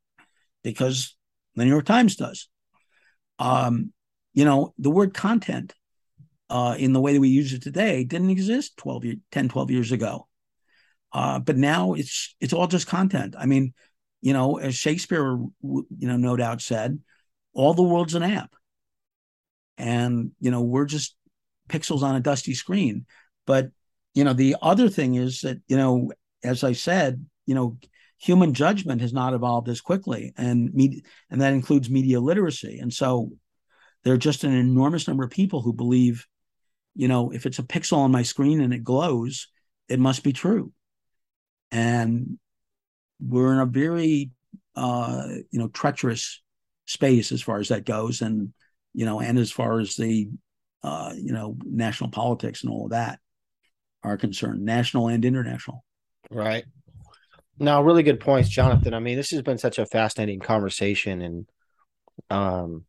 because 0.64 1.16
the 1.56 1.64
New 1.64 1.72
York 1.72 1.86
Times 1.86 2.16
does. 2.16 2.50
Um, 3.40 3.94
you 4.38 4.46
know, 4.46 4.72
the 4.78 4.92
word 4.92 5.16
content 5.16 5.74
uh, 6.52 6.76
in 6.78 6.94
the 6.94 7.02
way 7.02 7.12
that 7.14 7.20
we 7.20 7.28
use 7.28 7.54
it 7.54 7.64
today 7.64 8.04
didn't 8.04 8.30
exist 8.30 8.78
12 8.78 9.06
year, 9.06 9.16
10, 9.32 9.50
12 9.50 9.72
years 9.72 9.92
ago. 9.92 10.28
Uh, 11.12 11.40
but 11.40 11.58
now 11.58 11.94
it's 11.94 12.36
it's 12.40 12.54
all 12.54 12.68
just 12.68 12.86
content. 12.86 13.34
I 13.36 13.48
mean, 13.48 13.74
you 14.22 14.34
know, 14.34 14.60
as 14.60 14.76
Shakespeare, 14.76 15.36
you 15.64 15.88
know, 15.90 16.18
no 16.18 16.36
doubt 16.36 16.62
said, 16.62 17.00
all 17.54 17.74
the 17.74 17.82
world's 17.82 18.14
an 18.14 18.22
app, 18.22 18.54
and 19.76 20.30
you 20.40 20.52
know, 20.52 20.62
we're 20.62 20.86
just 20.86 21.16
pixels 21.68 22.04
on 22.04 22.16
a 22.16 22.20
dusty 22.20 22.54
screen. 22.54 23.08
But 23.48 23.72
you 24.14 24.24
know, 24.24 24.34
the 24.34 24.56
other 24.62 24.88
thing 24.88 25.16
is 25.16 25.42
that 25.42 25.58
you 25.68 25.78
know, 25.78 26.12
as 26.44 26.64
I 26.64 26.74
said, 26.74 27.26
you 27.48 27.56
know, 27.56 27.80
human 28.20 28.54
judgment 28.54 29.02
has 29.02 29.14
not 29.14 29.34
evolved 29.34 29.68
as 29.68 29.82
quickly, 29.82 30.32
and 30.38 30.72
media, 30.76 31.02
and 31.32 31.42
that 31.42 31.54
includes 31.54 31.90
media 31.90 32.20
literacy. 32.20 32.78
And 32.78 32.94
so, 32.94 33.32
there 34.04 34.14
are 34.14 34.18
just 34.18 34.44
an 34.44 34.54
enormous 34.54 35.08
number 35.08 35.24
of 35.24 35.32
people 35.32 35.62
who 35.62 35.74
believe, 35.74 36.26
you 36.96 37.08
know, 37.08 37.32
if 37.32 37.46
it's 37.46 37.60
a 37.60 37.64
pixel 37.64 37.98
on 37.98 38.12
my 38.12 38.24
screen 38.24 38.62
and 38.62 38.74
it 38.74 38.84
glows, 38.84 39.48
it 39.90 40.00
must 40.00 40.24
be 40.24 40.34
true 40.34 40.72
and 41.72 42.38
we're 43.20 43.54
in 43.54 43.60
a 43.60 43.66
very 43.66 44.32
uh, 44.76 45.28
you 45.52 45.60
know 45.60 45.68
treacherous 45.70 46.42
space 46.86 47.32
as 47.32 47.42
far 47.42 47.60
as 47.60 47.70
that 47.70 47.86
goes, 47.86 48.22
and 48.22 48.54
you 48.94 49.06
know, 49.06 49.20
and 49.20 49.38
as 49.38 49.52
far 49.52 49.80
as 49.80 49.96
the 49.96 50.30
uh, 50.84 51.14
you 51.16 51.34
know 51.34 51.58
national 51.64 52.12
politics 52.12 52.64
and 52.64 52.72
all 52.72 52.86
of 52.86 52.92
that 52.92 53.20
are 54.04 54.18
concerned, 54.18 54.64
national 54.64 55.08
and 55.08 55.26
international. 55.26 55.84
Right. 56.32 56.66
Now, 57.60 57.82
really 57.82 58.04
good 58.04 58.20
points, 58.20 58.50
Jonathan. 58.50 58.94
I 58.94 59.00
mean, 59.00 59.18
this 59.18 59.32
has 59.32 59.42
been 59.42 59.58
such 59.58 59.80
a 59.80 59.86
fascinating 59.88 60.40
conversation, 60.40 61.22
and 61.22 61.50
um, 62.30 62.86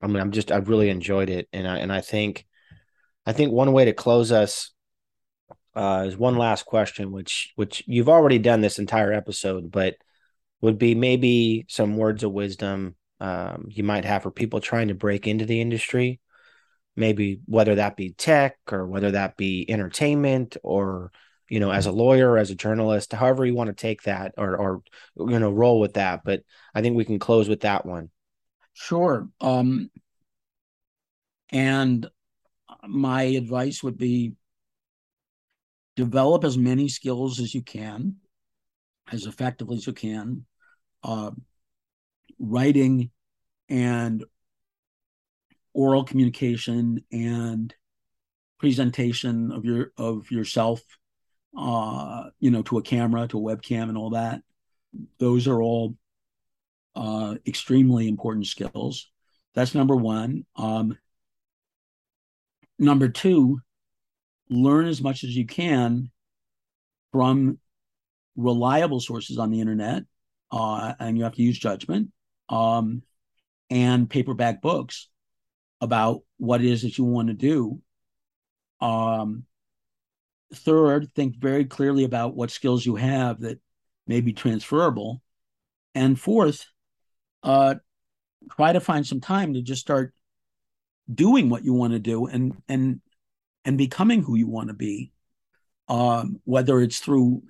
I 0.00 0.06
mean, 0.06 0.20
I'm 0.20 0.30
just 0.32 0.52
I've 0.52 0.68
really 0.68 0.90
enjoyed 0.90 1.30
it, 1.30 1.48
and 1.52 1.66
I 1.66 1.78
and 1.78 1.92
I 1.92 2.00
think, 2.00 2.46
I 3.26 3.32
think 3.32 3.52
one 3.52 3.72
way 3.72 3.86
to 3.86 3.92
close 3.92 4.32
us 4.32 4.72
uh, 5.74 6.04
is 6.06 6.16
one 6.16 6.36
last 6.36 6.66
question, 6.66 7.12
which 7.12 7.52
which 7.56 7.84
you've 7.86 8.08
already 8.08 8.38
done 8.38 8.60
this 8.60 8.78
entire 8.78 9.12
episode, 9.12 9.70
but 9.70 9.96
would 10.60 10.78
be 10.78 10.94
maybe 10.94 11.66
some 11.68 11.96
words 11.96 12.24
of 12.24 12.32
wisdom 12.32 12.96
um, 13.20 13.66
you 13.70 13.84
might 13.84 14.04
have 14.04 14.22
for 14.22 14.30
people 14.30 14.60
trying 14.60 14.88
to 14.88 14.94
break 14.94 15.26
into 15.26 15.44
the 15.44 15.60
industry, 15.60 16.20
maybe 16.96 17.40
whether 17.46 17.76
that 17.76 17.96
be 17.96 18.12
tech 18.12 18.56
or 18.70 18.86
whether 18.86 19.12
that 19.12 19.36
be 19.36 19.68
entertainment 19.68 20.56
or 20.62 21.12
you 21.48 21.60
know 21.60 21.70
as 21.70 21.86
a 21.86 21.92
lawyer 21.92 22.36
as 22.38 22.50
a 22.50 22.54
journalist, 22.54 23.12
however 23.12 23.44
you 23.46 23.54
want 23.54 23.68
to 23.68 23.74
take 23.74 24.02
that 24.02 24.34
or 24.36 24.56
or 24.56 24.82
you 25.16 25.38
know 25.38 25.50
roll 25.50 25.80
with 25.80 25.94
that. 25.94 26.22
But 26.24 26.42
I 26.74 26.82
think 26.82 26.96
we 26.96 27.04
can 27.04 27.18
close 27.18 27.48
with 27.48 27.60
that 27.60 27.86
one. 27.86 28.10
Sure. 28.80 29.28
Um, 29.40 29.90
and 31.50 32.06
my 32.86 33.22
advice 33.22 33.82
would 33.82 33.98
be 33.98 34.34
develop 35.96 36.44
as 36.44 36.56
many 36.56 36.88
skills 36.88 37.40
as 37.40 37.54
you 37.56 37.60
can, 37.60 38.16
as 39.10 39.26
effectively 39.26 39.76
as 39.78 39.86
you 39.86 39.92
can, 39.92 40.46
uh, 41.02 41.32
writing 42.38 43.10
and 43.68 44.24
oral 45.74 46.04
communication 46.04 47.02
and 47.10 47.74
presentation 48.60 49.50
of 49.50 49.64
your 49.64 49.92
of 49.96 50.30
yourself 50.30 50.82
uh 51.56 52.24
you 52.40 52.50
know 52.50 52.62
to 52.62 52.78
a 52.78 52.82
camera 52.82 53.28
to 53.28 53.38
a 53.38 53.56
webcam 53.56 53.88
and 53.88 53.96
all 53.96 54.10
that 54.10 54.42
those 55.18 55.46
are 55.46 55.62
all 55.62 55.96
uh 56.98 57.34
extremely 57.46 58.08
important 58.08 58.46
skills 58.46 59.10
that's 59.54 59.74
number 59.74 59.96
one 59.96 60.44
um 60.56 60.98
number 62.78 63.08
two 63.08 63.60
learn 64.50 64.86
as 64.86 65.00
much 65.00 65.24
as 65.24 65.34
you 65.34 65.46
can 65.46 66.10
from 67.12 67.58
reliable 68.36 69.00
sources 69.00 69.38
on 69.38 69.50
the 69.50 69.60
internet, 69.60 70.04
uh, 70.50 70.94
and 70.98 71.18
you 71.18 71.24
have 71.24 71.34
to 71.34 71.42
use 71.42 71.58
judgment, 71.58 72.10
um, 72.48 73.02
and 73.70 74.08
paperback 74.08 74.62
books 74.62 75.08
about 75.80 76.22
what 76.38 76.60
it 76.60 76.66
is 76.70 76.82
that 76.82 76.96
you 76.96 77.04
want 77.04 77.28
to 77.28 77.34
do. 77.34 77.80
Um, 78.80 79.44
third, 80.54 81.12
think 81.14 81.36
very 81.36 81.64
clearly 81.64 82.04
about 82.04 82.34
what 82.34 82.50
skills 82.50 82.86
you 82.86 82.96
have 82.96 83.40
that 83.40 83.60
may 84.06 84.20
be 84.20 84.32
transferable. 84.32 85.20
And 85.94 86.18
fourth, 86.18 86.66
uh, 87.42 87.76
try 88.56 88.72
to 88.72 88.80
find 88.80 89.06
some 89.06 89.20
time 89.20 89.54
to 89.54 89.62
just 89.62 89.80
start 89.80 90.14
doing 91.12 91.48
what 91.48 91.64
you 91.64 91.72
want 91.72 91.92
to 91.92 91.98
do 91.98 92.26
and 92.26 92.54
and 92.68 93.00
and 93.64 93.78
becoming 93.78 94.22
who 94.22 94.36
you 94.36 94.46
want 94.46 94.68
to 94.68 94.74
be, 94.74 95.12
um, 95.88 96.40
whether 96.44 96.80
it's 96.80 96.98
through, 96.98 97.42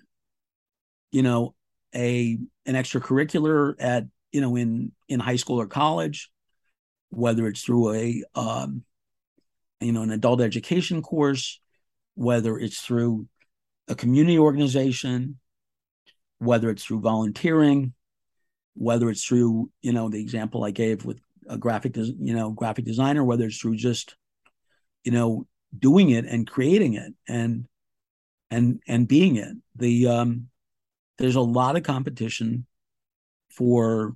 you 1.13 1.23
know, 1.23 1.55
a 1.95 2.39
an 2.67 2.75
extracurricular 2.75 3.75
at 3.79 4.05
you 4.33 4.41
know 4.41 4.57
in 4.57 4.93
in 5.09 5.21
high 5.21 5.37
school 5.37 5.61
or 5.61 5.67
college, 5.67 6.31
whether 7.11 7.47
it's 7.47 7.63
through 7.63 7.95
a 7.95 8.23
um, 8.35 8.85
you 9.81 9.93
know 9.93 10.03
an 10.03 10.11
adult 10.11 10.41
education 10.41 11.03
course, 11.03 11.61
whether 12.15 12.59
it's 12.59 12.81
through 12.81 13.29
a 13.89 13.95
community 13.95 14.39
organization, 14.39 15.39
whether 16.39 16.71
it's 16.71 16.85
through 16.85 17.01
volunteering, 17.01 17.95
whether 18.79 19.11
it's 19.11 19.25
through 19.25 19.71
you 19.83 19.93
know 19.93 20.09
the 20.09 20.21
example 20.21 20.65
I 20.65 20.71
gave 20.71 21.05
with 21.05 21.21
a 21.49 21.59
graphic 21.59 21.97
you 21.97 22.35
know 22.35 22.51
graphic 22.51 22.85
designer, 22.85 23.25
whether 23.25 23.47
it's 23.47 23.59
through 23.59 23.77
just 23.77 24.17
you 25.05 25.13
know 25.13 25.47
doing 25.77 26.11
it 26.11 26.25
and 26.25 26.47
creating 26.49 26.95
it 26.95 27.13
and 27.29 27.67
and 28.51 28.81
and 28.87 29.09
being 29.09 29.37
it. 29.37 29.57
The 29.77 30.09
um, 30.09 30.49
there's 31.19 31.37
a 31.37 31.41
lot 31.41 31.77
of 31.77 31.83
competition 31.83 32.67
for 33.51 34.15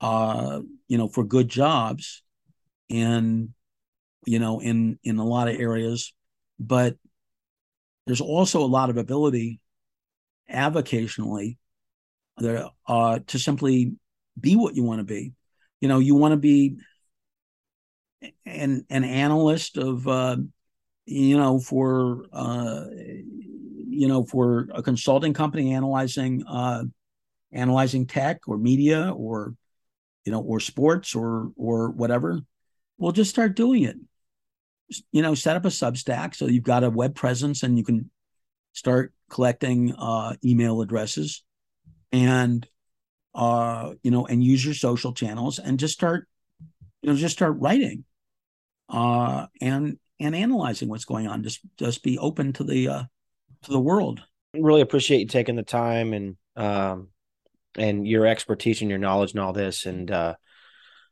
uh, 0.00 0.60
you 0.86 0.98
know 0.98 1.08
for 1.08 1.24
good 1.24 1.48
jobs 1.48 2.22
and 2.90 3.50
you 4.26 4.38
know 4.38 4.60
in 4.60 4.98
in 5.02 5.18
a 5.18 5.24
lot 5.24 5.48
of 5.48 5.58
areas, 5.58 6.12
but 6.60 6.96
there's 8.06 8.20
also 8.20 8.60
a 8.60 8.66
lot 8.66 8.90
of 8.90 8.96
ability 8.96 9.60
avocationally 10.50 11.56
there 12.40 12.66
uh, 12.86 13.20
to 13.26 13.38
simply 13.38 13.94
be 14.38 14.56
what 14.56 14.74
you 14.74 14.84
want 14.84 15.00
to 15.00 15.04
be. 15.04 15.32
You 15.80 15.88
know, 15.88 15.98
you 15.98 16.14
want 16.14 16.32
to 16.32 16.36
be 16.36 16.78
an 18.46 18.84
an 18.90 19.04
analyst 19.04 19.76
of 19.76 20.06
uh, 20.08 20.36
you 21.06 21.36
know 21.36 21.58
for 21.58 22.24
uh, 22.32 22.84
you 22.94 24.08
know 24.08 24.24
for 24.24 24.68
a 24.74 24.82
consulting 24.82 25.34
company 25.34 25.72
analyzing 25.74 26.44
uh, 26.46 26.84
analyzing 27.52 28.06
tech 28.06 28.40
or 28.46 28.58
media 28.58 29.12
or 29.16 29.54
you 30.24 30.32
know 30.32 30.40
or 30.40 30.60
sports 30.60 31.14
or 31.14 31.52
or 31.56 31.90
whatever. 31.90 32.40
Well, 32.98 33.12
just 33.12 33.30
start 33.30 33.54
doing 33.54 33.84
it. 33.84 33.96
You 35.12 35.22
know, 35.22 35.34
set 35.34 35.54
up 35.54 35.64
a 35.64 35.68
Substack 35.68 36.34
so 36.34 36.46
you've 36.46 36.64
got 36.64 36.82
a 36.82 36.90
web 36.90 37.14
presence 37.14 37.62
and 37.62 37.78
you 37.78 37.84
can 37.84 38.10
start 38.72 39.12
collecting 39.30 39.94
uh, 39.94 40.34
email 40.44 40.80
addresses 40.80 41.44
and 42.12 42.66
uh, 43.34 43.94
you 44.02 44.10
know 44.10 44.26
and 44.26 44.42
use 44.42 44.64
your 44.64 44.74
social 44.74 45.12
channels 45.12 45.58
and 45.58 45.78
just 45.78 45.94
start 45.94 46.26
you 47.02 47.10
know 47.10 47.16
just 47.16 47.36
start 47.36 47.56
writing 47.58 48.04
uh, 48.88 49.46
and 49.60 49.98
and 50.20 50.34
analyzing 50.34 50.88
what's 50.88 51.04
going 51.04 51.26
on. 51.26 51.42
Just 51.42 51.60
just 51.76 52.02
be 52.02 52.18
open 52.18 52.52
to 52.54 52.64
the 52.64 52.88
uh, 52.88 53.02
to 53.62 53.70
the 53.70 53.80
world. 53.80 54.20
Really 54.54 54.80
appreciate 54.80 55.20
you 55.20 55.26
taking 55.26 55.56
the 55.56 55.62
time 55.62 56.12
and 56.12 56.36
um, 56.56 57.08
and 57.76 58.06
your 58.06 58.26
expertise 58.26 58.80
and 58.80 58.90
your 58.90 58.98
knowledge 58.98 59.32
and 59.32 59.40
all 59.40 59.52
this. 59.52 59.86
And 59.86 60.10
uh, 60.10 60.34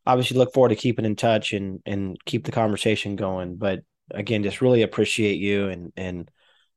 obviously, 0.06 0.38
look 0.38 0.52
forward 0.52 0.70
to 0.70 0.76
keeping 0.76 1.04
in 1.04 1.16
touch 1.16 1.52
and 1.52 1.80
and 1.86 2.16
keep 2.24 2.44
the 2.44 2.52
conversation 2.52 3.16
going. 3.16 3.56
But 3.56 3.80
again, 4.10 4.42
just 4.42 4.60
really 4.60 4.82
appreciate 4.82 5.38
you 5.38 5.68
and 5.68 5.92
and 5.96 6.30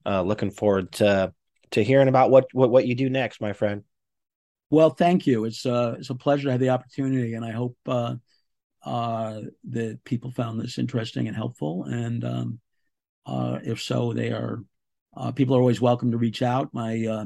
uh, 0.05 0.21
looking 0.21 0.51
forward 0.51 0.91
to 0.93 1.33
to 1.71 1.83
hearing 1.83 2.07
about 2.07 2.29
what 2.31 2.47
what 2.53 2.69
what 2.69 2.87
you 2.87 2.95
do 2.95 3.09
next, 3.09 3.41
my 3.41 3.53
friend. 3.53 3.83
Well, 4.71 4.91
thank 4.91 5.25
you. 5.25 5.45
It's 5.45 5.65
uh, 5.65 5.95
it's 5.97 6.11
a 6.11 6.15
pleasure 6.15 6.45
to 6.45 6.51
have 6.51 6.59
the 6.59 6.69
opportunity, 6.69 7.33
and 7.33 7.43
I 7.43 7.51
hope 7.51 7.77
uh, 7.87 8.15
uh, 8.85 9.41
that 9.69 10.03
people 10.03 10.31
found 10.31 10.59
this 10.59 10.77
interesting 10.77 11.27
and 11.27 11.35
helpful. 11.35 11.85
And 11.85 12.23
um, 12.23 12.59
uh, 13.25 13.59
if 13.63 13.81
so, 13.81 14.13
they 14.13 14.31
are 14.31 14.63
uh, 15.17 15.31
people 15.31 15.55
are 15.55 15.59
always 15.59 15.81
welcome 15.81 16.11
to 16.11 16.17
reach 16.17 16.43
out. 16.43 16.69
My 16.71 17.03
uh, 17.05 17.25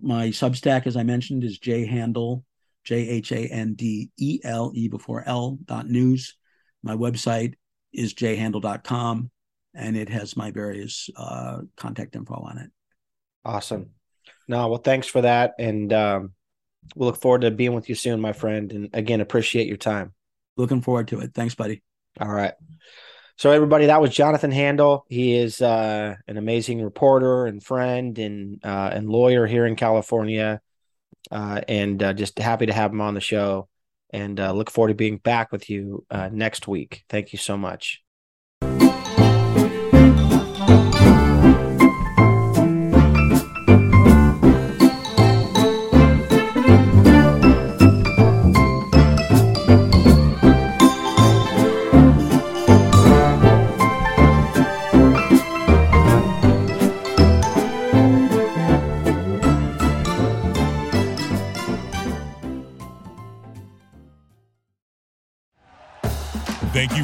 my 0.00 0.28
Substack, 0.28 0.86
as 0.86 0.96
I 0.96 1.02
mentioned, 1.02 1.42
is 1.42 1.58
jhandel, 1.58 2.44
J 2.84 3.08
H 3.08 3.32
A 3.32 3.48
N 3.48 3.74
D 3.74 4.10
E 4.16 4.40
L 4.44 4.70
E 4.72 4.86
before 4.86 5.24
L 5.26 5.58
dot 5.64 5.88
news. 5.88 6.36
My 6.84 6.94
website 6.94 7.54
is 7.92 8.14
jhandel.com 8.14 9.30
and 9.74 9.96
it 9.96 10.08
has 10.08 10.36
my 10.36 10.52
various 10.52 11.10
contact 11.76 12.14
info 12.14 12.34
on 12.34 12.58
it. 12.58 12.70
Awesome. 13.44 13.90
No, 14.46 14.68
well, 14.68 14.78
thanks 14.78 15.08
for 15.08 15.20
that. 15.22 15.54
And 15.58 15.92
um, 15.92 16.32
we'll 16.94 17.08
look 17.08 17.20
forward 17.20 17.42
to 17.42 17.50
being 17.50 17.74
with 17.74 17.88
you 17.88 17.94
soon, 17.94 18.20
my 18.20 18.32
friend. 18.32 18.72
And 18.72 18.90
again, 18.92 19.20
appreciate 19.20 19.66
your 19.66 19.76
time. 19.76 20.12
Looking 20.56 20.82
forward 20.82 21.08
to 21.08 21.20
it. 21.20 21.32
Thanks, 21.34 21.54
buddy. 21.54 21.82
All 22.20 22.32
right. 22.32 22.54
So, 23.36 23.50
everybody, 23.50 23.86
that 23.86 24.02
was 24.02 24.10
Jonathan 24.10 24.50
Handel. 24.50 25.06
He 25.08 25.34
is 25.34 25.62
uh, 25.62 26.14
an 26.28 26.36
amazing 26.36 26.82
reporter 26.82 27.46
and 27.46 27.62
friend 27.62 28.18
and 28.18 28.62
uh, 28.62 28.90
and 28.92 29.08
lawyer 29.08 29.46
here 29.46 29.64
in 29.64 29.76
California, 29.76 30.60
uh, 31.30 31.62
and 31.66 32.02
uh, 32.02 32.12
just 32.12 32.38
happy 32.38 32.66
to 32.66 32.72
have 32.74 32.92
him 32.92 33.00
on 33.00 33.14
the 33.14 33.20
show. 33.20 33.68
And 34.12 34.38
uh, 34.38 34.52
look 34.52 34.70
forward 34.70 34.88
to 34.88 34.94
being 34.94 35.16
back 35.16 35.52
with 35.52 35.70
you 35.70 36.04
uh, 36.10 36.28
next 36.30 36.68
week. 36.68 37.04
Thank 37.08 37.32
you 37.32 37.38
so 37.38 37.56
much. 37.56 38.02